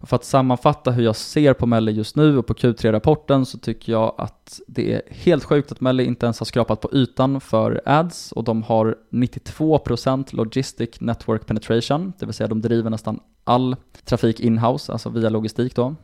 För 0.03 0.15
att 0.15 0.25
sammanfatta 0.25 0.91
hur 0.91 1.03
jag 1.03 1.15
ser 1.15 1.53
på 1.53 1.65
Melli 1.65 1.91
just 1.91 2.15
nu 2.15 2.37
och 2.37 2.47
på 2.47 2.53
Q3-rapporten 2.53 3.45
så 3.45 3.57
tycker 3.57 3.91
jag 3.91 4.15
att 4.17 4.59
det 4.67 4.93
är 4.93 5.01
helt 5.07 5.43
sjukt 5.43 5.71
att 5.71 5.81
Melli 5.81 6.05
inte 6.05 6.25
ens 6.25 6.39
har 6.39 6.45
skrapat 6.45 6.81
på 6.81 6.89
ytan 6.93 7.41
för 7.41 7.81
ads 7.85 8.31
och 8.31 8.43
de 8.43 8.63
har 8.63 8.95
92% 9.11 10.35
logistic 10.35 10.89
network 10.99 11.45
penetration, 11.45 12.13
det 12.19 12.25
vill 12.25 12.35
säga 12.35 12.47
de 12.47 12.61
driver 12.61 12.89
nästan 12.89 13.19
all 13.43 13.75
trafik 14.05 14.39
inhouse, 14.39 14.91
alltså 14.91 15.09
via 15.09 15.29
logistik 15.29 15.75
då. 15.75 15.95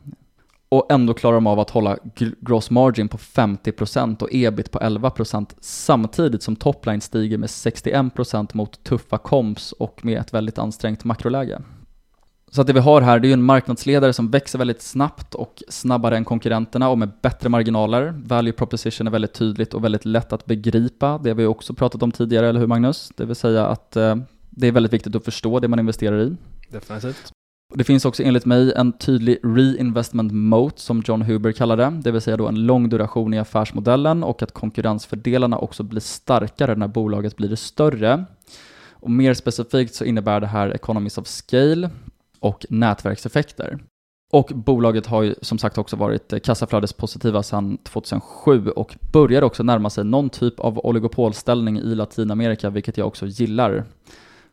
Och 0.68 0.92
ändå 0.92 1.14
klarar 1.14 1.34
de 1.34 1.46
av 1.46 1.60
att 1.60 1.70
hålla 1.70 1.98
gross 2.40 2.70
margin 2.70 3.08
på 3.08 3.18
50% 3.18 4.22
och 4.22 4.28
ebit 4.32 4.70
på 4.70 4.78
11% 4.78 5.54
samtidigt 5.60 6.42
som 6.42 6.56
topline 6.56 7.00
stiger 7.00 7.38
med 7.38 7.48
61% 7.48 8.50
mot 8.52 8.84
tuffa 8.84 9.18
komps 9.18 9.72
och 9.72 10.04
med 10.04 10.18
ett 10.18 10.34
väldigt 10.34 10.58
ansträngt 10.58 11.04
makroläge. 11.04 11.62
Så 12.56 12.60
att 12.60 12.66
det 12.66 12.72
vi 12.72 12.80
har 12.80 13.00
här, 13.00 13.20
det 13.20 13.26
är 13.26 13.28
ju 13.28 13.32
en 13.32 13.42
marknadsledare 13.42 14.12
som 14.12 14.30
växer 14.30 14.58
väldigt 14.58 14.82
snabbt 14.82 15.34
och 15.34 15.62
snabbare 15.68 16.16
än 16.16 16.24
konkurrenterna 16.24 16.88
och 16.88 16.98
med 16.98 17.10
bättre 17.22 17.48
marginaler. 17.48 18.14
Value 18.24 18.52
proposition 18.52 19.06
är 19.06 19.10
väldigt 19.10 19.32
tydligt 19.32 19.74
och 19.74 19.84
väldigt 19.84 20.04
lätt 20.04 20.32
att 20.32 20.46
begripa. 20.46 21.18
Det 21.18 21.30
har 21.30 21.34
vi 21.34 21.46
också 21.46 21.74
pratat 21.74 22.02
om 22.02 22.12
tidigare, 22.12 22.48
eller 22.48 22.60
hur 22.60 22.66
Magnus? 22.66 23.12
Det 23.16 23.24
vill 23.24 23.36
säga 23.36 23.66
att 23.66 23.96
eh, 23.96 24.16
det 24.50 24.66
är 24.66 24.72
väldigt 24.72 24.92
viktigt 24.92 25.16
att 25.16 25.24
förstå 25.24 25.60
det 25.60 25.68
man 25.68 25.78
investerar 25.78 26.20
i. 26.20 26.36
Definitivt. 26.68 27.32
Det 27.74 27.84
finns 27.84 28.04
också 28.04 28.22
enligt 28.22 28.44
mig 28.44 28.72
en 28.76 28.92
tydlig 28.92 29.38
reinvestment 29.42 30.32
moat 30.32 30.78
som 30.78 31.02
John 31.06 31.22
Huber 31.22 31.52
kallar 31.52 31.76
det, 31.76 32.00
det 32.02 32.10
vill 32.10 32.20
säga 32.20 32.36
då 32.36 32.48
en 32.48 32.66
lång 32.66 32.88
duration 32.88 33.34
i 33.34 33.38
affärsmodellen 33.38 34.24
och 34.24 34.42
att 34.42 34.52
konkurrensfördelarna 34.52 35.58
också 35.58 35.82
blir 35.82 36.00
starkare 36.00 36.74
när 36.74 36.88
bolaget 36.88 37.36
blir 37.36 37.56
större. 37.56 38.24
Och 38.90 39.10
mer 39.10 39.34
specifikt 39.34 39.94
så 39.94 40.04
innebär 40.04 40.40
det 40.40 40.46
här 40.46 40.70
economies 40.70 41.18
of 41.18 41.26
scale, 41.26 41.90
och 42.40 42.66
nätverkseffekter. 42.68 43.78
Och 44.32 44.52
bolaget 44.54 45.06
har 45.06 45.22
ju 45.22 45.34
som 45.42 45.58
sagt 45.58 45.78
också 45.78 45.96
varit 45.96 46.32
eh, 46.32 46.38
kassaflödespositiva 46.38 47.42
sedan 47.42 47.78
2007 47.78 48.70
och 48.70 48.96
börjar 49.12 49.42
också 49.42 49.62
närma 49.62 49.90
sig 49.90 50.04
någon 50.04 50.30
typ 50.30 50.60
av 50.60 50.78
oligopolställning 50.86 51.78
i 51.78 51.94
Latinamerika, 51.94 52.70
vilket 52.70 52.98
jag 52.98 53.06
också 53.06 53.26
gillar. 53.26 53.84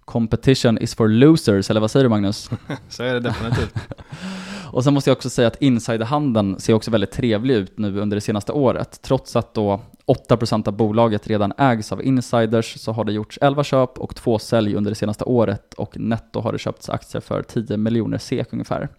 Competition 0.05 0.77
is 0.77 0.95
for 0.95 1.07
losers, 1.07 1.69
eller 1.69 1.81
vad 1.81 1.91
säger 1.91 2.03
du 2.03 2.09
Magnus? 2.09 2.49
Så 2.89 3.03
är 3.03 3.13
det 3.13 3.19
definitivt. 3.19 3.75
och 4.73 4.83
sen 4.83 4.93
måste 4.93 5.09
jag 5.09 5.15
också 5.15 5.29
säga 5.29 5.47
att 5.47 5.61
insiderhandeln 5.61 6.59
ser 6.59 6.73
också 6.73 6.91
väldigt 6.91 7.11
trevlig 7.11 7.55
ut 7.55 7.77
nu 7.77 7.99
under 7.99 8.17
det 8.17 8.21
senaste 8.21 8.51
året. 8.51 8.99
Trots 9.01 9.35
att 9.35 9.53
då 9.53 9.81
8% 10.29 10.67
av 10.67 10.77
bolaget 10.77 11.27
redan 11.27 11.53
ägs 11.57 11.91
av 11.91 12.03
insiders 12.03 12.79
så 12.79 12.91
har 12.91 13.03
det 13.03 13.13
gjorts 13.13 13.39
11 13.41 13.63
köp 13.63 13.99
och 13.99 14.15
2 14.15 14.39
sälj 14.39 14.75
under 14.75 14.91
det 14.91 14.95
senaste 14.95 15.23
året 15.23 15.73
och 15.73 15.97
netto 15.97 16.39
har 16.39 16.51
det 16.51 16.59
köpts 16.59 16.89
aktier 16.89 17.21
för 17.21 17.43
10 17.43 17.77
miljoner 17.77 18.17
SEK 18.17 18.53
ungefär. 18.53 18.89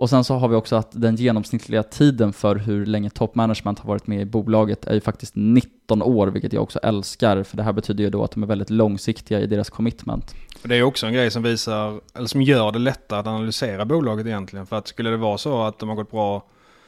Och 0.00 0.10
sen 0.10 0.24
så 0.24 0.34
har 0.34 0.48
vi 0.48 0.56
också 0.56 0.76
att 0.76 0.88
den 0.92 1.16
genomsnittliga 1.16 1.82
tiden 1.82 2.32
för 2.32 2.56
hur 2.56 2.86
länge 2.86 3.10
top 3.10 3.34
management 3.34 3.78
har 3.78 3.88
varit 3.88 4.06
med 4.06 4.20
i 4.20 4.24
bolaget 4.24 4.84
är 4.84 4.94
ju 4.94 5.00
faktiskt 5.00 5.32
19 5.36 6.02
år, 6.02 6.26
vilket 6.26 6.52
jag 6.52 6.62
också 6.62 6.78
älskar, 6.78 7.42
för 7.42 7.56
det 7.56 7.62
här 7.62 7.72
betyder 7.72 8.04
ju 8.04 8.10
då 8.10 8.24
att 8.24 8.30
de 8.30 8.42
är 8.42 8.46
väldigt 8.46 8.70
långsiktiga 8.70 9.40
i 9.40 9.46
deras 9.46 9.70
commitment. 9.70 10.34
Det 10.62 10.76
är 10.76 10.82
också 10.82 11.06
en 11.06 11.12
grej 11.12 11.30
som 11.30 11.42
visar, 11.42 12.00
eller 12.14 12.26
som 12.26 12.42
gör 12.42 12.72
det 12.72 12.78
lättare 12.78 13.20
att 13.20 13.26
analysera 13.26 13.84
bolaget 13.84 14.26
egentligen, 14.26 14.66
för 14.66 14.76
att 14.76 14.88
skulle 14.88 15.10
det 15.10 15.16
vara 15.16 15.38
så 15.38 15.62
att 15.62 15.78
de 15.78 15.88
har 15.88 15.96
gått 15.96 16.10
bra 16.10 16.44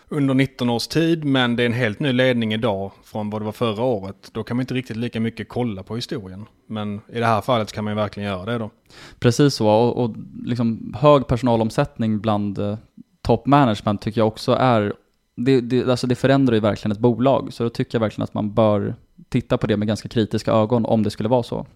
under 0.08 0.34
19 0.34 0.70
års 0.70 0.86
tid, 0.86 1.24
men 1.24 1.56
det 1.56 1.62
är 1.62 1.66
en 1.66 1.72
helt 1.72 2.00
ny 2.00 2.12
ledning 2.12 2.54
idag 2.54 2.92
från 3.04 3.30
vad 3.30 3.40
det 3.40 3.44
var 3.44 3.52
förra 3.52 3.82
året. 3.82 4.30
Då 4.32 4.42
kan 4.42 4.56
man 4.56 4.62
inte 4.62 4.74
riktigt 4.74 4.96
lika 4.96 5.20
mycket 5.20 5.48
kolla 5.48 5.82
på 5.82 5.96
historien. 5.96 6.46
Men 6.66 7.00
i 7.12 7.18
det 7.18 7.26
här 7.26 7.40
fallet 7.40 7.72
kan 7.72 7.84
man 7.84 7.92
ju 7.92 7.96
verkligen 7.96 8.28
göra 8.28 8.44
det 8.44 8.58
då. 8.58 8.70
Precis 9.18 9.54
så, 9.54 9.68
och, 9.68 10.04
och 10.04 10.16
liksom 10.44 10.94
hög 10.98 11.26
personalomsättning 11.26 12.20
bland 12.20 12.58
eh, 12.58 12.78
top 13.22 13.46
management 13.46 14.00
tycker 14.00 14.20
jag 14.20 14.28
också 14.28 14.52
är, 14.52 14.92
det, 15.36 15.60
det, 15.60 15.90
alltså 15.90 16.06
det 16.06 16.14
förändrar 16.14 16.54
ju 16.54 16.60
verkligen 16.60 16.92
ett 16.92 16.98
bolag, 16.98 17.52
så 17.52 17.62
då 17.62 17.70
tycker 17.70 17.94
jag 17.94 18.00
verkligen 18.00 18.24
att 18.24 18.34
man 18.34 18.54
bör 18.54 18.94
titta 19.28 19.58
på 19.58 19.66
det 19.66 19.76
med 19.76 19.88
ganska 19.88 20.08
kritiska 20.08 20.52
ögon 20.52 20.84
om 20.84 21.02
det 21.02 21.10
skulle 21.10 21.28
vara 21.28 21.42
så. 21.42 21.66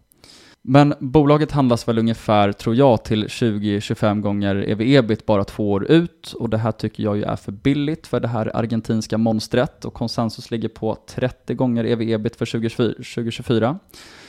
Men 0.68 0.94
bolaget 0.98 1.52
handlas 1.52 1.88
väl 1.88 1.98
ungefär, 1.98 2.52
tror 2.52 2.74
jag, 2.74 3.04
till 3.04 3.26
20-25 3.26 4.20
gånger 4.20 4.56
ev-ebit 4.56 5.26
bara 5.26 5.44
två 5.44 5.72
år 5.72 5.84
ut 5.90 6.32
och 6.32 6.50
det 6.50 6.58
här 6.58 6.72
tycker 6.72 7.02
jag 7.02 7.16
ju 7.16 7.22
är 7.22 7.36
för 7.36 7.52
billigt 7.52 8.06
för 8.06 8.20
det 8.20 8.28
här 8.28 8.56
argentinska 8.56 9.18
monstret 9.18 9.84
och 9.84 9.94
konsensus 9.94 10.50
ligger 10.50 10.68
på 10.68 10.96
30 11.06 11.54
gånger 11.54 11.84
ev-ebit 11.84 12.36
för 12.36 12.46
2024. 12.46 13.78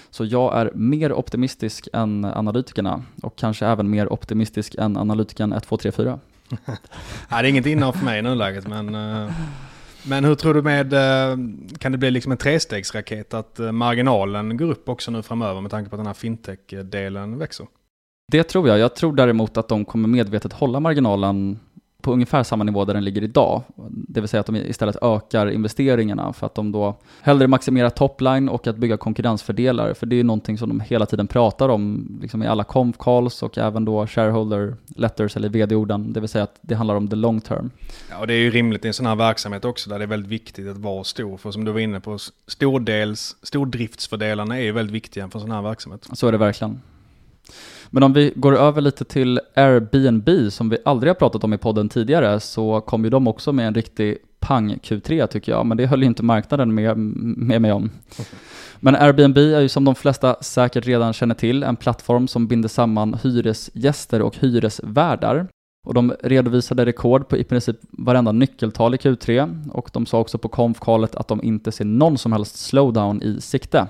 Så 0.10 0.26
jag 0.26 0.58
är 0.58 0.72
mer 0.76 1.14
optimistisk 1.14 1.88
än 1.94 2.26
analytikerna 2.26 3.04
och 3.24 3.36
kanske 3.36 3.66
även 3.66 3.90
mer 3.90 4.14
optimistisk 4.14 4.76
än 4.76 4.98
analytikern 4.98 5.54
1234. 5.54 6.20
Nej, 7.30 7.42
det 7.42 7.48
är 7.48 7.50
inget 7.50 7.66
innehav 7.66 7.92
för 7.92 8.06
mig 8.06 8.20
i 8.20 8.22
nuläget, 8.22 8.68
men. 8.68 8.96
Eh, 8.96 9.32
men 10.04 10.26
hur 10.26 10.36
tror 10.36 10.54
du 10.54 10.62
med, 10.62 10.94
eh, 10.94 11.38
kan 11.80 11.92
det 11.92 11.98
bli 11.98 12.12
liksom 12.12 12.32
en 12.32 12.38
trestegsraket 12.38 13.34
att 13.34 13.60
eh, 13.60 13.72
marginalen 13.72 14.58
går 14.58 14.72
upp 14.72 14.90
också 14.90 15.12
nu 15.12 15.22
framöver 15.22 15.62
med 15.62 15.72
tanke 15.72 15.90
på 15.90 15.96
att 15.96 16.00
den 16.00 16.08
här 16.08 16.14
fintech-delen 16.14 17.38
växer? 17.38 17.68
Det 18.32 18.44
tror 18.44 18.68
jag. 18.68 18.80
Jag 18.80 18.96
tror 18.96 19.16
däremot 19.16 19.58
att 19.58 19.68
de 19.68 19.86
kommer 19.86 20.08
medvetet 20.08 20.54
hålla 20.54 20.80
marginalen 20.80 21.60
på 22.02 22.14
ungefär 22.14 22.44
samma 22.44 22.64
nivå 22.64 22.86
där 22.86 22.94
den 22.94 23.04
ligger 23.04 23.24
idag. 23.24 23.64
Det 23.90 24.22
vill 24.22 24.28
säga 24.30 24.42
att 24.42 24.46
de 24.46 24.56
istället 24.56 24.98
ökar 25.02 25.48
investeringarna 25.52 26.34
för 26.34 26.46
att 26.46 26.56
de 26.56 26.72
då 26.72 26.98
hellre 27.22 27.48
maximerar 27.48 27.90
topline 27.90 28.50
och 28.50 28.68
att 28.68 28.78
bygga 28.78 28.98
konkurrensfördelar. 28.98 29.94
För 29.94 30.06
det 30.06 30.16
är 30.16 30.18
ju 30.18 30.24
någonting 30.24 30.58
som 30.58 30.70
de 30.70 30.80
hela 30.80 31.06
tiden 31.06 31.28
pratar 31.28 31.70
om 31.70 32.08
liksom 32.22 32.44
i 32.44 32.48
alla 32.48 32.64
conf 32.64 32.98
calls 32.98 33.44
och 33.44 33.58
även 33.58 33.86
då 33.86 34.08
shareholder 34.08 34.76
letters 34.88 35.36
eller 35.36 35.50
vd-orden. 35.50 36.14
Det 36.14 36.20
vill 36.20 36.30
säga 36.30 36.44
att 36.44 36.60
det 36.62 36.76
handlar 36.76 36.96
om 36.96 37.08
the 37.08 37.16
long 37.16 37.42
term. 37.42 37.72
Ja, 38.10 38.20
och 38.20 38.28
det 38.28 38.34
är 38.34 38.40
ju 38.40 38.52
rimligt 38.52 38.86
i 38.86 38.88
en 38.88 38.94
sån 38.94 39.06
här 39.06 39.16
verksamhet 39.16 39.66
också 39.66 39.90
där 39.90 40.00
det 40.00 40.06
är 40.06 40.08
väldigt 40.08 40.32
viktigt 40.32 40.68
att 40.70 40.78
vara 40.78 41.04
stor. 41.04 41.38
För 41.38 41.52
som 41.52 41.66
du 41.66 41.72
var 41.72 41.80
inne 41.80 42.00
på, 42.00 42.18
stordels, 42.48 43.36
stordriftsfördelarna 43.44 44.58
är 44.58 44.62
ju 44.62 44.72
väldigt 44.72 44.96
viktiga 44.96 45.30
för 45.30 45.40
en 45.40 45.42
sån 45.42 45.52
här 45.52 45.62
verksamhet. 45.62 46.08
Så 46.14 46.28
är 46.28 46.32
det 46.32 46.38
verkligen. 46.38 46.82
Men 47.90 48.04
om 48.04 48.14
vi 48.14 48.34
går 48.36 48.58
över 48.58 48.82
lite 48.82 49.06
till 49.06 49.40
Airbnb 49.56 50.52
som 50.52 50.70
vi 50.70 50.78
aldrig 50.86 51.10
har 51.10 51.16
pratat 51.16 51.44
om 51.44 51.54
i 51.54 51.58
podden 51.58 51.90
tidigare 51.90 52.40
så 52.40 52.82
kom 52.82 53.04
ju 53.04 53.10
de 53.10 53.28
också 53.28 53.54
med 53.54 53.68
en 53.68 53.74
riktig 53.74 54.18
pang 54.40 54.74
Q3 54.84 55.28
tycker 55.28 55.52
jag, 55.52 55.66
men 55.66 55.78
det 55.78 55.86
höll 55.86 56.02
ju 56.02 56.08
inte 56.08 56.24
marknaden 56.24 56.76
med, 56.76 56.98
med 56.98 57.62
mig 57.62 57.72
om. 57.72 57.90
Men 58.80 58.96
Airbnb 58.96 59.38
är 59.38 59.60
ju 59.60 59.70
som 59.70 59.86
de 59.86 59.96
flesta 59.96 60.36
säkert 60.42 60.86
redan 60.86 61.14
känner 61.14 61.36
till 61.36 61.64
en 61.64 61.76
plattform 61.76 62.28
som 62.28 62.48
binder 62.48 62.70
samman 62.70 63.14
hyresgäster 63.24 64.22
och 64.22 64.38
hyresvärdar. 64.38 65.48
Och 65.86 65.94
de 65.94 66.14
redovisade 66.24 66.86
rekord 66.86 67.28
på 67.28 67.38
i 67.38 67.44
princip 67.44 67.78
varenda 67.92 68.32
nyckeltal 68.32 68.94
i 68.94 68.98
Q3 68.98 69.70
och 69.72 69.90
de 69.94 70.06
sa 70.06 70.20
också 70.20 70.38
på 70.38 70.50
konfkalet 70.50 71.16
att 71.16 71.28
de 71.28 71.44
inte 71.44 71.72
ser 71.72 71.86
någon 71.86 72.18
som 72.18 72.32
helst 72.32 72.58
slowdown 72.58 73.22
i 73.22 73.42
sikte. 73.42 73.88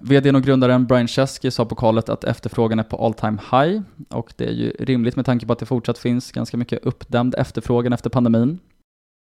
VDn 0.00 0.36
och 0.36 0.42
grundaren 0.42 0.86
Brian 0.86 1.08
Chesky 1.08 1.50
sa 1.50 1.64
på 1.64 1.74
kallet 1.74 2.08
att 2.08 2.24
efterfrågan 2.24 2.78
är 2.78 2.82
på 2.82 3.06
all 3.06 3.14
time 3.14 3.38
high 3.50 3.80
och 4.08 4.32
det 4.36 4.44
är 4.44 4.52
ju 4.52 4.70
rimligt 4.70 5.16
med 5.16 5.26
tanke 5.26 5.46
på 5.46 5.52
att 5.52 5.58
det 5.58 5.66
fortsatt 5.66 5.98
finns 5.98 6.32
ganska 6.32 6.56
mycket 6.56 6.84
uppdämd 6.84 7.34
efterfrågan 7.34 7.92
efter 7.92 8.10
pandemin. 8.10 8.58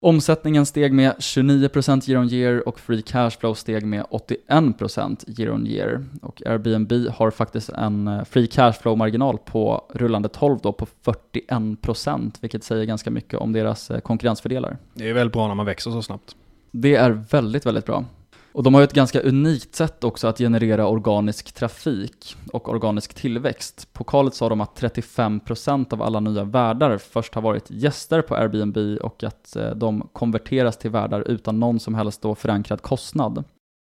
Omsättningen 0.04 0.66
steg 0.66 0.92
med 0.92 1.12
29% 1.18 2.10
year 2.10 2.22
on 2.22 2.28
year 2.28 2.68
och 2.68 2.80
free 2.80 3.02
cash 3.02 3.30
flow 3.30 3.54
steg 3.54 3.86
med 3.86 4.04
81% 4.48 5.40
year 5.40 5.52
on 5.52 5.66
year. 5.66 6.04
Och 6.22 6.42
Airbnb 6.46 6.92
har 7.08 7.30
faktiskt 7.30 7.68
en 7.68 8.08
eh, 8.08 8.24
free 8.24 8.46
cash 8.46 8.72
flow 8.72 8.98
marginal 8.98 9.38
på 9.38 9.84
rullande 9.94 10.28
12 10.28 10.58
då 10.62 10.72
på 10.72 10.86
41% 11.04 12.32
vilket 12.40 12.64
säger 12.64 12.84
ganska 12.84 13.10
mycket 13.10 13.40
om 13.40 13.52
deras 13.52 13.90
eh, 13.90 14.00
konkurrensfördelar. 14.00 14.76
Det 14.94 15.08
är 15.08 15.14
väldigt 15.14 15.32
bra 15.32 15.48
när 15.48 15.54
man 15.54 15.66
växer 15.66 15.90
så 15.90 16.02
snabbt. 16.02 16.36
Det 16.70 16.94
är 16.94 17.10
väldigt, 17.10 17.66
väldigt 17.66 17.86
bra. 17.86 18.04
Och 18.52 18.62
de 18.62 18.74
har 18.74 18.80
ju 18.80 18.84
ett 18.84 18.92
ganska 18.92 19.20
unikt 19.20 19.74
sätt 19.74 20.04
också 20.04 20.28
att 20.28 20.38
generera 20.38 20.88
organisk 20.88 21.52
trafik 21.52 22.36
och 22.52 22.68
organisk 22.68 23.14
tillväxt. 23.14 23.92
På 23.92 24.04
kalet 24.04 24.34
sa 24.34 24.48
de 24.48 24.60
att 24.60 24.80
35% 24.80 25.92
av 25.92 26.02
alla 26.02 26.20
nya 26.20 26.44
värdar 26.44 26.98
först 26.98 27.34
har 27.34 27.42
varit 27.42 27.70
gäster 27.70 28.22
på 28.22 28.34
Airbnb 28.34 28.98
och 29.02 29.24
att 29.24 29.56
eh, 29.56 29.70
de 29.70 30.08
konverteras 30.12 30.78
till 30.78 30.90
värdar 30.90 31.20
utan 31.28 31.60
någon 31.60 31.80
som 31.80 31.94
helst 31.94 32.22
då 32.22 32.34
förankrad 32.34 32.82
kostnad. 32.82 33.44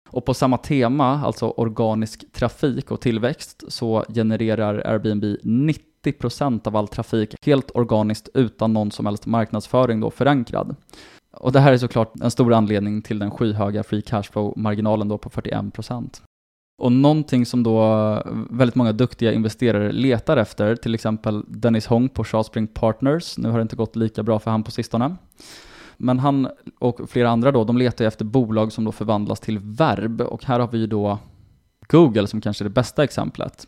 Och 0.10 0.26
på 0.26 0.34
samma 0.34 0.58
tema, 0.58 1.22
alltså 1.26 1.50
organisk 1.50 2.34
trafik 2.34 2.92
och 2.92 3.02
tillväxt, 3.02 3.64
så 3.68 4.06
genererar 4.14 4.88
Airbnb 4.88 5.24
90% 5.24 6.68
av 6.68 6.76
all 6.76 6.88
trafik 6.88 7.36
helt 7.42 7.72
organiskt 7.74 8.30
utan 8.34 8.74
någon 8.74 8.92
som 8.92 9.06
helst 9.06 9.26
marknadsföring 9.26 10.00
då 10.00 10.12
förankrad. 10.12 10.76
Och 11.40 11.52
det 11.52 11.60
här 11.60 11.74
är 11.74 11.78
såklart 11.78 12.14
en 12.22 12.32
stor 12.32 12.54
anledning 12.54 13.02
till 13.02 13.20
den 13.20 13.32
skyhöga 13.32 13.84
free 13.84 14.02
cashflow-marginalen 14.02 15.10
då 15.10 15.18
på 15.18 15.30
41%. 15.30 16.22
Och 16.82 16.92
någonting 16.92 17.46
som 17.46 17.64
då 17.64 18.22
väldigt 18.50 18.76
många 18.76 18.92
duktiga 18.92 19.34
investerare 19.34 19.92
letar 19.92 20.38
efter, 20.38 20.76
till 20.76 20.96
exempel 20.96 21.44
Dennis 21.48 21.88
Hong 21.88 22.10
på 22.10 22.24
Shawspring 22.24 22.68
Partners, 22.68 23.38
nu 23.38 23.50
har 23.50 23.58
det 23.58 23.62
inte 23.62 23.76
gått 23.76 23.96
lika 23.96 24.24
bra 24.24 24.40
för 24.40 24.52
han 24.52 24.64
på 24.64 24.72
sistone. 24.72 25.16
Men 25.98 26.20
han 26.20 26.48
och 26.80 27.10
flera 27.10 27.30
andra 27.30 27.52
då, 27.52 27.64
de 27.64 27.78
letar 27.78 28.06
efter 28.06 28.26
bolag 28.26 28.72
som 28.72 28.84
då 28.84 28.92
förvandlas 28.92 29.40
till 29.40 29.60
verb 29.60 30.22
och 30.22 30.46
här 30.46 30.60
har 30.60 30.68
vi 30.68 30.78
ju 30.78 30.88
då 30.88 31.20
Google 31.88 32.28
som 32.28 32.42
kanske 32.42 32.64
är 32.64 32.66
det 32.66 32.70
bästa 32.70 33.04
exemplet. 33.04 33.68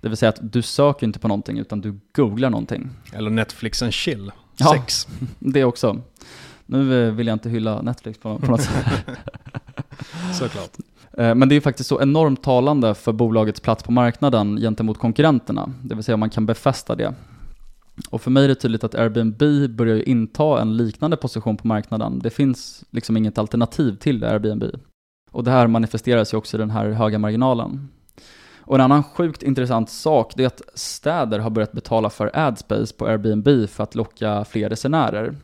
Det 0.00 0.08
vill 0.08 0.16
säga 0.16 0.28
att 0.28 0.52
du 0.52 0.62
söker 0.62 1.06
inte 1.06 1.18
på 1.18 1.28
någonting 1.28 1.58
utan 1.58 1.80
du 1.80 2.00
googlar 2.12 2.50
någonting. 2.50 2.90
Eller 3.12 3.30
Netflix 3.30 3.82
and 3.82 3.92
chill. 3.92 4.32
Sex. 4.72 5.08
Ja, 5.20 5.26
det 5.38 5.64
också. 5.64 6.00
Nu 6.66 7.10
vill 7.10 7.26
jag 7.26 7.34
inte 7.34 7.50
hylla 7.50 7.82
Netflix 7.82 8.18
på, 8.18 8.38
på 8.38 8.50
något 8.50 8.60
sätt. 8.60 8.86
Såklart. 10.32 10.76
Eh, 11.18 11.34
men 11.34 11.48
det 11.48 11.54
är 11.54 11.60
faktiskt 11.60 11.88
så 11.88 12.02
enormt 12.02 12.42
talande 12.42 12.94
för 12.94 13.12
bolagets 13.12 13.60
plats 13.60 13.82
på 13.82 13.92
marknaden 13.92 14.56
gentemot 14.56 14.98
konkurrenterna, 14.98 15.72
det 15.82 15.94
vill 15.94 16.04
säga 16.04 16.14
om 16.14 16.20
man 16.20 16.30
kan 16.30 16.46
befästa 16.46 16.94
det. 16.94 17.14
Och 18.10 18.22
för 18.22 18.30
mig 18.30 18.44
är 18.44 18.48
det 18.48 18.54
tydligt 18.54 18.84
att 18.84 18.94
Airbnb 18.94 19.70
börjar 19.76 20.08
inta 20.08 20.60
en 20.60 20.76
liknande 20.76 21.16
position 21.16 21.56
på 21.56 21.66
marknaden. 21.66 22.18
Det 22.18 22.30
finns 22.30 22.84
liksom 22.90 23.16
inget 23.16 23.38
alternativ 23.38 23.96
till 23.96 24.24
Airbnb. 24.24 24.64
Och 25.30 25.44
det 25.44 25.50
här 25.50 25.66
manifesterar 25.66 26.24
sig 26.24 26.36
också 26.36 26.56
i 26.56 26.60
den 26.60 26.70
här 26.70 26.90
höga 26.90 27.18
marginalen. 27.18 27.88
Och 28.66 28.74
en 28.74 28.80
annan 28.80 29.02
sjukt 29.02 29.42
intressant 29.42 29.90
sak 29.90 30.32
det 30.36 30.42
är 30.42 30.46
att 30.46 30.62
städer 30.74 31.38
har 31.38 31.50
börjat 31.50 31.72
betala 31.72 32.10
för 32.10 32.30
AdSpace 32.34 32.94
på 32.94 33.06
Airbnb 33.06 33.68
för 33.68 33.82
att 33.82 33.94
locka 33.94 34.44
fler 34.44 34.68
resenärer. 34.68 35.36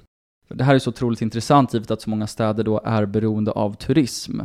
Det 0.55 0.65
här 0.65 0.75
är 0.75 0.79
så 0.79 0.91
otroligt 0.91 1.23
intressant 1.23 1.75
givet 1.75 1.91
att 1.91 2.03
så 2.03 2.11
många 2.11 2.27
städer 2.27 2.65
då 2.65 2.81
är 2.85 3.07
beroende 3.07 3.51
av 3.51 3.75
turism. 3.75 4.41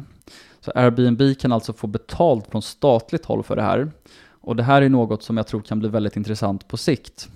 Så 0.60 0.72
Airbnb 0.76 1.38
kan 1.40 1.52
alltså 1.52 1.74
få 1.74 1.88
betalt 1.88 2.48
från 2.48 2.62
statligt 2.62 3.26
håll 3.26 3.44
för 3.44 3.56
det 3.56 3.62
här. 3.62 3.92
Och 4.28 4.56
det 4.56 4.64
här 4.64 4.82
är 4.82 4.90
något 4.90 5.24
som 5.24 5.38
jag 5.38 5.48
tror 5.48 5.62
kan 5.62 5.80
bli 5.80 5.90
väldigt 5.90 6.16
intressant 6.16 6.68
på 6.68 6.78
sikt. 6.78 7.30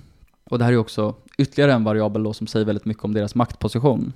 Och 0.49 0.60
det 0.60 0.65
här 0.65 0.73
är 0.73 0.77
också 0.77 1.15
ytterligare 1.38 1.73
en 1.73 1.84
variabel 1.84 2.23
då 2.23 2.34
som 2.34 2.47
säger 2.47 2.65
väldigt 2.65 2.86
mycket 2.86 3.03
om 3.03 3.13
deras 3.13 3.36
maktposition. 3.36 4.13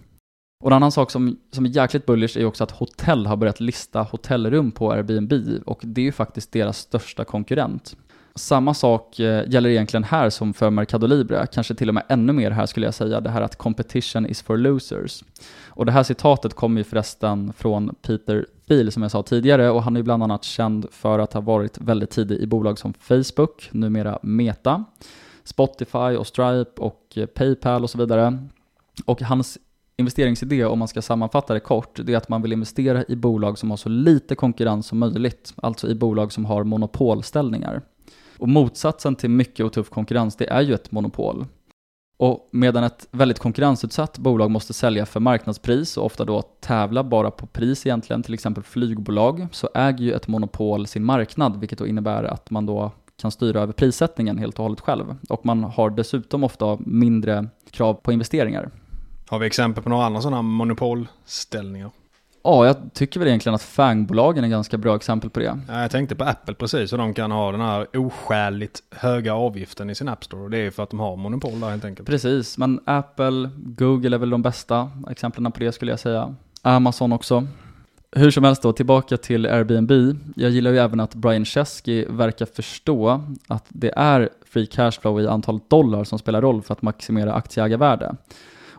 Och 0.63 0.70
en 0.70 0.74
annan 0.74 0.92
sak 0.92 1.12
som, 1.12 1.38
som 1.52 1.66
är 1.66 1.70
jäkligt 1.70 2.06
bullish 2.06 2.38
är 2.38 2.46
också 2.46 2.63
att 2.63 2.72
hotell 2.72 3.26
har 3.26 3.38
börjat 3.38 3.60
lista 3.60 4.02
hotellrum 4.02 4.72
på 4.72 4.92
Airbnb 4.92 5.34
och 5.66 5.80
det 5.84 6.02
är 6.02 6.06
ju 6.06 6.12
faktiskt 6.12 6.52
deras 6.52 6.78
största 6.78 7.24
konkurrent. 7.26 7.96
Samma 8.36 8.74
sak 8.74 9.19
eh, 9.19 9.50
gäller 9.50 9.69
egentligen 9.69 10.04
här 10.04 10.30
som 10.30 10.54
för 10.54 10.69
Mercado 10.69 11.08
Libre, 11.08 11.48
kanske 11.54 11.76
till 11.76 11.89
och 11.89 11.96
med 11.96 12.04
ännu 12.10 12.34
mer 12.34 12.52
här 12.52 12.65
skulle 12.65 12.88
jag 12.88 12.93
säga, 12.93 13.22
det 13.22 13.30
här 13.30 13.41
att 13.41 13.56
competition 13.56 14.26
is 14.26 14.41
for 14.41 14.58
losers. 14.58 15.24
Och 15.67 15.86
det 15.86 15.91
här 15.91 16.04
citatet 16.04 16.54
kommer 16.54 16.78
ju 16.78 16.84
förresten 16.84 17.54
från 17.54 17.96
Peter 18.02 18.46
Thiel 18.67 18.91
som 18.91 19.02
jag 19.02 19.12
sa 19.12 19.24
tidigare 19.24 19.69
och 19.69 19.84
han 19.84 19.96
är 19.96 20.00
ju 20.00 20.04
bland 20.04 20.24
annat 20.24 20.43
känd 20.43 20.86
för 20.91 21.19
att 21.19 21.34
ha 21.34 21.41
varit 21.41 21.78
väldigt 21.82 22.10
tidig 22.10 22.39
i 22.39 22.48
bolag 22.48 22.80
som 22.80 22.93
Facebook, 22.93 23.69
numera 23.72 24.19
Meta, 24.22 24.84
Spotify 25.43 26.15
och 26.17 26.28
Stripe 26.28 26.82
och 26.82 27.13
eh, 27.15 27.26
Paypal 27.26 27.84
och 27.84 27.89
så 27.89 27.98
vidare. 27.98 28.48
Och 29.06 29.22
hans 29.22 29.58
investeringsidé, 29.97 30.66
om 30.66 30.80
man 30.80 30.88
ska 30.88 31.01
sammanfatta 31.01 31.53
det 31.53 31.60
kort, 31.60 31.99
det 32.03 32.14
är 32.14 32.18
att 32.18 32.30
man 32.30 32.41
vill 32.41 32.53
investera 32.53 33.03
i 33.08 33.16
bolag 33.16 33.58
som 33.58 33.70
har 33.70 33.78
så 33.78 33.89
lite 33.89 34.36
konkurrens 34.36 34.88
som 34.88 34.99
möjligt, 34.99 35.53
alltså 35.55 35.88
i 35.88 35.95
bolag 35.95 36.32
som 36.32 36.45
har 36.45 36.64
monopolställningar. 36.64 37.82
Och 38.44 38.50
motsatsen 38.50 39.16
till 39.16 39.30
mycket 39.30 39.66
och 39.66 39.74
tuff 39.74 39.89
konkurrens, 39.89 40.36
det 40.36 40.50
är 40.50 40.62
ju 40.62 40.74
ett 40.74 40.91
monopol. 40.91 41.46
Och 42.18 42.50
medan 42.52 42.84
ett 42.84 43.08
väldigt 43.12 43.39
konkurrensutsatt 43.39 44.18
bolag 44.18 44.52
måste 44.52 44.74
sälja 44.74 45.06
för 45.06 45.20
marknadspris 45.20 45.98
och 45.98 46.06
ofta 46.06 46.26
då 46.26 46.41
tävla 46.41 47.04
bara 47.04 47.32
på 47.32 47.48
pris 47.48 47.86
egentligen, 47.86 48.24
till 48.24 48.34
exempel 48.34 48.64
flygbolag, 48.64 49.48
så 49.52 49.70
äger 49.76 50.06
ju 50.06 50.14
ett 50.14 50.28
monopol 50.28 50.88
sin 50.88 51.04
marknad, 51.04 51.60
vilket 51.60 51.80
då 51.80 51.88
innebär 51.88 52.24
att 52.24 52.50
man 52.50 52.66
då 52.66 52.91
kan 53.22 53.32
styra 53.32 53.62
över 53.62 53.74
prissättningen 53.74 54.38
helt 54.38 54.60
och 54.60 54.64
hållet 54.64 54.82
själv. 54.82 55.16
Och 55.30 55.46
man 55.46 55.64
har 55.64 55.89
dessutom 55.89 56.44
ofta 56.44 56.78
mindre 56.80 57.48
krav 57.72 57.94
på 57.94 58.12
investeringar. 58.12 58.70
Har 59.28 59.39
vi 59.39 59.46
exempel 59.46 59.84
på 59.84 59.89
några 59.89 60.06
andra 60.06 60.22
sådana 60.22 60.41
monopolställningar? 60.41 61.91
Ja, 62.44 62.66
jag 62.66 62.76
tycker 62.94 63.20
väl 63.20 63.28
egentligen 63.28 63.56
att 63.56 63.62
fangbolagen 63.62 64.44
är 64.44 64.48
ganska 64.48 64.78
bra 64.78 64.96
exempel 64.96 65.30
på 65.30 65.39
det. 65.39 65.60
Ja, 65.68 65.82
jag 65.82 65.91
tänkte 65.91 66.16
på 66.16 66.24
Apple 66.24 66.54
precis, 66.56 66.91
och 66.91 66.98
de 66.98 67.14
kan 67.14 67.32
ha 67.32 67.52
den 67.52 67.62
här 67.62 67.98
oskäligt 67.98 68.84
höga 68.91 69.34
avgiften 69.34 69.89
i 69.89 69.96
sin 69.96 70.08
App 70.08 70.24
Store. 70.24 70.44
Och 70.44 70.50
det 70.50 70.58
är 70.58 70.72
för 70.72 70.84
att 70.84 70.89
de 70.89 71.00
har 71.00 71.16
monopol 71.16 71.60
där 71.60 71.70
helt 71.70 71.86
enkelt. 71.86 72.08
Precis, 72.08 72.58
men 72.58 72.80
Apple, 72.86 73.50
Google 73.56 74.16
är 74.16 74.20
väl 74.20 74.30
de 74.30 74.41
bästa 74.41 74.91
exemplen 75.10 75.52
på 75.52 75.60
det 75.60 75.72
skulle 75.72 75.91
jag 75.91 76.00
säga. 76.00 76.36
Amazon 76.62 77.14
också. 77.14 77.48
Hur 78.12 78.32
som 78.32 78.44
helst 78.44 78.62
då, 78.62 78.74
tillbaka 78.74 79.18
till 79.18 79.46
Airbnb. 79.46 79.91
Jag 80.36 80.52
gillar 80.52 80.72
ju 80.72 80.78
även 80.78 81.00
att 81.00 81.16
Brian 81.16 81.46
Chesky 81.46 82.06
verkar 82.10 82.46
förstå 82.46 83.24
att 83.48 83.66
det 83.70 83.94
är 83.96 84.30
free 84.46 84.66
cashflow 84.66 85.22
i 85.22 85.28
antalet 85.28 85.70
dollar 85.70 86.04
som 86.04 86.20
spelar 86.20 86.41
roll 86.41 86.62
för 86.62 86.74
att 86.74 86.82
maximera 86.82 87.34
aktieägarvärde. 87.34 88.16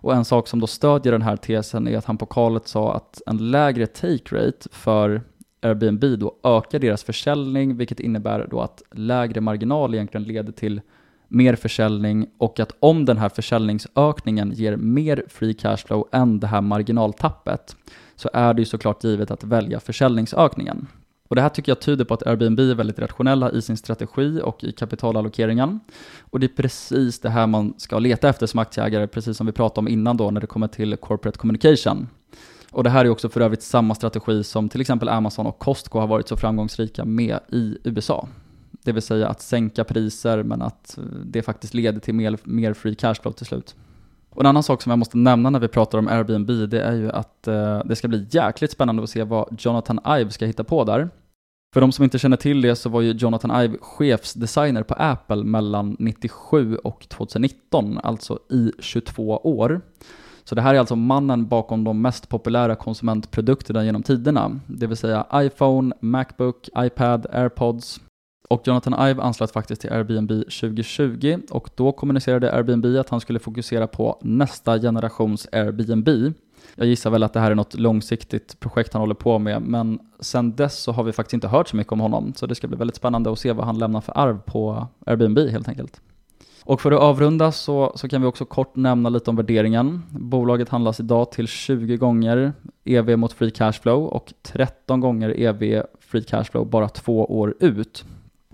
Och 0.05 0.15
en 0.15 0.25
sak 0.25 0.49
som 0.49 0.61
då 0.61 0.67
stödjer 0.67 1.13
den 1.13 1.23
här 1.23 1.37
tesen 1.37 1.89
är 1.89 1.99
att 1.99 2.05
han 2.05 2.19
på 2.19 2.27
kalet 2.27 2.69
sa 2.69 2.95
att 2.95 3.23
en 3.27 3.51
lägre 3.51 3.87
take 3.87 4.37
rate 4.37 4.69
för 4.71 5.23
Airbnb 5.63 6.19
då 6.19 6.35
ökar 6.43 6.79
deras 6.79 7.05
försäljning, 7.05 7.77
vilket 7.77 8.01
innebär 8.01 8.47
då 8.51 8.61
att 8.61 8.83
lägre 8.91 9.41
marginal 9.41 9.95
egentligen 9.95 10.27
leder 10.27 10.53
till 10.53 10.81
mer 11.29 11.57
försäljning 11.57 12.27
och 12.39 12.61
att 12.61 12.73
om 12.81 13.05
den 13.05 13.19
här 13.19 13.29
försäljningsökningen 13.29 14.53
ger 14.53 14.77
mer 14.77 15.25
free 15.29 15.55
cashflow 15.55 16.09
än 16.13 16.41
det 16.41 16.47
här 16.47 16.61
marginaltappet 16.61 17.77
så 18.17 18.31
är 18.33 18.55
det 18.55 18.63
ju 18.63 18.67
såklart 18.67 19.05
givet 19.05 19.31
att 19.31 19.45
välja 19.45 19.81
försäljningsökningen. 19.81 20.87
Och 21.29 21.37
det 21.37 21.43
här 21.43 21.49
tycker 21.49 21.70
jag 21.70 21.81
tyder 21.81 22.05
på 22.05 22.14
att 22.14 22.27
Airbnb 22.27 22.61
är 22.61 22.75
väldigt 22.75 22.99
rationella 22.99 23.51
i 23.51 23.62
sin 23.62 23.77
strategi 23.77 24.41
och 24.45 24.64
i 24.64 24.72
kapitalallokeringen. 24.72 25.81
Och 26.31 26.41
det 26.41 26.47
är 26.47 26.57
precis 26.57 27.20
det 27.20 27.31
här 27.31 27.47
man 27.47 27.75
ska 27.77 27.99
leta 27.99 28.29
efter 28.29 28.47
som 28.47 28.61
aktieägare, 28.61 29.07
precis 29.07 29.37
som 29.37 29.47
vi 29.47 29.53
pratade 29.53 29.81
om 29.81 29.89
innan 29.89 30.16
då 30.16 30.31
när 30.31 30.41
det 30.41 30.47
kommer 30.47 30.68
till 30.68 30.97
corporate 30.97 31.39
communication. 31.39 32.09
Och 32.70 32.85
det 32.85 32.91
här 32.91 33.05
är 33.05 33.09
också 33.09 33.29
för 33.29 33.41
övrigt 33.41 33.62
samma 33.62 33.95
strategi 33.95 34.45
som 34.45 34.68
till 34.68 34.81
exempel 34.81 35.09
Amazon 35.09 35.47
och 35.47 35.59
Costco 35.59 35.99
har 35.99 36.07
varit 36.07 36.29
så 36.29 36.37
framgångsrika 36.37 37.05
med 37.05 37.39
i 37.49 37.79
USA. 37.85 38.29
Det 38.83 38.93
vill 38.93 39.03
säga 39.03 39.29
att 39.29 39.41
sänka 39.41 39.85
priser 39.85 40.43
men 40.43 40.62
att 40.62 40.99
det 41.25 41.43
faktiskt 41.43 41.75
leder 41.75 42.01
till 42.01 42.14
mer, 42.14 42.39
mer 42.45 42.75
free 42.75 42.95
cashflow 42.95 43.33
till 43.33 43.47
slut. 43.47 43.75
Och 44.35 44.41
en 44.41 44.47
annan 44.47 44.62
sak 44.62 44.82
som 44.82 44.91
jag 44.91 44.99
måste 44.99 45.16
nämna 45.16 45.51
när 45.51 45.61
vi 45.61 45.68
pratar 45.68 45.99
om 45.99 46.09
Airbnb, 46.09 46.51
det 46.70 46.82
är 46.82 46.93
ju 46.93 47.11
att 47.11 47.49
eh, 47.49 47.82
det 47.85 47.97
ska 47.97 48.09
bli 48.09 48.26
jäkligt 48.30 48.70
spännande 48.70 49.03
att 49.03 49.11
se 49.11 49.22
vad 49.24 49.57
Jonathan 49.61 50.01
Ive 50.18 50.30
ska 50.30 50.47
hitta 50.47 50.64
på 50.64 50.85
där. 50.85 51.09
För 51.74 51.80
de 51.80 51.93
som 51.93 52.05
inte 52.05 52.18
känner 52.18 52.37
till 52.37 52.62
det 52.62 52.76
så 52.76 52.89
var 52.89 53.01
ju 53.01 53.12
Jonathan 53.12 53.62
Ive 53.62 53.78
chefsdesigner 53.80 54.82
på 54.82 54.95
Apple 54.95 55.45
mellan 55.45 55.97
97 55.99 56.76
och 56.76 57.09
2019, 57.09 57.99
alltså 57.99 58.39
i 58.51 58.72
22 58.78 59.37
år. 59.37 59.80
Så 60.45 60.55
det 60.55 60.62
här 60.62 60.74
är 60.74 60.78
alltså 60.78 60.97
mannen 60.97 61.47
bakom 61.47 61.85
de 61.85 62.03
mest 62.03 62.28
populära 62.28 62.76
konsumentprodukterna 62.76 63.85
genom 63.85 64.03
tiderna, 64.03 64.61
det 64.66 64.87
vill 64.87 64.97
säga 64.97 65.26
iPhone, 65.35 65.95
Macbook, 66.01 66.68
iPad, 66.78 67.26
AirPods. 67.32 68.01
Och 68.49 68.62
Jonathan 68.66 69.09
Ive 69.09 69.22
anslöt 69.22 69.53
faktiskt 69.53 69.80
till 69.80 69.92
Airbnb 69.92 70.30
2020 70.30 71.38
och 71.51 71.70
då 71.74 71.92
kommunicerade 71.92 72.53
Airbnb 72.53 72.86
att 73.01 73.09
han 73.09 73.20
skulle 73.20 73.38
fokusera 73.38 73.86
på 73.86 74.18
nästa 74.22 74.78
generations 74.78 75.49
Airbnb. 75.53 76.09
Jag 76.74 76.86
gissar 76.86 77.11
väl 77.11 77.22
att 77.22 77.32
det 77.32 77.40
här 77.40 77.51
är 77.51 77.55
något 77.55 77.74
långsiktigt 77.74 78.61
projekt 78.61 78.92
han 78.92 79.01
håller 79.01 79.14
på 79.14 79.38
med, 79.38 79.62
men 79.62 79.99
sen 80.20 80.57
dess 80.57 80.78
så 80.78 80.92
har 80.92 81.05
vi 81.05 81.12
faktiskt 81.12 81.34
inte 81.34 81.49
hört 81.49 81.68
så 81.68 81.76
mycket 81.76 81.92
om 81.92 82.01
honom, 82.01 82.32
så 82.36 82.47
det 82.47 82.55
ska 82.55 82.68
bli 82.68 82.76
väldigt 82.76 82.97
spännande 82.97 83.32
att 83.32 83.38
se 83.38 83.53
vad 83.53 83.66
han 83.66 83.78
lämnar 83.78 84.01
för 84.01 84.18
arv 84.18 84.38
på 84.40 84.86
Airbnb 85.07 85.38
helt 85.38 85.68
enkelt. 85.68 86.01
Och 86.64 86.80
för 86.80 86.92
att 86.92 87.01
avrunda 87.01 87.53
så, 87.53 87.92
så 87.97 88.09
kan 88.09 88.20
vi 88.20 88.26
också 88.26 88.45
kort 88.45 88.76
nämna 88.76 89.09
lite 89.09 89.30
om 89.30 89.36
värderingen. 89.36 90.03
Bolaget 90.11 90.68
handlas 90.68 91.01
idag 91.01 91.32
till 91.32 91.49
20 91.49 91.97
gånger 91.97 92.53
EV 92.84 93.18
mot 93.18 93.32
free 93.32 93.51
cashflow 93.51 94.07
och 94.07 94.32
13 94.42 95.01
gånger 95.01 95.40
EV 95.40 95.82
free 96.01 96.22
cashflow 96.22 96.66
bara 96.66 96.88
två 96.88 97.24
år 97.24 97.55
ut. 97.61 98.05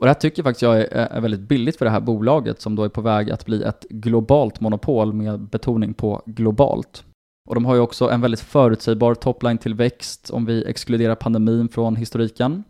Och 0.00 0.06
det 0.06 0.10
här 0.10 0.20
tycker 0.20 0.42
faktiskt 0.42 0.62
jag 0.62 0.78
är, 0.78 0.86
är 0.86 1.20
väldigt 1.20 1.40
billigt 1.40 1.76
för 1.76 1.84
det 1.84 1.90
här 1.90 2.00
bolaget 2.00 2.60
som 2.60 2.76
då 2.76 2.84
är 2.84 2.88
på 2.88 3.00
väg 3.00 3.30
att 3.30 3.46
bli 3.46 3.62
ett 3.62 3.86
globalt 3.90 4.60
monopol 4.60 5.12
med 5.12 5.40
betoning 5.40 5.94
på 5.94 6.22
globalt. 6.26 7.04
Och 7.48 7.54
de 7.54 7.64
har 7.64 7.74
ju 7.74 7.80
också 7.80 8.10
en 8.10 8.20
väldigt 8.20 8.40
förutsägbar 8.40 9.14
topline-tillväxt 9.14 10.30
om 10.30 10.46
vi 10.46 10.64
exkluderar 10.64 11.14
pandemin 11.14 11.68
från 11.68 11.96
historiken. 11.96 12.64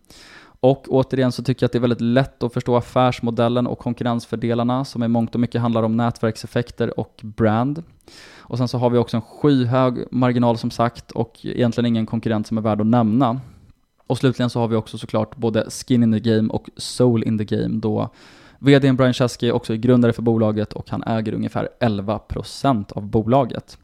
Och 0.60 0.86
återigen 0.88 1.32
så 1.32 1.42
tycker 1.42 1.64
jag 1.64 1.68
att 1.68 1.72
det 1.72 1.78
är 1.78 1.80
väldigt 1.80 2.00
lätt 2.00 2.42
att 2.42 2.52
förstå 2.52 2.76
affärsmodellen 2.76 3.66
och 3.66 3.78
konkurrensfördelarna 3.78 4.84
som 4.84 5.02
i 5.02 5.08
mångt 5.08 5.34
och 5.34 5.40
mycket 5.40 5.60
handlar 5.60 5.82
om 5.82 5.96
nätverkseffekter 5.96 7.00
och 7.00 7.20
brand. 7.22 7.82
Och 8.38 8.58
sen 8.58 8.68
så 8.68 8.78
har 8.78 8.90
vi 8.90 8.98
också 8.98 9.16
en 9.16 9.22
skyhög 9.22 10.04
marginal 10.10 10.58
som 10.58 10.70
sagt 10.70 11.10
och 11.10 11.38
egentligen 11.42 11.86
ingen 11.86 12.06
konkurrent 12.06 12.46
som 12.46 12.58
är 12.58 12.62
värd 12.62 12.80
att 12.80 12.86
nämna. 12.86 13.40
Och 14.10 14.18
slutligen 14.18 14.50
så 14.50 14.60
har 14.60 14.68
vi 14.68 14.76
också 14.76 14.98
såklart 14.98 15.36
både 15.36 15.70
skin 15.70 16.02
in 16.02 16.12
the 16.12 16.30
game 16.30 16.48
och 16.48 16.70
soul 16.76 17.22
in 17.22 17.38
the 17.38 17.44
game 17.44 17.80
då 17.80 18.08
VDn 18.58 18.96
Brian 18.96 19.12
Chesky 19.12 19.50
också 19.50 19.72
är 19.72 19.76
grundare 19.76 20.12
för 20.12 20.22
bolaget 20.22 20.72
och 20.72 20.90
han 20.90 21.02
äger 21.02 21.34
ungefär 21.34 21.68
11% 21.80 22.92
av 22.92 23.06
bolaget. 23.06 23.78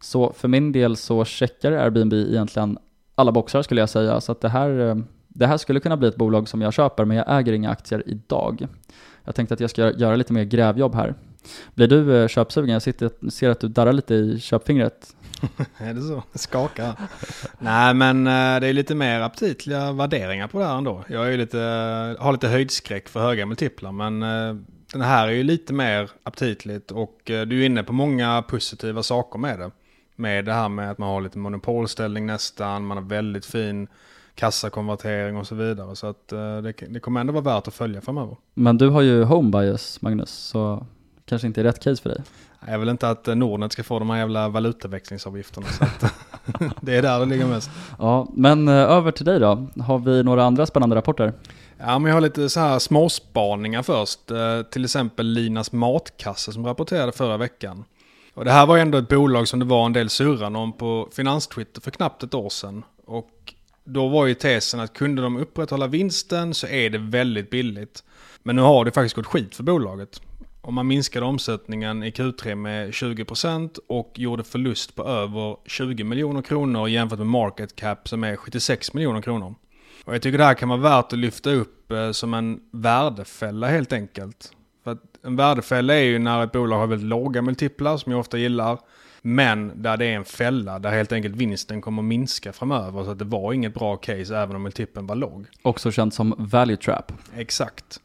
Så 0.00 0.32
för 0.32 0.48
min 0.48 0.72
del 0.72 0.96
så 0.96 1.24
checkar 1.24 1.72
Airbnb 1.72 2.12
egentligen 2.12 2.78
alla 3.14 3.32
boxar 3.32 3.62
skulle 3.62 3.80
jag 3.80 3.88
säga, 3.88 4.20
så 4.20 4.32
att 4.32 4.40
det 4.40 4.48
här, 4.48 4.88
eh, 4.88 4.96
det 5.28 5.46
här 5.46 5.56
skulle 5.56 5.80
kunna 5.80 5.96
bli 5.96 6.08
ett 6.08 6.16
bolag 6.16 6.48
som 6.48 6.60
jag 6.60 6.72
köper, 6.72 7.04
men 7.04 7.16
jag 7.16 7.38
äger 7.38 7.52
inga 7.52 7.70
aktier 7.70 8.02
idag. 8.06 8.66
Jag 9.24 9.34
tänkte 9.34 9.54
att 9.54 9.60
jag 9.60 9.70
ska 9.70 9.92
göra 9.92 10.16
lite 10.16 10.32
mer 10.32 10.44
grävjobb 10.44 10.94
här. 10.94 11.14
Blir 11.74 11.88
du 11.88 12.22
eh, 12.22 12.28
köpsugen? 12.28 12.72
Jag 12.72 12.82
sitter, 12.82 13.30
ser 13.30 13.50
att 13.50 13.60
du 13.60 13.68
darrar 13.68 13.92
lite 13.92 14.14
i 14.14 14.40
köpfingret. 14.40 15.16
är 15.78 15.94
det 15.94 16.02
så? 16.02 16.22
Skakar. 16.34 16.94
Nej 17.58 17.94
men 17.94 18.26
eh, 18.26 18.60
det 18.60 18.66
är 18.66 18.72
lite 18.72 18.94
mer 18.94 19.20
aptitliga 19.20 19.92
värderingar 19.92 20.48
på 20.48 20.58
det 20.58 20.64
här 20.64 20.78
ändå. 20.78 21.04
Jag 21.08 21.32
är 21.32 21.38
lite, 21.38 21.58
har 22.20 22.32
lite 22.32 22.48
höjdskräck 22.48 23.08
för 23.08 23.20
höga 23.20 23.46
multiplar 23.46 23.92
men 23.92 24.20
den 24.92 25.00
här 25.00 25.28
är 25.28 25.32
ju 25.32 25.42
lite 25.42 25.72
mer 25.72 26.10
aptitligt 26.22 26.90
och 26.90 27.20
du 27.24 27.62
är 27.62 27.66
inne 27.66 27.82
på 27.82 27.92
många 27.92 28.42
positiva 28.42 29.02
saker 29.02 29.38
med 29.38 29.58
det 29.58 29.70
med 30.16 30.44
det 30.44 30.52
här 30.52 30.68
med 30.68 30.90
att 30.90 30.98
man 30.98 31.08
har 31.08 31.20
lite 31.20 31.38
monopolställning 31.38 32.26
nästan, 32.26 32.86
man 32.86 32.96
har 32.96 33.04
väldigt 33.04 33.46
fin 33.46 33.88
kassakonvertering 34.34 35.36
och 35.36 35.46
så 35.46 35.54
vidare. 35.54 35.96
Så 35.96 36.06
att 36.06 36.32
eh, 36.32 36.56
det, 36.56 36.72
det 36.88 37.00
kommer 37.00 37.20
ändå 37.20 37.32
vara 37.32 37.44
värt 37.54 37.68
att 37.68 37.74
följa 37.74 38.00
framöver. 38.00 38.36
Men 38.54 38.78
du 38.78 38.88
har 38.88 39.02
ju 39.02 39.22
home 39.22 39.50
bias 39.50 40.02
Magnus, 40.02 40.30
så 40.30 40.86
kanske 41.24 41.46
inte 41.46 41.60
är 41.60 41.64
rätt 41.64 41.82
case 41.82 42.02
för 42.02 42.10
dig. 42.10 42.22
Jag 42.66 42.78
vill 42.78 42.88
inte 42.88 43.08
att 43.08 43.28
eh, 43.28 43.34
Nordnet 43.34 43.72
ska 43.72 43.82
få 43.82 43.98
de 43.98 44.10
här 44.10 44.18
jävla 44.18 44.48
valutaväxlingsavgifterna. 44.48 45.66
Så 45.66 45.84
att 45.84 46.14
det 46.80 46.96
är 46.96 47.02
där 47.02 47.20
det 47.20 47.26
ligger 47.26 47.46
mest. 47.46 47.70
Ja, 47.98 48.28
men 48.34 48.68
eh, 48.68 48.74
över 48.74 49.10
till 49.10 49.24
dig 49.24 49.40
då. 49.40 49.66
Har 49.80 49.98
vi 49.98 50.22
några 50.22 50.44
andra 50.44 50.66
spännande 50.66 50.96
rapporter? 50.96 51.32
Ja, 51.78 51.98
men 51.98 52.08
jag 52.08 52.16
har 52.16 52.20
lite 52.20 52.48
så 52.48 52.60
här 52.60 52.78
småspaningar 52.78 53.82
först. 53.82 54.20
Till 54.70 54.84
exempel 54.84 55.26
Linas 55.26 55.72
matkasse 55.72 56.52
som 56.52 56.66
rapporterade 56.66 57.12
förra 57.12 57.36
veckan. 57.36 57.84
Och 58.34 58.44
det 58.44 58.50
här 58.50 58.66
var 58.66 58.78
ändå 58.78 58.98
ett 58.98 59.08
bolag 59.08 59.48
som 59.48 59.58
det 59.58 59.64
var 59.64 59.86
en 59.86 59.92
del 59.92 60.10
surran 60.10 60.56
om 60.56 60.72
på 60.72 61.08
finanstwitter 61.12 61.80
för 61.80 61.90
knappt 61.90 62.22
ett 62.22 62.34
år 62.34 62.48
sedan. 62.48 62.84
Och 63.06 63.54
då 63.84 64.08
var 64.08 64.26
ju 64.26 64.34
tesen 64.34 64.80
att 64.80 64.92
kunde 64.92 65.22
de 65.22 65.36
upprätthålla 65.36 65.86
vinsten 65.86 66.54
så 66.54 66.66
är 66.66 66.90
det 66.90 66.98
väldigt 66.98 67.50
billigt. 67.50 68.04
Men 68.42 68.56
nu 68.56 68.62
har 68.62 68.84
det 68.84 68.90
faktiskt 68.90 69.16
gått 69.16 69.26
skit 69.26 69.54
för 69.54 69.62
bolaget. 69.62 70.20
Och 70.62 70.72
man 70.72 70.86
minskade 70.86 71.26
omsättningen 71.26 72.02
i 72.02 72.10
Q3 72.10 72.54
med 72.54 72.90
20% 72.90 73.78
och 73.86 74.12
gjorde 74.14 74.44
förlust 74.44 74.94
på 74.94 75.04
över 75.04 75.56
20 75.66 76.04
miljoner 76.04 76.42
kronor 76.42 76.88
jämfört 76.88 77.18
med 77.18 77.26
market 77.26 77.76
cap 77.76 78.08
som 78.08 78.24
är 78.24 78.36
76 78.36 78.94
miljoner 78.94 79.22
kronor. 79.22 79.54
Och 80.04 80.14
jag 80.14 80.22
tycker 80.22 80.38
det 80.38 80.44
här 80.44 80.54
kan 80.54 80.68
vara 80.68 80.80
värt 80.80 81.12
att 81.12 81.18
lyfta 81.18 81.50
upp 81.50 81.92
eh, 81.92 82.10
som 82.10 82.34
en 82.34 82.60
värdefälla 82.70 83.66
helt 83.66 83.92
enkelt. 83.92 84.52
För 84.84 84.98
en 85.24 85.36
värdefälla 85.36 85.94
är 85.94 86.02
ju 86.02 86.18
när 86.18 86.44
ett 86.44 86.52
bolag 86.52 86.78
har 86.78 86.86
väldigt 86.86 87.08
låga 87.08 87.42
multiplar 87.42 87.96
som 87.96 88.12
jag 88.12 88.20
ofta 88.20 88.38
gillar. 88.38 88.78
Men 89.22 89.82
där 89.82 89.96
det 89.96 90.06
är 90.06 90.16
en 90.16 90.24
fälla 90.24 90.78
där 90.78 90.90
helt 90.90 91.12
enkelt 91.12 91.36
vinsten 91.36 91.80
kommer 91.80 92.02
att 92.02 92.08
minska 92.08 92.52
framöver. 92.52 93.04
Så 93.04 93.10
att 93.10 93.18
det 93.18 93.24
var 93.24 93.52
inget 93.52 93.74
bra 93.74 93.96
case 93.96 94.36
även 94.36 94.56
om 94.56 94.62
multipeln 94.62 95.06
var 95.06 95.16
låg. 95.16 95.46
Också 95.62 95.92
känt 95.92 96.14
som 96.14 96.34
value 96.38 96.76
trap. 96.76 97.12
Exakt. 97.36 98.00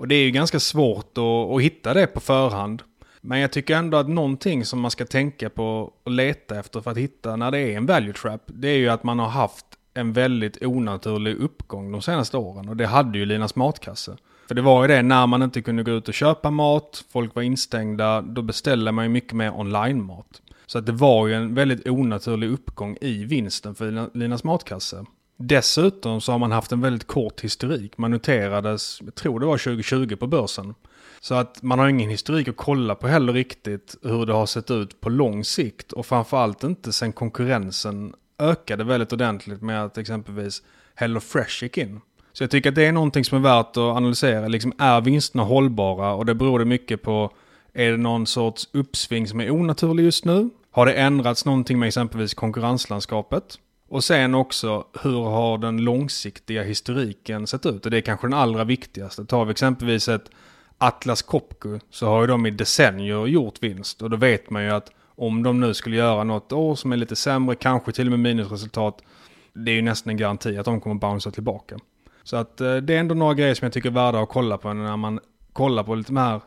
Och 0.00 0.08
det 0.08 0.14
är 0.14 0.24
ju 0.24 0.30
ganska 0.30 0.60
svårt 0.60 1.18
att, 1.18 1.24
att 1.24 1.62
hitta 1.62 1.94
det 1.94 2.06
på 2.06 2.20
förhand. 2.20 2.82
Men 3.20 3.38
jag 3.38 3.52
tycker 3.52 3.76
ändå 3.76 3.96
att 3.96 4.08
någonting 4.08 4.64
som 4.64 4.80
man 4.80 4.90
ska 4.90 5.04
tänka 5.04 5.50
på 5.50 5.92
och 6.02 6.10
leta 6.10 6.58
efter 6.58 6.80
för 6.80 6.90
att 6.90 6.96
hitta 6.96 7.36
när 7.36 7.50
det 7.50 7.58
är 7.58 7.76
en 7.76 7.86
value 7.86 8.12
trap. 8.12 8.40
Det 8.46 8.68
är 8.68 8.76
ju 8.76 8.88
att 8.88 9.04
man 9.04 9.18
har 9.18 9.28
haft 9.28 9.66
en 9.94 10.12
väldigt 10.12 10.62
onaturlig 10.62 11.36
uppgång 11.36 11.92
de 11.92 12.02
senaste 12.02 12.36
åren. 12.36 12.68
Och 12.68 12.76
det 12.76 12.86
hade 12.86 13.18
ju 13.18 13.24
Linas 13.26 13.56
matkasse. 13.56 14.16
För 14.48 14.54
det 14.54 14.62
var 14.62 14.82
ju 14.82 14.88
det, 14.88 15.02
när 15.02 15.26
man 15.26 15.42
inte 15.42 15.62
kunde 15.62 15.82
gå 15.82 15.90
ut 15.90 16.08
och 16.08 16.14
köpa 16.14 16.50
mat, 16.50 17.04
folk 17.12 17.34
var 17.34 17.42
instängda, 17.42 18.22
då 18.22 18.42
beställde 18.42 18.92
man 18.92 19.04
ju 19.04 19.08
mycket 19.08 19.32
mer 19.32 19.60
online-mat. 19.60 20.42
Så 20.66 20.78
att 20.78 20.86
det 20.86 20.92
var 20.92 21.26
ju 21.26 21.34
en 21.34 21.54
väldigt 21.54 21.88
onaturlig 21.88 22.50
uppgång 22.50 22.96
i 23.00 23.24
vinsten 23.24 23.74
för 23.74 24.18
Linas 24.18 24.44
matkasse. 24.44 25.04
Dessutom 25.42 26.20
så 26.20 26.32
har 26.32 26.38
man 26.38 26.52
haft 26.52 26.72
en 26.72 26.80
väldigt 26.80 27.06
kort 27.06 27.40
historik. 27.40 27.98
Man 27.98 28.10
noterades, 28.10 29.00
jag 29.04 29.14
tror 29.14 29.40
det 29.40 29.46
var 29.46 29.58
2020 29.58 30.16
på 30.16 30.26
börsen. 30.26 30.74
Så 31.20 31.34
att 31.34 31.62
man 31.62 31.78
har 31.78 31.88
ingen 31.88 32.10
historik 32.10 32.48
att 32.48 32.56
kolla 32.56 32.94
på 32.94 33.08
heller 33.08 33.32
riktigt 33.32 33.96
hur 34.02 34.26
det 34.26 34.32
har 34.32 34.46
sett 34.46 34.70
ut 34.70 35.00
på 35.00 35.08
lång 35.08 35.44
sikt. 35.44 35.92
Och 35.92 36.06
framförallt 36.06 36.64
inte 36.64 36.92
sen 36.92 37.12
konkurrensen 37.12 38.14
ökade 38.38 38.84
väldigt 38.84 39.12
ordentligt 39.12 39.62
med 39.62 39.84
att 39.84 39.98
exempelvis 39.98 40.62
HelloFresh 40.94 41.64
gick 41.64 41.78
in. 41.78 42.00
Så 42.32 42.42
jag 42.42 42.50
tycker 42.50 42.68
att 42.68 42.74
det 42.74 42.86
är 42.86 42.92
någonting 42.92 43.24
som 43.24 43.38
är 43.38 43.42
värt 43.42 43.70
att 43.70 43.76
analysera. 43.76 44.48
Liksom 44.48 44.72
är 44.78 45.00
vinsterna 45.00 45.44
hållbara? 45.44 46.14
Och 46.14 46.26
det 46.26 46.34
beror 46.34 46.58
det 46.58 46.64
mycket 46.64 47.02
på. 47.02 47.32
Är 47.72 47.90
det 47.90 47.96
någon 47.96 48.26
sorts 48.26 48.68
uppsving 48.72 49.28
som 49.28 49.40
är 49.40 49.50
onaturlig 49.50 50.04
just 50.04 50.24
nu? 50.24 50.50
Har 50.70 50.86
det 50.86 50.92
ändrats 50.92 51.44
någonting 51.44 51.78
med 51.78 51.86
exempelvis 51.86 52.34
konkurrenslandskapet? 52.34 53.58
Och 53.90 54.04
sen 54.04 54.34
också, 54.34 54.84
hur 55.02 55.22
har 55.22 55.58
den 55.58 55.84
långsiktiga 55.84 56.62
historiken 56.62 57.46
sett 57.46 57.66
ut? 57.66 57.84
Och 57.84 57.90
det 57.90 57.96
är 57.96 58.00
kanske 58.00 58.26
den 58.26 58.34
allra 58.34 58.64
viktigaste. 58.64 59.24
Tar 59.24 59.44
vi 59.44 59.50
exempelvis 59.50 60.08
ett 60.08 60.30
Atlas 60.78 61.22
Copco 61.22 61.78
så 61.90 62.06
har 62.06 62.20
ju 62.20 62.26
de 62.26 62.46
i 62.46 62.50
decennier 62.50 63.26
gjort 63.26 63.62
vinst. 63.62 64.02
Och 64.02 64.10
då 64.10 64.16
vet 64.16 64.50
man 64.50 64.64
ju 64.64 64.70
att 64.70 64.90
om 65.04 65.42
de 65.42 65.60
nu 65.60 65.74
skulle 65.74 65.96
göra 65.96 66.24
något 66.24 66.52
år 66.52 66.74
som 66.74 66.92
är 66.92 66.96
lite 66.96 67.16
sämre, 67.16 67.56
kanske 67.56 67.92
till 67.92 68.06
och 68.06 68.10
med 68.10 68.20
minusresultat, 68.20 69.02
det 69.52 69.70
är 69.70 69.74
ju 69.74 69.82
nästan 69.82 70.10
en 70.10 70.16
garanti 70.16 70.58
att 70.58 70.64
de 70.64 70.80
kommer 70.80 70.96
bouncea 70.96 71.32
tillbaka. 71.32 71.78
Så 72.22 72.36
att 72.36 72.60
eh, 72.60 72.76
det 72.76 72.94
är 72.94 73.00
ändå 73.00 73.14
några 73.14 73.34
grejer 73.34 73.54
som 73.54 73.66
jag 73.66 73.72
tycker 73.72 73.88
är 73.88 73.94
värda 73.94 74.20
att 74.20 74.28
kolla 74.28 74.58
på 74.58 74.72
när 74.72 74.96
man 74.96 75.20
kollar 75.52 75.82
på 75.82 75.94
lite 75.94 76.12
de 76.12 76.16
här 76.16 76.40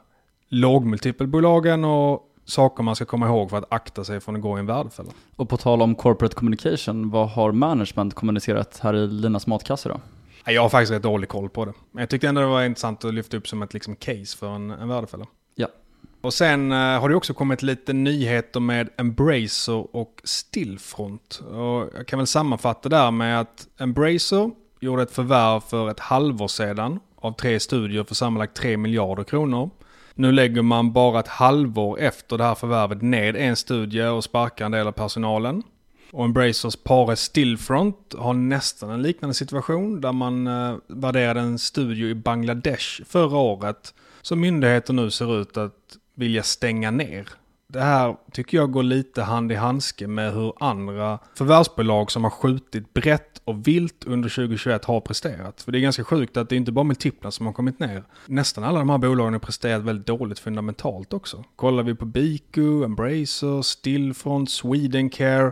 lågmultipelbolagen 0.50 1.86
och 1.86 2.33
saker 2.46 2.84
man 2.84 2.96
ska 2.96 3.06
komma 3.06 3.28
ihåg 3.28 3.50
för 3.50 3.58
att 3.58 3.74
akta 3.74 4.04
sig 4.04 4.20
från 4.20 4.36
att 4.36 4.42
gå 4.42 4.58
i 4.58 4.60
en 4.60 4.66
värdefälla. 4.66 5.12
Och 5.36 5.50
på 5.50 5.58
tal 5.58 5.82
om 5.82 5.96
corporate 5.96 6.36
communication, 6.36 7.10
vad 7.10 7.30
har 7.30 7.52
management 7.52 8.14
kommunicerat 8.14 8.80
här 8.84 8.96
i 8.96 9.08
Linas 9.08 9.48
matkasse 9.48 9.90
då? 9.90 10.00
Jag 10.46 10.62
har 10.62 10.70
faktiskt 10.70 10.92
rätt 10.92 11.04
dålig 11.04 11.30
koll 11.30 11.50
på 11.50 11.66
det. 11.66 11.74
Men 11.92 12.02
jag 12.02 12.10
tyckte 12.10 12.28
ändå 12.28 12.42
det 12.42 12.48
var 12.48 12.64
intressant 12.64 13.06
att 13.06 13.14
lyfta 13.14 13.38
upp 13.38 13.48
som 13.48 13.62
ett 13.62 13.74
liksom, 13.74 13.96
case 13.96 14.38
för 14.38 14.56
en, 14.56 14.72
en 14.72 14.88
värdefälla. 14.88 15.26
Ja. 15.56 15.68
Och 16.22 16.34
sen 16.34 16.72
uh, 16.72 16.78
har 16.78 17.10
det 17.10 17.16
också 17.16 17.34
kommit 17.34 17.62
lite 17.62 17.94
nyheter 17.94 18.60
med 18.60 18.90
Embracer 18.98 19.96
och 19.96 20.22
Stillfront. 20.24 21.42
Och 21.52 21.90
jag 21.96 22.08
kan 22.08 22.20
väl 22.20 22.28
sammanfatta 22.28 22.90
där 22.90 23.12
med 23.12 23.40
att 23.40 23.68
Embracer 23.78 24.52
gjorde 24.80 25.04
ett 25.04 25.12
förvärv 25.12 25.60
för 25.60 25.90
ett 25.90 26.00
halvår 26.00 26.48
sedan 26.48 27.00
av 27.16 27.32
tre 27.32 27.60
studier 27.60 28.04
för 28.04 28.16
sammanlagt 28.16 28.58
3 28.58 28.78
miljarder 28.78 29.24
kronor. 29.24 29.70
Nu 30.16 30.32
lägger 30.32 30.62
man 30.62 30.94
bara 30.94 31.20
ett 31.20 31.28
halvår 31.28 32.00
efter 32.00 32.38
det 32.38 32.44
här 32.44 32.56
förvärvet 32.56 33.02
ned 33.02 33.36
en 33.36 33.56
studie 33.56 34.04
och 34.04 34.24
sparkar 34.24 34.66
en 34.66 34.72
del 34.72 34.88
av 34.88 34.92
personalen. 34.92 35.64
Och 36.12 36.26
Embracers 36.26 36.76
Pare 36.76 37.16
Stillfront 37.16 38.16
har 38.18 38.34
nästan 38.34 38.90
en 38.90 39.02
liknande 39.02 39.34
situation 39.34 40.02
där 40.02 40.12
man 40.12 40.48
eh, 40.48 40.76
värderade 40.88 41.40
en 41.40 41.60
studio 41.60 42.08
i 42.08 42.16
Bangladesh 42.16 43.04
förra 43.06 43.38
året 43.38 43.94
som 44.22 44.42
myndigheter 44.42 44.94
nu 44.94 45.12
ser 45.12 45.42
ut 45.42 45.58
att 45.58 45.98
vilja 46.16 46.44
stänga 46.44 46.92
ner. 46.92 47.28
Det 47.68 47.82
här 47.82 48.16
tycker 48.32 48.58
jag 48.58 48.72
går 48.72 48.84
lite 48.84 49.22
hand 49.22 49.52
i 49.52 49.56
handske 49.56 50.08
med 50.08 50.34
hur 50.34 50.54
andra 50.60 51.20
förvärvsbolag 51.36 52.12
som 52.12 52.24
har 52.24 52.32
skjutit 52.32 52.94
brett 52.94 53.33
och 53.46 53.68
vilt 53.68 54.04
under 54.06 54.30
2021 54.30 54.86
har 54.86 55.02
presterat. 55.02 55.62
För 55.62 55.72
det 55.72 55.78
är 55.78 55.80
ganska 55.80 56.04
sjukt 56.04 56.38
att 56.38 56.50
det 56.50 56.56
är 56.56 56.58
inte 56.58 56.72
bara 56.72 56.84
multiplarna 56.84 57.32
som 57.32 57.46
har 57.46 57.54
kommit 57.54 57.80
ner. 57.80 58.04
Nästan 58.26 58.64
alla 58.64 58.80
de 58.80 58.90
här 58.90 58.98
bolagen 58.98 59.34
har 59.34 59.40
presterat 59.40 59.82
väldigt 59.82 60.08
dåligt 60.08 60.40
fundamentalt 60.40 61.14
också. 61.14 61.44
Kollar 61.56 61.84
vi 61.84 61.96
på 61.96 62.06
Biku, 62.06 62.84
Embracer, 62.84 63.62
Stillfront, 63.62 64.52
Swedencare 64.52 65.52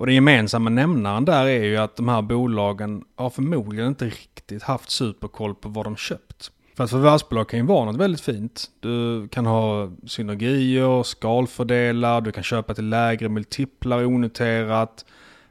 och 0.00 0.06
den 0.06 0.14
gemensamma 0.14 0.70
nämnaren 0.70 1.24
där 1.24 1.46
är 1.46 1.64
ju 1.64 1.76
att 1.76 1.96
de 1.96 2.08
här 2.08 2.22
bolagen 2.22 3.04
har 3.16 3.30
förmodligen 3.30 3.88
inte 3.88 4.04
riktigt 4.04 4.62
haft 4.62 4.90
superkoll 4.90 5.54
på 5.54 5.68
vad 5.68 5.86
de 5.86 5.96
köpt. 5.96 6.50
För 6.76 6.84
att 6.84 6.90
förvärvsbolag 6.90 7.48
kan 7.48 7.58
ju 7.58 7.66
vara 7.66 7.84
något 7.84 7.96
väldigt 7.96 8.20
fint. 8.20 8.70
Du 8.80 9.28
kan 9.28 9.46
ha 9.46 9.90
synergier, 10.06 11.02
skalfördelar, 11.02 12.20
du 12.20 12.32
kan 12.32 12.42
köpa 12.42 12.74
till 12.74 12.88
lägre 12.88 13.28
multiplar 13.28 14.04
onoterat. 14.04 15.04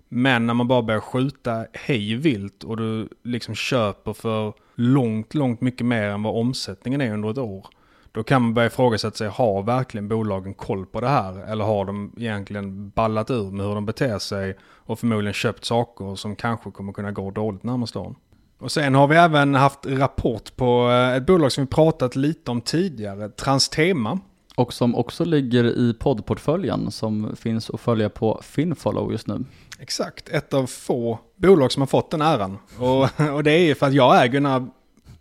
Men 0.10 0.48
när 0.48 0.54
man 0.54 0.68
bara 0.68 0.82
börjar 0.82 1.00
skjuta 1.00 1.66
hej 1.74 2.16
vilt 2.16 2.64
och 2.64 2.78
du 2.78 3.10
liksom 3.24 3.56
köper 3.56 4.14
för 4.14 4.54
långt, 4.76 5.34
långt 5.34 5.62
mycket 5.62 5.86
mer 5.86 6.10
än 6.10 6.24
vad 6.24 6.36
omsättningen 6.36 7.02
är 7.02 7.14
under 7.14 7.32
ett 7.32 7.38
år. 7.38 7.68
Då 8.12 8.24
kan 8.24 8.42
man 8.42 8.54
börja 8.54 8.68
ifrågasätta 8.68 9.18
sig, 9.18 9.28
har 9.28 9.64
verkligen 9.64 10.08
bolagen 10.08 10.54
koll 10.54 10.86
på 10.86 11.02
det 11.02 11.08
här? 11.08 11.52
Eller 11.52 11.66
har 11.66 11.86
de 11.86 12.14
egentligen 12.18 12.90
ballat 12.90 13.32
ur 13.32 13.52
med 13.52 13.66
hur 13.66 13.76
de 13.76 13.86
beter 13.86 14.20
sig 14.20 14.58
och 14.62 15.00
förmodligen 15.00 15.34
köpt 15.34 15.66
saker 15.66 16.16
som 16.16 16.36
kanske 16.36 16.72
kommer 16.72 16.94
kunna 16.94 17.12
gå 17.12 17.32
dåligt 17.32 17.64
närmaste 17.64 18.00
åren? 18.00 18.16
Och 18.60 18.72
sen 18.72 18.96
har 18.96 19.08
vi 19.08 19.16
även 19.16 19.56
haft 19.56 19.86
rapport 19.86 20.56
på 20.56 20.90
eh, 20.90 21.16
ett 21.16 21.26
bolag 21.26 21.52
som 21.52 21.64
vi 21.64 21.68
pratat 21.68 22.16
lite 22.16 22.52
om 22.52 22.62
tidigare, 22.62 23.30
Transtema. 23.30 24.20
Och 24.56 24.74
som 24.74 24.96
också 24.96 25.26
ligger 25.26 25.64
i 25.64 25.94
poddportföljen 25.94 26.92
som 26.92 27.36
finns 27.36 27.70
att 27.70 27.80
följa 27.80 28.10
på 28.10 28.42
Finfollow 28.44 29.12
just 29.12 29.28
nu. 29.28 29.46
Exakt, 29.82 30.30
ett 30.30 30.54
av 30.54 30.68
få 30.68 31.20
bolag 31.36 31.72
som 31.72 31.82
har 31.82 31.88
fått 31.88 32.12
den 32.12 32.22
äran. 32.22 32.58
Och, 32.78 33.22
och 33.34 33.44
det 33.44 33.52
är 33.52 33.66
ju 33.66 33.76
för 33.76 33.88
att 33.88 33.94
jag 33.94 34.24
äger 34.24 34.34
den 34.34 34.46
här, 34.46 34.68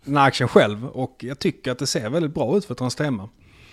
den 0.03 0.17
här 0.17 0.27
aktien 0.27 0.49
själv 0.49 0.87
och 0.87 1.15
jag 1.19 1.39
tycker 1.39 1.71
att 1.71 1.79
det 1.79 1.87
ser 1.87 2.09
väldigt 2.09 2.33
bra 2.33 2.57
ut 2.57 2.65
för 2.65 2.75
Transtema. 2.75 3.29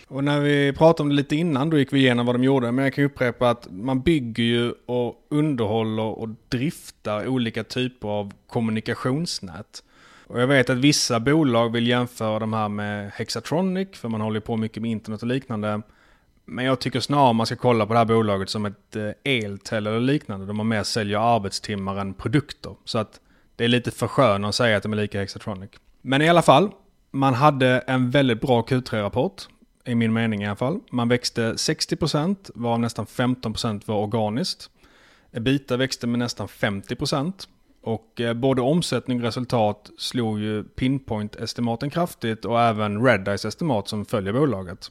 Och 0.08 0.24
när 0.24 0.40
vi 0.40 0.72
pratade 0.72 1.02
om 1.02 1.08
det 1.08 1.14
lite 1.14 1.36
innan 1.36 1.70
då 1.70 1.78
gick 1.78 1.92
vi 1.92 1.98
igenom 1.98 2.26
vad 2.26 2.34
de 2.34 2.44
gjorde. 2.44 2.72
Men 2.72 2.84
jag 2.84 2.94
kan 2.94 3.04
upprepa 3.04 3.50
att 3.50 3.68
man 3.70 4.00
bygger 4.00 4.44
ju 4.44 4.72
och 4.86 5.26
underhåller 5.30 6.02
och 6.02 6.28
driftar 6.48 7.26
olika 7.26 7.64
typer 7.64 8.08
av 8.08 8.32
kommunikationsnät. 8.46 9.82
Och 10.26 10.40
jag 10.40 10.46
vet 10.46 10.70
att 10.70 10.78
vissa 10.78 11.20
bolag 11.20 11.72
vill 11.72 11.86
jämföra 11.86 12.38
de 12.38 12.52
här 12.52 12.68
med 12.68 13.10
Hexatronic 13.10 13.88
för 13.92 14.08
man 14.08 14.20
håller 14.20 14.40
på 14.40 14.56
mycket 14.56 14.82
med 14.82 14.90
internet 14.90 15.22
och 15.22 15.28
liknande. 15.28 15.82
Men 16.48 16.64
jag 16.64 16.80
tycker 16.80 17.00
snarare 17.00 17.32
man 17.32 17.46
ska 17.46 17.56
kolla 17.56 17.86
på 17.86 17.92
det 17.92 17.98
här 17.98 18.06
bolaget 18.06 18.50
som 18.50 18.66
ett 18.66 18.96
eh, 18.96 19.10
eltel 19.24 19.86
eller 19.86 20.00
liknande. 20.00 20.46
De 20.46 20.58
har 20.58 20.64
mer 20.64 20.82
säljer 20.82 21.36
arbetstimmar 21.36 21.96
än 21.96 22.14
produkter. 22.14 22.74
Så 22.84 22.98
att 22.98 23.20
det 23.56 23.64
är 23.64 23.68
lite 23.68 23.90
för 23.90 24.06
skön 24.06 24.44
att 24.44 24.54
säga 24.54 24.76
att 24.76 24.82
de 24.82 24.92
är 24.92 24.96
lika 24.96 25.18
Hexatronic. 25.18 25.70
Men 26.02 26.22
i 26.22 26.28
alla 26.28 26.42
fall, 26.42 26.70
man 27.10 27.34
hade 27.34 27.78
en 27.78 28.10
väldigt 28.10 28.40
bra 28.40 28.62
Q3-rapport 28.62 29.42
i 29.84 29.94
min 29.94 30.12
mening 30.12 30.42
i 30.42 30.46
alla 30.46 30.56
fall. 30.56 30.80
Man 30.90 31.08
växte 31.08 31.52
60% 31.52 32.50
varav 32.54 32.80
nästan 32.80 33.06
15% 33.06 33.82
var 33.84 33.96
organiskt. 33.96 34.70
Ebita 35.32 35.76
växte 35.76 36.06
med 36.06 36.18
nästan 36.18 36.48
50% 36.48 37.32
och 37.82 38.20
eh, 38.20 38.34
både 38.34 38.62
omsättning 38.62 39.18
och 39.18 39.24
resultat 39.24 39.90
slog 39.98 40.40
ju 40.40 40.64
Pinpoint-estimaten 40.64 41.90
kraftigt 41.90 42.44
och 42.44 42.60
även 42.60 43.04
Redeyes 43.04 43.44
estimat 43.44 43.88
som 43.88 44.04
följer 44.04 44.32
bolaget. 44.32 44.90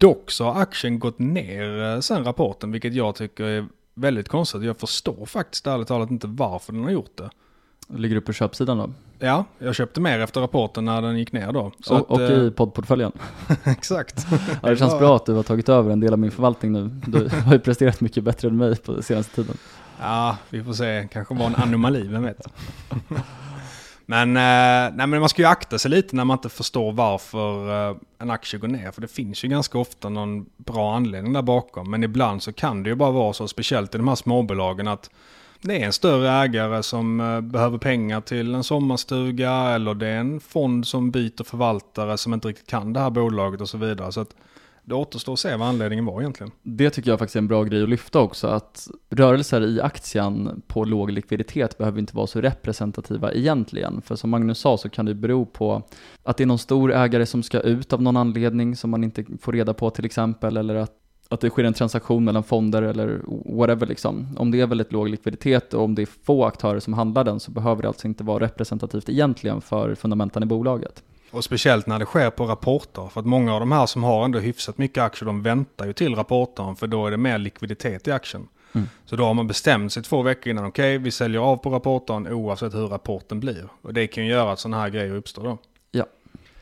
Dock 0.00 0.30
så 0.30 0.44
har 0.44 0.60
aktien 0.60 0.98
gått 0.98 1.18
ner 1.18 1.82
eh, 1.82 2.00
sen 2.00 2.24
rapporten 2.24 2.72
vilket 2.72 2.94
jag 2.94 3.14
tycker 3.14 3.44
är 3.44 3.66
väldigt 3.94 4.28
konstigt. 4.28 4.62
Jag 4.62 4.78
förstår 4.78 5.26
faktiskt 5.26 5.66
ärligt 5.66 5.88
talat 5.88 6.10
inte 6.10 6.26
varför 6.26 6.72
den 6.72 6.84
har 6.84 6.90
gjort 6.90 7.16
det. 7.16 7.30
Ligger 7.98 8.14
du 8.14 8.20
på 8.20 8.32
köpsidan 8.32 8.78
då? 8.78 8.90
Ja, 9.18 9.44
jag 9.58 9.74
köpte 9.74 10.00
mer 10.00 10.18
efter 10.18 10.40
rapporten 10.40 10.84
när 10.84 11.02
den 11.02 11.18
gick 11.18 11.32
ner 11.32 11.52
då. 11.52 11.72
Så 11.80 11.94
och, 11.94 12.00
att, 12.00 12.10
och 12.10 12.20
i 12.20 12.46
eh, 12.46 12.50
poddportföljen? 12.50 13.12
exakt. 13.64 14.26
ja, 14.62 14.68
det 14.68 14.76
känns 14.76 14.98
bra 14.98 15.16
att 15.16 15.26
du 15.26 15.32
har 15.32 15.42
tagit 15.42 15.68
över 15.68 15.92
en 15.92 16.00
del 16.00 16.12
av 16.12 16.18
min 16.18 16.30
förvaltning 16.30 16.72
nu. 16.72 16.90
Du 17.06 17.28
har 17.44 17.52
ju 17.52 17.58
presterat 17.58 18.00
mycket 18.00 18.24
bättre 18.24 18.48
än 18.48 18.56
mig 18.56 18.76
på 18.76 19.02
senaste 19.02 19.34
tiden. 19.34 19.56
Ja, 20.00 20.36
vi 20.50 20.64
får 20.64 20.72
se. 20.72 21.08
Kanske 21.12 21.34
var 21.34 21.46
en 21.46 21.54
anomali, 21.54 22.08
vem 22.08 22.22
vet 22.22 22.46
men, 24.10 24.36
eh, 24.36 24.96
nej, 24.96 25.06
men 25.06 25.20
man 25.20 25.28
ska 25.28 25.42
ju 25.42 25.48
akta 25.48 25.78
sig 25.78 25.90
lite 25.90 26.16
när 26.16 26.24
man 26.24 26.38
inte 26.38 26.48
förstår 26.48 26.92
varför 26.92 27.88
eh, 27.90 27.96
en 28.18 28.30
aktie 28.30 28.60
går 28.60 28.68
ner. 28.68 28.90
För 28.90 29.00
det 29.00 29.08
finns 29.08 29.44
ju 29.44 29.48
ganska 29.48 29.78
ofta 29.78 30.08
någon 30.08 30.46
bra 30.56 30.96
anledning 30.96 31.32
där 31.32 31.42
bakom. 31.42 31.90
Men 31.90 32.04
ibland 32.04 32.42
så 32.42 32.52
kan 32.52 32.82
det 32.82 32.90
ju 32.90 32.96
bara 32.96 33.10
vara 33.10 33.32
så, 33.32 33.48
speciellt 33.48 33.94
i 33.94 33.98
de 33.98 34.08
här 34.08 34.14
småbolagen, 34.14 34.88
att 34.88 35.10
det 35.60 35.82
är 35.82 35.86
en 35.86 35.92
större 35.92 36.30
ägare 36.30 36.82
som 36.82 37.20
eh, 37.20 37.40
behöver 37.40 37.78
pengar 37.78 38.20
till 38.20 38.54
en 38.54 38.64
sommarstuga 38.64 39.52
eller 39.52 39.94
det 39.94 40.06
är 40.06 40.18
en 40.18 40.40
fond 40.40 40.86
som 40.86 41.10
byter 41.10 41.44
förvaltare 41.44 42.18
som 42.18 42.34
inte 42.34 42.48
riktigt 42.48 42.70
kan 42.70 42.92
det 42.92 43.00
här 43.00 43.10
bolaget 43.10 43.60
och 43.60 43.68
så 43.68 43.78
vidare. 43.78 44.12
Så 44.12 44.20
att 44.20 44.34
det 44.90 44.96
återstår 44.96 45.32
att 45.32 45.38
se 45.38 45.56
vad 45.56 45.68
anledningen 45.68 46.04
var 46.04 46.20
egentligen. 46.20 46.52
Det 46.62 46.90
tycker 46.90 47.10
jag 47.10 47.18
faktiskt 47.18 47.36
är 47.36 47.40
en 47.40 47.48
bra 47.48 47.64
grej 47.64 47.82
att 47.82 47.88
lyfta 47.88 48.20
också, 48.20 48.46
att 48.46 48.88
rörelser 49.10 49.66
i 49.66 49.80
aktien 49.80 50.62
på 50.66 50.84
låg 50.84 51.10
likviditet 51.10 51.78
behöver 51.78 51.98
inte 51.98 52.16
vara 52.16 52.26
så 52.26 52.40
representativa 52.40 53.32
egentligen. 53.32 54.02
För 54.02 54.16
som 54.16 54.30
Magnus 54.30 54.58
sa 54.58 54.78
så 54.78 54.88
kan 54.88 55.06
det 55.06 55.14
bero 55.14 55.46
på 55.46 55.82
att 56.22 56.36
det 56.36 56.44
är 56.44 56.46
någon 56.46 56.58
stor 56.58 56.92
ägare 56.92 57.26
som 57.26 57.42
ska 57.42 57.60
ut 57.60 57.92
av 57.92 58.02
någon 58.02 58.16
anledning 58.16 58.76
som 58.76 58.90
man 58.90 59.04
inte 59.04 59.24
får 59.40 59.52
reda 59.52 59.74
på 59.74 59.90
till 59.90 60.04
exempel, 60.04 60.56
eller 60.56 60.74
att 60.74 60.96
att 61.32 61.40
det 61.40 61.50
sker 61.50 61.64
en 61.64 61.74
transaktion 61.74 62.24
mellan 62.24 62.42
fonder 62.42 62.82
eller 62.82 63.20
whatever 63.56 63.86
liksom. 63.86 64.26
Om 64.36 64.50
det 64.50 64.60
är 64.60 64.66
väldigt 64.66 64.92
låg 64.92 65.08
likviditet 65.08 65.74
och 65.74 65.84
om 65.84 65.94
det 65.94 66.02
är 66.02 66.06
få 66.06 66.44
aktörer 66.44 66.80
som 66.80 66.94
handlar 66.94 67.24
den 67.24 67.40
så 67.40 67.50
behöver 67.50 67.82
det 67.82 67.88
alltså 67.88 68.08
inte 68.08 68.24
vara 68.24 68.44
representativt 68.44 69.08
egentligen 69.08 69.60
för 69.60 69.94
fundamenten 69.94 70.42
i 70.42 70.46
bolaget. 70.46 71.02
Och 71.30 71.44
speciellt 71.44 71.86
när 71.86 71.98
det 71.98 72.04
sker 72.04 72.30
på 72.30 72.46
rapporter. 72.46 73.08
För 73.08 73.20
att 73.20 73.26
många 73.26 73.54
av 73.54 73.60
de 73.60 73.72
här 73.72 73.86
som 73.86 74.04
har 74.04 74.24
ändå 74.24 74.38
hyfsat 74.38 74.78
mycket 74.78 75.02
aktier, 75.02 75.26
de 75.26 75.42
väntar 75.42 75.86
ju 75.86 75.92
till 75.92 76.14
rapporten 76.14 76.76
för 76.76 76.86
då 76.86 77.06
är 77.06 77.10
det 77.10 77.16
mer 77.16 77.38
likviditet 77.38 78.08
i 78.08 78.12
aktien. 78.12 78.48
Så 79.04 79.16
då 79.16 79.24
har 79.24 79.34
man 79.34 79.46
bestämt 79.46 79.92
sig 79.92 80.02
två 80.02 80.22
veckor 80.22 80.50
innan, 80.50 80.66
okej 80.66 80.98
vi 80.98 81.10
säljer 81.10 81.40
av 81.40 81.56
på 81.56 81.70
rapporten 81.70 82.28
oavsett 82.28 82.74
hur 82.74 82.86
rapporten 82.86 83.40
blir. 83.40 83.68
Och 83.82 83.94
det 83.94 84.06
kan 84.06 84.26
ju 84.26 84.30
göra 84.30 84.52
att 84.52 84.58
sådana 84.58 84.80
här 84.80 84.88
grejer 84.88 85.14
uppstår 85.14 85.44
då. 85.44 85.58
Ja. 85.90 86.06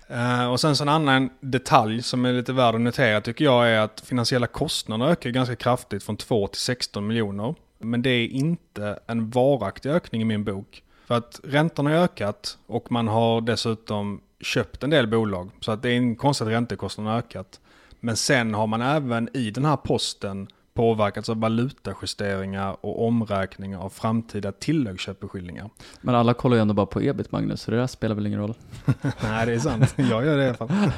Eh, 0.06 0.50
och 0.52 0.60
sen 0.60 0.76
så 0.76 0.84
en 0.84 0.88
annan 0.88 1.30
detalj 1.40 2.02
som 2.02 2.24
är 2.24 2.32
lite 2.32 2.52
värd 2.52 2.74
att 2.74 2.80
notera 2.80 3.20
tycker 3.20 3.44
jag 3.44 3.70
är 3.70 3.80
att 3.80 4.00
finansiella 4.00 4.46
kostnader 4.46 5.06
ökar 5.06 5.30
ganska 5.30 5.56
kraftigt 5.56 6.02
från 6.02 6.16
2 6.16 6.46
till 6.46 6.60
16 6.60 7.06
miljoner. 7.06 7.54
Men 7.78 8.02
det 8.02 8.10
är 8.10 8.28
inte 8.28 8.98
en 9.06 9.30
varaktig 9.30 9.90
ökning 9.90 10.22
i 10.22 10.24
min 10.24 10.44
bok. 10.44 10.82
För 11.08 11.14
att 11.14 11.40
räntorna 11.44 11.90
har 11.90 11.96
ökat 11.96 12.58
och 12.66 12.92
man 12.92 13.08
har 13.08 13.40
dessutom 13.40 14.20
köpt 14.40 14.82
en 14.82 14.90
del 14.90 15.06
bolag. 15.06 15.50
Så 15.60 15.72
att 15.72 15.82
det 15.82 15.90
är 15.90 15.96
en 15.96 16.16
konstigt 16.16 16.46
att 16.46 16.52
räntekostnaderna 16.52 17.14
har 17.14 17.18
ökat. 17.18 17.60
Men 18.00 18.16
sen 18.16 18.54
har 18.54 18.66
man 18.66 18.82
även 18.82 19.36
i 19.36 19.50
den 19.50 19.64
här 19.64 19.76
posten 19.76 20.48
påverkats 20.78 21.28
av 21.28 21.40
valutajusteringar 21.40 22.76
och 22.80 23.06
omräkningar 23.06 23.78
av 23.78 23.90
framtida 23.90 24.52
tilläggsköpeskillingar. 24.52 25.70
Men 26.00 26.14
alla 26.14 26.34
kollar 26.34 26.56
ju 26.56 26.60
ändå 26.60 26.74
bara 26.74 26.86
på 26.86 27.02
ebit 27.02 27.32
Magnus, 27.32 27.62
så 27.62 27.70
det 27.70 27.76
där 27.76 27.86
spelar 27.86 28.14
väl 28.14 28.26
ingen 28.26 28.40
roll. 28.40 28.54
Nej, 29.22 29.46
det 29.46 29.52
är 29.52 29.58
sant. 29.58 29.94
Jag 29.96 30.26
gör 30.26 30.36
det 30.36 30.44
i 30.44 30.46
alla 30.46 30.56
fall. 30.56 30.68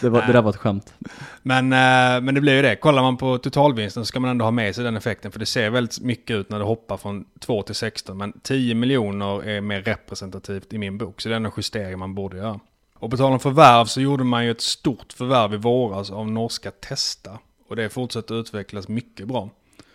Det, 0.00 0.08
var, 0.08 0.22
det 0.26 0.32
där 0.32 0.42
var 0.42 0.50
ett 0.50 0.56
skämt. 0.56 0.94
Men, 1.42 1.64
eh, 1.64 2.20
men 2.20 2.34
det 2.34 2.40
blir 2.40 2.56
ju 2.56 2.62
det. 2.62 2.76
Kollar 2.76 3.02
man 3.02 3.16
på 3.16 3.38
totalvinsten 3.38 4.04
så 4.04 4.08
ska 4.08 4.20
man 4.20 4.30
ändå 4.30 4.44
ha 4.44 4.50
med 4.50 4.74
sig 4.74 4.84
den 4.84 4.96
effekten. 4.96 5.32
För 5.32 5.38
det 5.38 5.46
ser 5.46 5.70
väldigt 5.70 6.00
mycket 6.00 6.36
ut 6.36 6.50
när 6.50 6.58
det 6.58 6.64
hoppar 6.64 6.96
från 6.96 7.24
2 7.40 7.62
till 7.62 7.74
16. 7.74 8.18
Men 8.18 8.32
10 8.42 8.74
miljoner 8.74 9.48
är 9.48 9.60
mer 9.60 9.82
representativt 9.82 10.72
i 10.72 10.78
min 10.78 10.98
bok. 10.98 11.20
Så 11.20 11.28
det 11.28 11.34
är 11.34 11.36
en 11.36 11.52
justering 11.56 11.98
man 11.98 12.14
borde 12.14 12.36
göra. 12.36 12.60
Och 12.94 13.10
på 13.10 13.16
tal 13.16 13.32
om 13.32 13.40
förvärv 13.40 13.84
så 13.84 14.00
gjorde 14.00 14.24
man 14.24 14.44
ju 14.44 14.50
ett 14.50 14.60
stort 14.60 15.12
förvärv 15.12 15.54
i 15.54 15.56
våras 15.56 16.10
av 16.10 16.30
norska 16.30 16.70
Testa. 16.70 17.38
Och 17.68 17.76
det 17.76 17.88
fortsätter 17.88 18.40
utvecklas 18.40 18.88
mycket 18.88 19.28
bra. 19.28 19.50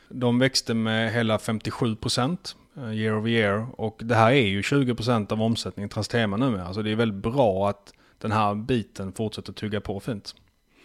De 0.10 0.40
växte 0.40 0.74
med 0.74 1.14
hela 1.14 1.38
57% 1.38 2.56
eh, 2.78 2.94
year 2.94 3.18
over 3.18 3.30
year. 3.30 3.68
Och 3.78 4.00
det 4.04 4.16
här 4.16 4.32
är 4.32 4.48
ju 4.48 4.62
20% 4.62 5.32
av 5.32 5.42
omsättningen 5.42 5.90
Trastema 5.90 6.38
numera. 6.38 6.74
Så 6.74 6.82
det 6.82 6.92
är 6.92 6.96
väldigt 6.96 7.34
bra 7.34 7.70
att 7.70 7.94
den 8.18 8.32
här 8.32 8.56
biten 8.56 9.14
fortsätter 9.14 9.54
tugga 9.54 9.82
på 9.82 10.00
fint. 10.00 10.36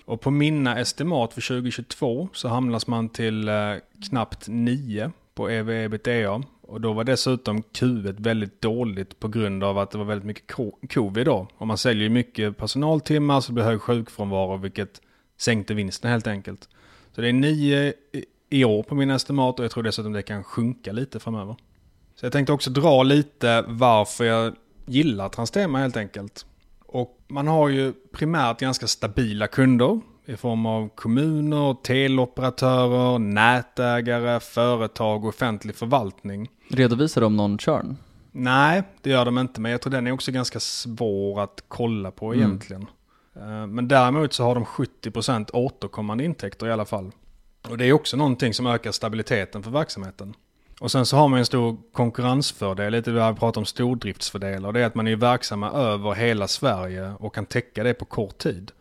Och 0.05 0.21
på 0.21 0.31
mina 0.31 0.79
estimat 0.79 1.35
för 1.35 1.41
2022 1.41 2.29
så 2.33 2.49
hamnas 2.49 2.87
man 2.87 3.09
till 3.09 3.49
eh, 3.49 3.75
knappt 4.09 4.49
9 4.49 5.13
på 5.35 5.49
ev 5.49 5.71
ebitda 5.71 6.43
Och 6.61 6.81
då 6.81 6.93
var 6.93 7.05
dessutom 7.05 7.63
Q1 7.63 8.23
väldigt 8.23 8.61
dåligt 8.61 9.21
på 9.21 9.29
grund 9.29 9.65
av 9.65 9.79
att 9.79 9.91
det 9.91 9.99
var 9.99 10.05
väldigt 10.05 10.27
mycket 10.27 10.57
covid 10.95 11.27
då. 11.27 11.49
Och 11.59 11.67
man 11.67 11.79
säljer 11.79 12.03
ju 12.03 12.09
mycket 12.09 12.57
personaltimmar 12.57 13.41
så 13.41 13.49
det 13.49 13.55
blir 13.55 13.65
hög 13.65 13.81
sjukfrånvaro 13.81 14.57
vilket 14.57 15.01
sänkte 15.37 15.75
vinsten 15.75 16.11
helt 16.11 16.27
enkelt. 16.27 16.69
Så 17.19 17.23
det 17.23 17.29
är 17.29 17.33
9 17.33 17.93
i- 18.51 18.65
år 18.65 18.83
på 18.83 18.95
mina 18.95 19.15
estimat 19.15 19.59
och 19.59 19.65
jag 19.65 19.73
tror 19.73 19.83
dessutom 19.83 20.13
det 20.13 20.23
kan 20.23 20.45
sjunka 20.45 20.93
lite 20.93 21.21
framöver. 21.21 21.57
Så 22.15 22.27
jag 22.27 22.33
tänkte 22.33 22.53
också 22.53 22.71
dra 22.71 23.03
lite 23.03 23.65
varför 23.69 24.25
jag 24.25 24.55
gillar 24.87 25.29
Transtema 25.29 25.79
helt 25.79 25.97
enkelt. 25.97 26.47
Och 26.87 27.19
man 27.29 27.47
har 27.47 27.69
ju 27.69 27.93
primärt 28.13 28.61
ganska 28.61 28.87
stabila 28.87 29.47
kunder 29.47 30.01
i 30.27 30.37
form 30.37 30.67
av 30.67 30.89
kommuner, 30.89 31.75
teleoperatörer, 31.83 33.19
nätägare, 33.19 34.41
företag 34.41 35.23
och 35.25 35.29
offentlig 35.29 35.75
förvaltning. 35.77 36.49
Redovisar 36.71 37.21
de 37.21 37.37
någon 37.37 37.59
churn? 37.59 37.97
Nej, 38.33 38.83
det 39.03 39.11
gör 39.11 39.25
de 39.25 39.39
inte, 39.39 39.61
men 39.61 39.73
jag 39.73 39.81
tror 39.81 39.91
den 39.91 40.07
är 40.07 40.13
också 40.13 40.33
ganska 40.33 40.61
svår 40.61 41.41
att 41.41 41.65
kolla 41.69 42.11
på 42.11 42.27
Mm. 42.33 42.39
egentligen. 42.47 42.83
Eh, 42.83 42.89
Eh, 43.37 43.67
men 43.67 43.89
däremot 43.89 44.33
så 44.33 44.45
har 44.45 44.55
de 44.55 44.65
70% 44.65 45.51
återkommande 45.53 46.25
intäkter 46.25 46.67
i 46.67 46.73
alla 46.73 46.85
fall. 46.85 47.11
Och 47.69 47.79
det 47.79 47.85
är 47.85 47.93
också 47.93 48.17
någonting 48.17 48.55
som 48.55 48.67
ökar 48.67 48.93
stabiliteten 48.93 49.63
för 49.63 49.71
verksamheten. 49.71 50.35
Och 50.81 50.91
sen 50.91 51.07
så 51.07 51.17
har 51.17 51.29
man 51.29 51.39
en 51.39 51.47
stor 51.47 51.77
konkurrensfördel, 51.93 52.93
lite 52.93 53.11
det 53.11 53.31
vi 53.33 53.39
pratar 53.39 53.61
om 53.61 53.65
stordriftsfördelar. 53.65 54.73
Det 54.73 54.81
är 54.81 54.87
att 54.87 54.95
man 54.95 55.09
är 55.09 55.17
verksamma 55.17 55.71
över 55.71 56.15
hela 56.15 56.49
Sverige 56.49 57.13
och 57.19 57.35
kan 57.35 57.47
täcka 57.47 57.83
det 57.83 57.95
på 57.95 58.05
kort 58.05 58.39
tid. 58.39 58.73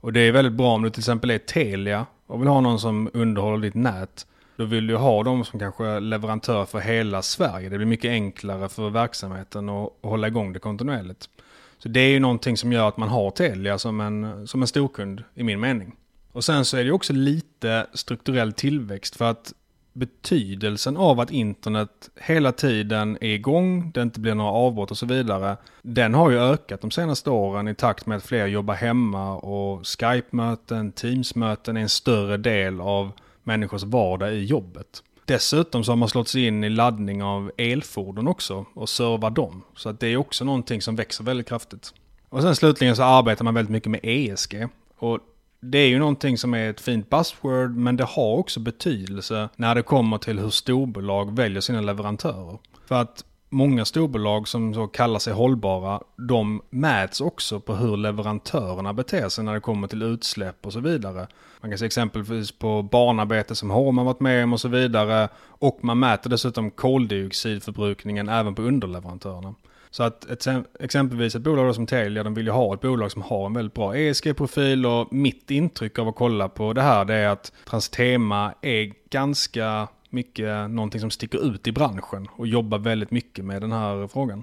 Och 0.00 0.12
det 0.12 0.20
är 0.20 0.32
väldigt 0.32 0.52
bra 0.52 0.74
om 0.74 0.82
du 0.82 0.90
till 0.90 1.00
exempel 1.00 1.30
är 1.30 1.38
Telia 1.38 2.06
och 2.26 2.40
vill 2.40 2.48
ha 2.48 2.60
någon 2.60 2.80
som 2.80 3.10
underhåller 3.12 3.62
ditt 3.62 3.74
nät. 3.74 4.26
Då 4.56 4.64
vill 4.64 4.86
du 4.86 4.96
ha 4.96 5.22
dem 5.22 5.44
som 5.44 5.58
kanske 5.58 6.00
leverantör 6.00 6.64
för 6.64 6.78
hela 6.78 7.22
Sverige. 7.22 7.68
Det 7.68 7.76
blir 7.76 7.86
mycket 7.86 8.08
enklare 8.08 8.68
för 8.68 8.90
verksamheten 8.90 9.68
att 9.68 9.92
hålla 10.02 10.26
igång 10.26 10.52
det 10.52 10.58
kontinuerligt. 10.58 11.28
Så 11.84 11.88
det 11.88 12.00
är 12.00 12.08
ju 12.08 12.20
någonting 12.20 12.56
som 12.56 12.72
gör 12.72 12.88
att 12.88 12.96
man 12.96 13.08
har 13.08 13.30
Telia 13.30 13.78
som 13.78 14.00
en, 14.00 14.46
som 14.48 14.62
en 14.62 14.68
storkund 14.68 15.24
i 15.34 15.42
min 15.42 15.60
mening. 15.60 15.96
Och 16.32 16.44
sen 16.44 16.64
så 16.64 16.76
är 16.76 16.80
det 16.80 16.86
ju 16.86 16.92
också 16.92 17.12
lite 17.12 17.86
strukturell 17.92 18.52
tillväxt 18.52 19.16
för 19.16 19.30
att 19.30 19.52
betydelsen 19.92 20.96
av 20.96 21.20
att 21.20 21.30
internet 21.30 22.10
hela 22.16 22.52
tiden 22.52 23.18
är 23.20 23.28
igång, 23.28 23.90
det 23.94 24.02
inte 24.02 24.20
blir 24.20 24.34
några 24.34 24.50
avbrott 24.50 24.90
och 24.90 24.98
så 24.98 25.06
vidare, 25.06 25.56
den 25.82 26.14
har 26.14 26.30
ju 26.30 26.38
ökat 26.38 26.80
de 26.80 26.90
senaste 26.90 27.30
åren 27.30 27.68
i 27.68 27.74
takt 27.74 28.06
med 28.06 28.16
att 28.16 28.26
fler 28.26 28.46
jobbar 28.46 28.74
hemma 28.74 29.36
och 29.36 29.86
Skype-möten, 29.86 30.92
Teams-möten 30.92 31.76
är 31.76 31.80
en 31.80 31.88
större 31.88 32.36
del 32.36 32.80
av 32.80 33.12
människors 33.42 33.82
vardag 33.82 34.34
i 34.34 34.44
jobbet. 34.44 35.02
Dessutom 35.24 35.84
så 35.84 35.92
har 35.92 35.96
man 35.96 36.08
slått 36.08 36.28
sig 36.28 36.46
in 36.46 36.64
i 36.64 36.70
laddning 36.70 37.22
av 37.22 37.50
elfordon 37.58 38.28
också 38.28 38.66
och 38.74 38.88
servar 38.88 39.30
dem. 39.30 39.62
Så 39.76 39.88
att 39.88 40.00
det 40.00 40.06
är 40.06 40.16
också 40.16 40.44
någonting 40.44 40.82
som 40.82 40.96
växer 40.96 41.24
väldigt 41.24 41.48
kraftigt. 41.48 41.94
Och 42.28 42.42
sen 42.42 42.56
slutligen 42.56 42.96
så 42.96 43.02
arbetar 43.02 43.44
man 43.44 43.54
väldigt 43.54 43.72
mycket 43.72 43.90
med 43.90 44.00
ESG. 44.02 44.68
Och 44.98 45.18
det 45.60 45.78
är 45.78 45.88
ju 45.88 45.98
någonting 45.98 46.38
som 46.38 46.54
är 46.54 46.70
ett 46.70 46.80
fint 46.80 47.10
buzzword 47.10 47.76
men 47.76 47.96
det 47.96 48.04
har 48.04 48.36
också 48.36 48.60
betydelse 48.60 49.48
när 49.56 49.74
det 49.74 49.82
kommer 49.82 50.18
till 50.18 50.38
hur 50.38 50.50
storbolag 50.50 51.36
väljer 51.36 51.60
sina 51.60 51.80
leverantörer. 51.80 52.58
För 52.86 52.94
att 52.94 53.24
många 53.54 53.84
storbolag 53.84 54.48
som 54.48 54.74
så 54.74 54.86
kallar 54.86 55.18
sig 55.18 55.32
hållbara, 55.32 56.00
de 56.16 56.62
mäts 56.70 57.20
också 57.20 57.60
på 57.60 57.74
hur 57.74 57.96
leverantörerna 57.96 58.92
beter 58.92 59.28
sig 59.28 59.44
när 59.44 59.54
det 59.54 59.60
kommer 59.60 59.88
till 59.88 60.02
utsläpp 60.02 60.66
och 60.66 60.72
så 60.72 60.80
vidare. 60.80 61.26
Man 61.60 61.70
kan 61.70 61.78
se 61.78 61.86
exempelvis 61.86 62.52
på 62.52 62.82
barnarbete 62.82 63.54
som 63.54 63.70
Horman 63.70 64.06
varit 64.06 64.20
med 64.20 64.44
om 64.44 64.52
och 64.52 64.60
så 64.60 64.68
vidare. 64.68 65.28
Och 65.46 65.78
man 65.82 65.98
mäter 65.98 66.30
dessutom 66.30 66.70
koldioxidförbrukningen 66.70 68.28
även 68.28 68.54
på 68.54 68.62
underleverantörerna. 68.62 69.54
Så 69.90 70.02
att 70.02 70.24
ett, 70.30 70.46
exempelvis 70.80 71.34
ett 71.34 71.42
bolag 71.42 71.74
som 71.74 71.86
Telia, 71.86 72.22
de 72.22 72.34
vill 72.34 72.46
ju 72.46 72.52
ha 72.52 72.74
ett 72.74 72.80
bolag 72.80 73.12
som 73.12 73.22
har 73.22 73.46
en 73.46 73.54
väldigt 73.54 73.74
bra 73.74 73.96
ESG-profil 73.96 74.86
och 74.86 75.12
mitt 75.12 75.50
intryck 75.50 75.98
av 75.98 76.08
att 76.08 76.16
kolla 76.16 76.48
på 76.48 76.72
det 76.72 76.82
här 76.82 77.04
det 77.04 77.14
är 77.14 77.28
att 77.28 77.52
Transtema 77.64 78.54
är 78.62 78.92
ganska 79.10 79.88
mycket 80.14 80.70
någonting 80.70 81.00
som 81.00 81.10
sticker 81.10 81.46
ut 81.46 81.66
i 81.66 81.72
branschen 81.72 82.28
och 82.36 82.46
jobbar 82.46 82.78
väldigt 82.78 83.10
mycket 83.10 83.44
med 83.44 83.60
den 83.60 83.72
här 83.72 84.08
frågan. 84.08 84.42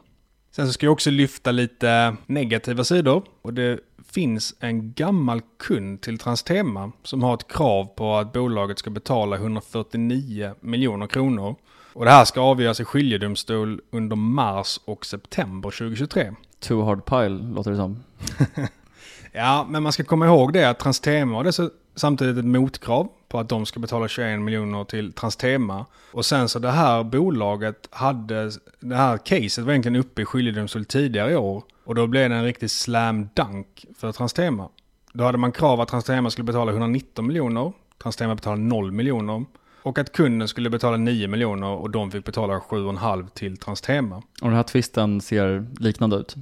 Sen 0.51 0.67
så 0.67 0.74
ska 0.74 0.86
jag 0.86 0.93
också 0.93 1.09
lyfta 1.09 1.51
lite 1.51 2.15
negativa 2.26 2.84
sidor 2.84 3.24
och 3.41 3.53
det 3.53 3.80
finns 4.07 4.55
en 4.59 4.93
gammal 4.93 5.41
kund 5.59 6.01
till 6.01 6.17
Transtema 6.17 6.91
som 7.03 7.24
har 7.24 7.34
ett 7.34 7.47
krav 7.47 7.86
på 7.86 8.15
att 8.15 8.34
bolaget 8.34 8.80
ska 8.80 8.89
betala 8.89 9.36
149 9.36 10.53
miljoner 10.59 11.07
kronor. 11.07 11.55
Och 11.93 12.05
det 12.05 12.11
här 12.11 12.26
ska 12.26 12.41
avgöras 12.41 12.80
i 12.80 12.86
skiljedomstol 12.86 13.82
under 13.91 14.15
mars 14.15 14.80
och 14.86 15.05
september 15.05 15.72
2023. 15.72 16.32
Too 16.59 16.84
hard 16.84 17.05
pile, 17.05 17.53
låter 17.53 17.72
det 17.72 17.78
som. 17.78 18.03
Ja, 19.34 19.65
men 19.69 19.84
man 19.84 19.91
ska 19.91 20.03
komma 20.03 20.26
ihåg 20.26 20.53
det 20.53 20.69
att 20.69 20.80
Transtema 20.80 21.36
har 21.36 21.69
samtidigt 21.95 22.38
ett 22.38 22.45
motkrav 22.45 23.09
på 23.32 23.39
att 23.39 23.49
de 23.49 23.65
ska 23.65 23.79
betala 23.79 24.07
21 24.07 24.39
miljoner 24.39 24.84
till 24.84 25.13
Transtema. 25.13 25.86
Och 26.11 26.25
sen 26.25 26.49
så 26.49 26.59
det 26.59 26.71
här 26.71 27.03
bolaget 27.03 27.88
hade, 27.91 28.51
det 28.79 28.95
här 28.95 29.17
caset 29.17 29.65
var 29.65 29.71
egentligen 29.71 29.95
uppe 29.95 30.21
i 30.21 30.25
skiljedomstol 30.25 30.86
tidigare 30.86 31.32
i 31.32 31.36
år. 31.36 31.63
Och 31.84 31.95
då 31.95 32.07
blev 32.07 32.29
det 32.29 32.36
en 32.36 32.43
riktig 32.43 32.71
slam 32.71 33.29
dunk 33.34 33.86
för 33.97 34.11
Transtema. 34.11 34.69
Då 35.13 35.23
hade 35.23 35.38
man 35.38 35.51
krav 35.51 35.82
att 35.82 35.88
Transtema 35.88 36.29
skulle 36.29 36.45
betala 36.45 36.71
119 36.71 37.27
miljoner. 37.27 37.73
Transtema 38.03 38.36
betalade 38.36 38.61
0 38.61 38.91
miljoner. 38.91 39.45
Och 39.84 39.99
att 39.99 40.11
kunden 40.11 40.47
skulle 40.47 40.69
betala 40.69 40.97
9 40.97 41.27
miljoner 41.27 41.67
och 41.67 41.89
de 41.89 42.11
fick 42.11 42.25
betala 42.25 42.59
7,5 42.59 43.29
till 43.29 43.57
Transtema. 43.57 44.15
Och 44.15 44.47
den 44.47 44.53
här 44.53 44.63
twisten 44.63 45.21
ser 45.21 45.67
liknande 45.79 46.15
ut. 46.15 46.36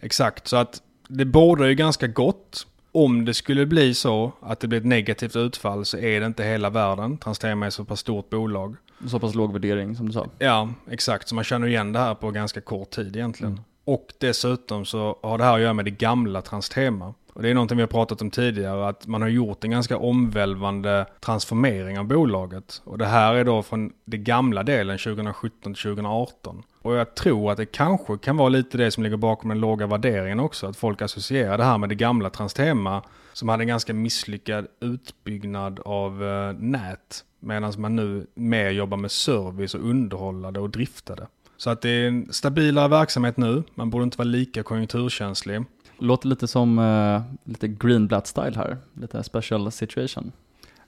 Exakt, 0.00 0.48
så 0.48 0.56
att 0.56 0.82
det 1.08 1.24
bådar 1.24 1.66
ju 1.66 1.74
ganska 1.74 2.06
gott. 2.06 2.66
Om 2.94 3.24
det 3.24 3.34
skulle 3.34 3.66
bli 3.66 3.94
så 3.94 4.32
att 4.40 4.60
det 4.60 4.68
blir 4.68 4.78
ett 4.78 4.86
negativt 4.86 5.36
utfall 5.36 5.84
så 5.84 5.98
är 5.98 6.20
det 6.20 6.26
inte 6.26 6.44
hela 6.44 6.70
världen. 6.70 7.18
Transtema 7.18 7.66
är 7.66 7.70
så 7.70 7.84
pass 7.84 8.00
stort 8.00 8.30
bolag. 8.30 8.76
Så 9.06 9.18
pass 9.18 9.34
låg 9.34 9.52
värdering 9.52 9.96
som 9.96 10.06
du 10.06 10.12
sa. 10.12 10.26
Ja, 10.38 10.68
exakt. 10.90 11.28
Så 11.28 11.34
man 11.34 11.44
känner 11.44 11.66
igen 11.66 11.92
det 11.92 11.98
här 11.98 12.14
på 12.14 12.30
ganska 12.30 12.60
kort 12.60 12.90
tid 12.90 13.16
egentligen. 13.16 13.60
Och 13.84 14.06
dessutom 14.18 14.84
så 14.84 15.18
har 15.22 15.38
det 15.38 15.44
här 15.44 15.54
att 15.54 15.60
göra 15.60 15.72
med 15.72 15.84
det 15.84 15.90
gamla 15.90 16.42
Transtema. 16.42 17.14
Och 17.32 17.42
det 17.42 17.50
är 17.50 17.54
någonting 17.54 17.76
vi 17.76 17.82
har 17.82 17.88
pratat 17.88 18.22
om 18.22 18.30
tidigare, 18.30 18.88
att 18.88 19.06
man 19.06 19.22
har 19.22 19.28
gjort 19.28 19.64
en 19.64 19.70
ganska 19.70 19.98
omvälvande 19.98 21.06
transformering 21.20 21.98
av 21.98 22.04
bolaget. 22.04 22.82
Och 22.84 22.98
det 22.98 23.06
här 23.06 23.34
är 23.34 23.44
då 23.44 23.62
från 23.62 23.92
det 24.04 24.18
gamla 24.18 24.62
delen 24.62 24.98
2017 24.98 25.74
till 25.74 25.82
2018. 25.82 26.62
Och 26.84 26.94
jag 26.94 27.14
tror 27.14 27.50
att 27.50 27.56
det 27.56 27.66
kanske 27.66 28.18
kan 28.18 28.36
vara 28.36 28.48
lite 28.48 28.78
det 28.78 28.90
som 28.90 29.02
ligger 29.02 29.16
bakom 29.16 29.48
den 29.48 29.60
låga 29.60 29.86
värderingen 29.86 30.40
också. 30.40 30.66
Att 30.66 30.76
folk 30.76 31.02
associerar 31.02 31.58
det 31.58 31.64
här 31.64 31.78
med 31.78 31.88
det 31.88 31.94
gamla 31.94 32.30
Transtema 32.30 33.02
som 33.32 33.48
hade 33.48 33.62
en 33.62 33.68
ganska 33.68 33.94
misslyckad 33.94 34.66
utbyggnad 34.80 35.80
av 35.80 36.24
eh, 36.24 36.52
nät 36.52 37.24
Medan 37.40 37.72
man 37.78 37.96
nu 37.96 38.26
mer 38.34 38.70
jobbar 38.70 38.96
med 38.96 39.10
service 39.10 39.74
och 39.74 39.88
underhållade 39.88 40.60
och 40.60 40.70
driftade. 40.70 41.26
Så 41.56 41.70
att 41.70 41.80
det 41.82 41.88
är 41.88 42.08
en 42.08 42.32
stabilare 42.32 42.88
verksamhet 42.88 43.36
nu, 43.36 43.62
man 43.74 43.90
borde 43.90 44.04
inte 44.04 44.18
vara 44.18 44.28
lika 44.28 44.62
konjunkturkänslig. 44.62 45.64
Låter 45.98 46.28
lite 46.28 46.46
som 46.46 46.78
eh, 46.78 47.22
lite 47.44 47.68
Greenblatt-style 47.68 48.56
här, 48.56 48.76
lite 48.94 49.22
special 49.22 49.72
situation. 49.72 50.32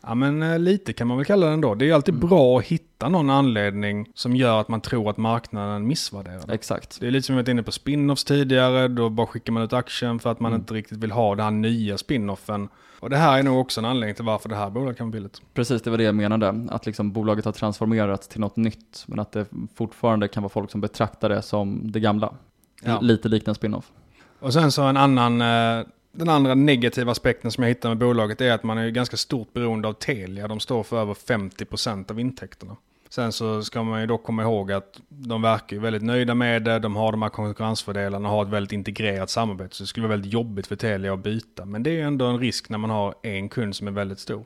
Ja 0.07 0.15
men 0.15 0.43
eh, 0.43 0.59
lite 0.59 0.93
kan 0.93 1.07
man 1.07 1.17
väl 1.17 1.27
kalla 1.27 1.47
den 1.47 1.61
då. 1.61 1.75
Det 1.75 1.91
är 1.91 1.95
alltid 1.95 2.15
mm. 2.15 2.29
bra 2.29 2.59
att 2.59 2.65
hitta 2.65 3.09
någon 3.09 3.31
anledning 3.31 4.09
som 4.15 4.37
gör 4.37 4.61
att 4.61 4.69
man 4.69 4.81
tror 4.81 5.11
att 5.11 5.17
marknaden 5.17 5.87
missvärderar 5.87 6.51
Exakt. 6.51 7.01
Det 7.01 7.07
är 7.07 7.11
lite 7.11 7.27
som 7.27 7.37
vi 7.37 7.43
varit 7.43 7.49
inne 7.49 7.63
på 7.63 7.73
spin-offs 7.73 8.25
tidigare, 8.25 8.89
då 8.89 9.11
bara 9.11 9.27
skickar 9.27 9.53
man 9.53 9.63
ut 9.63 9.73
aktien 9.73 10.19
för 10.19 10.33
att 10.33 10.41
man 10.41 10.53
mm. 10.53 10.61
inte 10.61 10.75
riktigt 10.75 10.99
vill 10.99 11.11
ha 11.11 11.35
den 11.35 11.45
här 11.45 11.51
nya 11.51 11.99
spin-offen. 11.99 12.69
Och 13.01 13.11
det 13.11 13.17
här 13.17 13.39
är 13.39 13.43
nog 13.43 13.61
också 13.61 13.81
en 13.81 13.85
anledning 13.85 14.15
till 14.15 14.25
varför 14.25 14.49
det 14.49 14.57
här 14.57 14.71
bolaget 14.71 14.97
kan 14.97 15.07
vara 15.07 15.13
billigt. 15.13 15.43
Precis, 15.55 15.83
det 15.83 15.91
var 15.91 15.99
det 15.99 16.05
jag 16.05 16.15
menade. 16.15 16.67
Att 16.71 16.87
liksom 16.87 17.13
bolaget 17.13 17.45
har 17.45 17.53
transformerats 17.53 18.29
till 18.29 18.41
något 18.41 18.57
nytt, 18.57 19.05
men 19.07 19.19
att 19.19 19.33
det 19.33 19.47
fortfarande 19.75 20.29
kan 20.29 20.43
vara 20.43 20.51
folk 20.51 20.71
som 20.71 20.81
betraktar 20.81 21.29
det 21.29 21.43
som 21.43 21.93
det 21.93 22.01
gamla. 22.01 22.35
Ja. 22.83 23.01
Lite 23.01 23.29
likt 23.29 23.49
en 23.49 23.55
spin-off. 23.55 23.93
Och 24.39 24.53
sen 24.53 24.73
så 24.73 24.83
en 24.83 24.97
annan 24.97 25.41
eh, 25.41 25.87
den 26.17 26.29
andra 26.29 26.55
negativa 26.55 27.13
aspekten 27.13 27.53
som 27.53 27.63
jag 27.65 27.69
hittar 27.69 27.89
med 27.89 27.99
bolaget 27.99 28.41
är 28.41 28.53
att 28.53 28.63
man 28.63 28.79
är 28.79 28.91
ganska 28.91 29.17
stort 29.17 29.53
beroende 29.53 29.89
av 29.89 29.93
Telia. 29.93 30.49
De 30.49 30.61
står 30.61 30.83
för 30.83 31.01
över 31.01 31.15
50% 31.15 32.11
av 32.11 32.21
intäkterna. 32.21 32.77
Sen 33.09 33.33
så 33.33 33.63
ska 33.63 33.83
man 33.83 34.01
ju 34.01 34.07
dock 34.07 34.25
komma 34.25 34.43
ihåg 34.43 34.73
att 34.73 35.01
de 35.09 35.43
verkar 35.43 35.77
ju 35.77 35.83
väldigt 35.83 36.03
nöjda 36.03 36.35
med 36.35 36.63
det. 36.63 36.79
De 36.79 36.97
har 36.97 37.13
de 37.13 37.23
här 37.23 37.29
konkurrensfördelarna 37.29 38.29
och 38.29 38.35
har 38.35 38.43
ett 38.43 38.51
väldigt 38.51 38.73
integrerat 38.73 39.31
samarbete. 39.31 39.77
Så 39.77 39.83
det 39.83 39.87
skulle 39.87 40.07
vara 40.07 40.17
väldigt 40.17 40.33
jobbigt 40.33 40.67
för 40.67 40.77
Telia 40.77 41.15
att 41.15 41.23
byta. 41.23 41.65
Men 41.65 41.83
det 41.83 41.91
är 41.91 41.95
ju 41.95 42.03
ändå 42.03 42.27
en 42.27 42.39
risk 42.39 42.69
när 42.69 42.79
man 42.79 42.91
har 42.91 43.15
en 43.23 43.49
kund 43.49 43.77
som 43.77 43.87
är 43.87 43.93
väldigt 43.93 44.19
stor. 44.19 44.45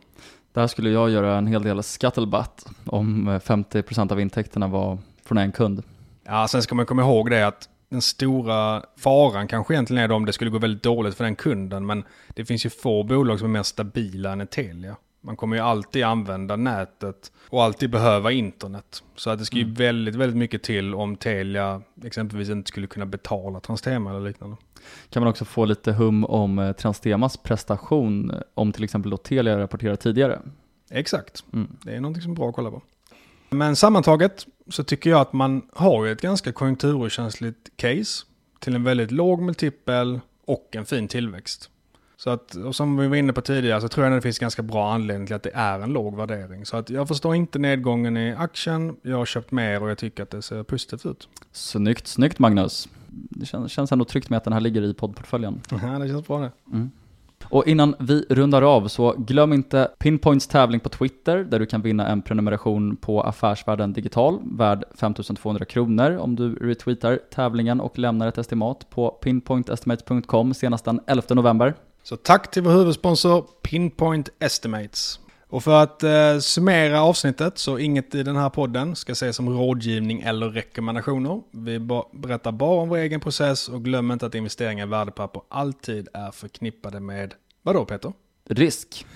Där 0.53 0.67
skulle 0.67 0.91
jag 0.91 1.11
göra 1.11 1.39
en 1.39 1.47
hel 1.47 1.63
del 1.63 1.83
scuttlebutt 1.83 2.67
om 2.87 3.29
50% 3.29 4.13
av 4.13 4.21
intäkterna 4.21 4.67
var 4.67 4.99
från 5.25 5.39
en 5.39 5.53
kund. 5.53 5.83
Ja, 6.25 6.49
sen 6.49 6.63
ska 6.63 6.75
man 6.75 6.87
komma 6.87 7.03
ihåg 7.03 7.31
det 7.31 7.47
att 7.47 7.69
den 7.91 8.03
stora 8.03 8.83
faran 8.97 9.49
kanske 9.49 9.75
egentligen 9.75 10.05
är 10.05 10.09
då 10.09 10.15
om 10.15 10.27
det 10.27 10.33
skulle 10.33 10.51
gå 10.51 10.59
väldigt 10.59 10.83
dåligt 10.83 11.15
för 11.15 11.25
den 11.25 11.37
kunden. 11.37 11.87
Men 11.87 12.05
det 12.29 12.45
finns 12.45 12.67
ju 12.67 12.71
få 12.71 13.03
bolag 13.03 13.39
som 13.39 13.49
är 13.49 13.53
mer 13.53 13.63
stabila 13.63 14.33
än 14.33 14.47
Telia. 14.47 14.97
Man 15.21 15.37
kommer 15.37 15.57
ju 15.57 15.63
alltid 15.63 16.05
använda 16.05 16.57
nätet 16.57 17.33
och 17.49 17.65
alltid 17.65 17.91
behöva 17.91 18.33
internet. 18.33 19.03
Så 19.17 19.31
att 19.31 19.39
det 19.39 19.45
ska 19.45 19.57
ju 19.57 19.63
mm. 19.63 19.75
väldigt, 19.75 20.15
väldigt 20.15 20.37
mycket 20.37 20.63
till 20.63 20.95
om 20.95 21.17
Telia 21.17 21.83
exempelvis 22.05 22.49
inte 22.49 22.69
skulle 22.69 22.87
kunna 22.87 23.07
betala 23.07 23.61
Transtema 23.61 24.11
eller 24.11 24.21
liknande. 24.21 24.57
Kan 25.11 25.23
man 25.23 25.31
också 25.31 25.45
få 25.45 25.65
lite 25.65 25.93
hum 25.93 26.25
om 26.25 26.59
eh, 26.59 26.73
Transtemas 26.73 27.37
prestation 27.37 28.33
om 28.55 28.73
till 28.73 28.85
exempel 28.85 29.11
då 29.11 29.17
Telia 29.17 29.59
rapporterar 29.59 29.97
tidigare? 29.97 30.41
Exakt, 30.91 31.45
mm. 31.53 31.77
det 31.83 31.97
är 31.97 32.01
någonting 32.01 32.23
som 32.23 32.33
är 32.33 32.37
bra 32.37 32.49
att 32.49 32.55
kolla 32.55 32.71
på. 32.71 32.83
Men 33.51 33.77
sammantaget 33.77 34.47
så 34.71 34.85
tycker 34.85 35.11
jag 35.11 35.21
att 35.21 35.33
man 35.33 35.63
har 35.73 36.07
ett 36.07 36.21
ganska 36.21 36.53
konjunkturokänsligt 36.53 37.77
case 37.77 38.27
till 38.59 38.75
en 38.75 38.85
väldigt 38.85 39.11
låg 39.11 39.43
multipel 39.43 40.21
och 40.45 40.69
en 40.77 40.87
fin 40.87 41.09
tillväxt. 41.09 41.71
Så 42.17 42.31
att, 42.31 42.55
och 42.55 42.77
som 42.77 42.97
vi 42.97 43.09
var 43.09 43.17
inne 43.17 43.33
på 43.33 43.41
tidigare 43.41 43.81
så 43.81 43.89
tror 43.89 44.07
jag 44.07 44.15
att 44.15 44.19
det 44.19 44.23
finns 44.23 44.39
ganska 44.39 44.63
bra 44.63 44.93
anledning 44.93 45.27
till 45.27 45.37
att 45.37 45.43
det 45.43 45.55
är 45.55 45.81
en 45.81 45.93
låg 45.93 46.17
värdering. 46.17 46.67
Så 46.67 46.77
att 46.77 46.91
jag 46.91 47.09
förstår 47.09 47.35
inte 47.35 47.59
nedgången 47.59 48.17
i 48.17 48.35
aktien, 48.35 48.97
jag 49.03 49.17
har 49.17 49.27
köpt 49.27 49.51
mer 49.51 49.83
och 49.83 49.91
jag 49.91 49.99
tycker 49.99 50.23
att 50.23 50.31
det 50.31 50.43
ser 50.43 50.63
positivt 50.63 51.07
ut. 51.07 51.29
Snyggt, 51.53 52.07
snyggt 52.07 52.39
Magnus. 52.39 52.89
Det 53.09 53.47
känns, 53.47 53.73
känns 53.73 53.93
ändå 53.93 54.05
tryggt 54.05 54.31
med 54.31 54.37
att 54.37 54.45
den 54.45 54.53
här 54.53 54.61
ligger 54.61 54.83
i 54.83 54.95
poddportföljen. 54.95 55.61
Ja, 55.71 55.99
det 55.99 56.09
känns 56.09 56.27
bra 56.27 56.39
det. 56.41 56.51
Mm. 56.73 56.91
Och 57.45 57.67
innan 57.67 57.95
vi 57.99 58.25
rundar 58.31 58.63
av 58.63 58.89
så 58.89 59.13
glöm 59.19 59.53
inte 59.53 59.91
Pinpoints 59.99 60.47
tävling 60.47 60.81
på 60.81 60.89
Twitter 60.89 61.45
där 61.45 61.59
du 61.59 61.67
kan 61.67 61.83
vinna 61.83 62.07
en 62.09 62.23
prenumeration 62.23 62.97
på 62.97 63.23
Affärsvärlden 63.23 63.93
Digital 63.93 64.39
värd 64.43 64.85
5200 64.95 65.65
kronor 65.65 66.17
om 66.17 66.37
du 66.37 66.55
retweetar 66.55 67.19
tävlingen 67.35 67.81
och 67.81 67.99
lämnar 67.99 68.29
ett 68.29 68.39
estimat 68.39 68.91
på 68.91 69.11
pinpointestimates.com 69.11 70.55
senast 70.55 70.85
den 70.85 71.01
11 71.07 71.23
november. 71.35 71.75
Så 72.03 72.17
tack 72.17 72.51
till 72.51 72.63
vår 72.63 72.71
huvudsponsor 72.71 73.45
Pinpoint 73.63 74.29
Estimates. 74.39 75.21
Och 75.51 75.65
för 75.65 75.83
att 75.83 76.03
eh, 76.03 76.39
summera 76.39 77.03
avsnittet 77.03 77.59
så 77.59 77.79
inget 77.79 78.15
i 78.15 78.23
den 78.23 78.37
här 78.37 78.51
podden 78.51 78.97
ska 78.97 79.13
ses 79.13 79.37
som 79.37 79.49
rådgivning 79.49 80.21
eller 80.21 80.51
rekommendationer. 80.51 81.41
Vi 81.51 81.79
ba 81.79 82.05
berättar 82.13 82.53
bara 82.53 82.81
om 82.81 82.89
vår 82.89 82.97
egen 82.97 83.21
process 83.21 83.69
och 83.69 83.85
glöm 83.85 84.11
inte 84.11 84.27
att 84.27 84.35
investeringar 84.35 84.87
i 84.87 84.89
värdepapper 84.89 85.43
alltid 85.49 86.09
är 86.15 86.31
förknippade 86.31 87.01
med, 87.01 87.35
vadå 87.63 87.85
Peter? 87.85 88.13
Risk. 88.49 89.07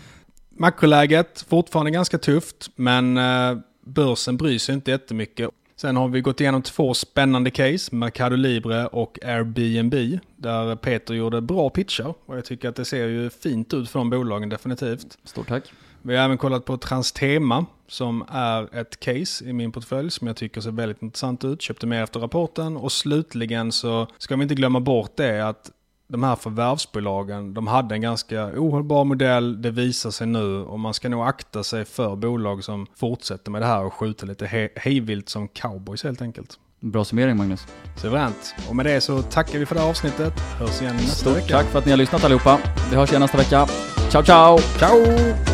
Makroläget 0.49 1.45
fortfarande 1.49 1.91
ganska 1.91 2.18
tufft, 2.18 2.70
men 2.76 3.16
eh, 3.16 3.59
börsen 3.85 4.37
bryr 4.37 4.59
sig 4.59 4.74
inte 4.74 4.91
jättemycket. 4.91 5.51
Sen 5.76 5.97
har 5.97 6.09
vi 6.09 6.20
gått 6.20 6.41
igenom 6.41 6.62
två 6.62 6.95
spännande 6.95 7.51
case, 7.51 7.95
Mercado 7.95 8.37
Libre 8.37 8.87
och 8.87 9.18
Airbnb, 9.22 10.18
där 10.37 10.76
Peter 10.76 11.14
gjorde 11.14 11.41
bra 11.41 11.70
pitchar. 11.70 12.14
Och 12.26 12.37
jag 12.37 12.45
tycker 12.45 12.68
att 12.68 12.76
det 12.76 12.85
ser 12.85 13.07
ju 13.07 13.30
fint 13.30 13.74
ut 13.74 13.91
för 13.91 13.99
de 13.99 14.11
bolagen 14.11 14.49
definitivt. 14.49 15.18
Stort 15.24 15.49
tack. 15.49 15.72
Vi 16.07 16.17
har 16.17 16.25
även 16.25 16.39
kollat 16.39 16.65
på 16.65 16.77
Transtema 16.77 17.67
som 17.89 18.25
är 18.29 18.77
ett 18.77 19.01
case 19.01 19.45
i 19.45 19.53
min 19.53 19.73
portfölj 19.73 20.11
som 20.11 20.27
jag 20.27 20.37
tycker 20.37 20.61
ser 20.61 20.71
väldigt 20.71 21.03
intressant 21.03 21.45
ut. 21.45 21.63
Köpte 21.63 21.87
mer 21.87 22.03
efter 22.03 22.21
rapporten 22.21 22.77
och 22.77 22.93
slutligen 22.93 23.73
så 23.73 24.07
ska 24.19 24.37
vi 24.37 24.43
inte 24.43 24.55
glömma 24.55 24.81
bort 24.81 25.17
det 25.17 25.49
att 25.49 25.71
de 26.09 26.23
här 26.23 26.37
förvärvsbolagen, 26.37 27.55
de 27.55 27.67
hade 27.67 27.95
en 27.95 28.01
ganska 28.01 28.45
ohållbar 28.47 29.05
modell. 29.05 29.63
Det 29.63 29.71
visar 29.71 30.11
sig 30.11 30.27
nu 30.27 30.59
och 30.59 30.81
man 30.81 30.95
ska 30.95 31.09
nog 31.09 31.27
akta 31.27 31.65
sig 31.65 31.85
för 31.85 32.17
bolag 32.17 32.65
som 32.65 32.87
fortsätter 32.97 33.51
med 33.51 33.63
det 33.63 33.67
här 33.67 33.85
och 33.85 33.93
skjuter 33.93 34.27
lite 34.27 34.47
he 34.47 34.69
hejvilt 34.77 35.29
som 35.29 35.49
cowboys 35.49 36.05
helt 36.05 36.23
enkelt. 36.23 36.59
Bra 36.81 37.05
summering 37.05 37.37
Magnus. 37.37 37.67
Suveränt. 37.97 38.55
Och 38.69 38.77
med 38.77 38.87
det 38.87 39.01
så 39.01 39.23
tackar 39.23 39.59
vi 39.59 39.67
för 39.67 39.75
det 39.75 39.81
här 39.81 39.89
avsnittet. 39.89 40.41
Hörs 40.41 40.83
igen 40.83 40.97
nästa 40.97 41.15
Stort 41.15 41.37
vecka. 41.37 41.59
tack 41.59 41.67
för 41.67 41.79
att 41.79 41.85
ni 41.85 41.91
har 41.91 41.99
lyssnat 41.99 42.25
allihopa. 42.25 42.59
Vi 42.91 42.97
hörs 42.97 43.11
igen 43.11 43.21
nästa 43.21 43.39
vecka. 43.39 43.67
Ciao 44.11 44.23
ciao! 44.23 44.59
Ciao! 44.59 45.54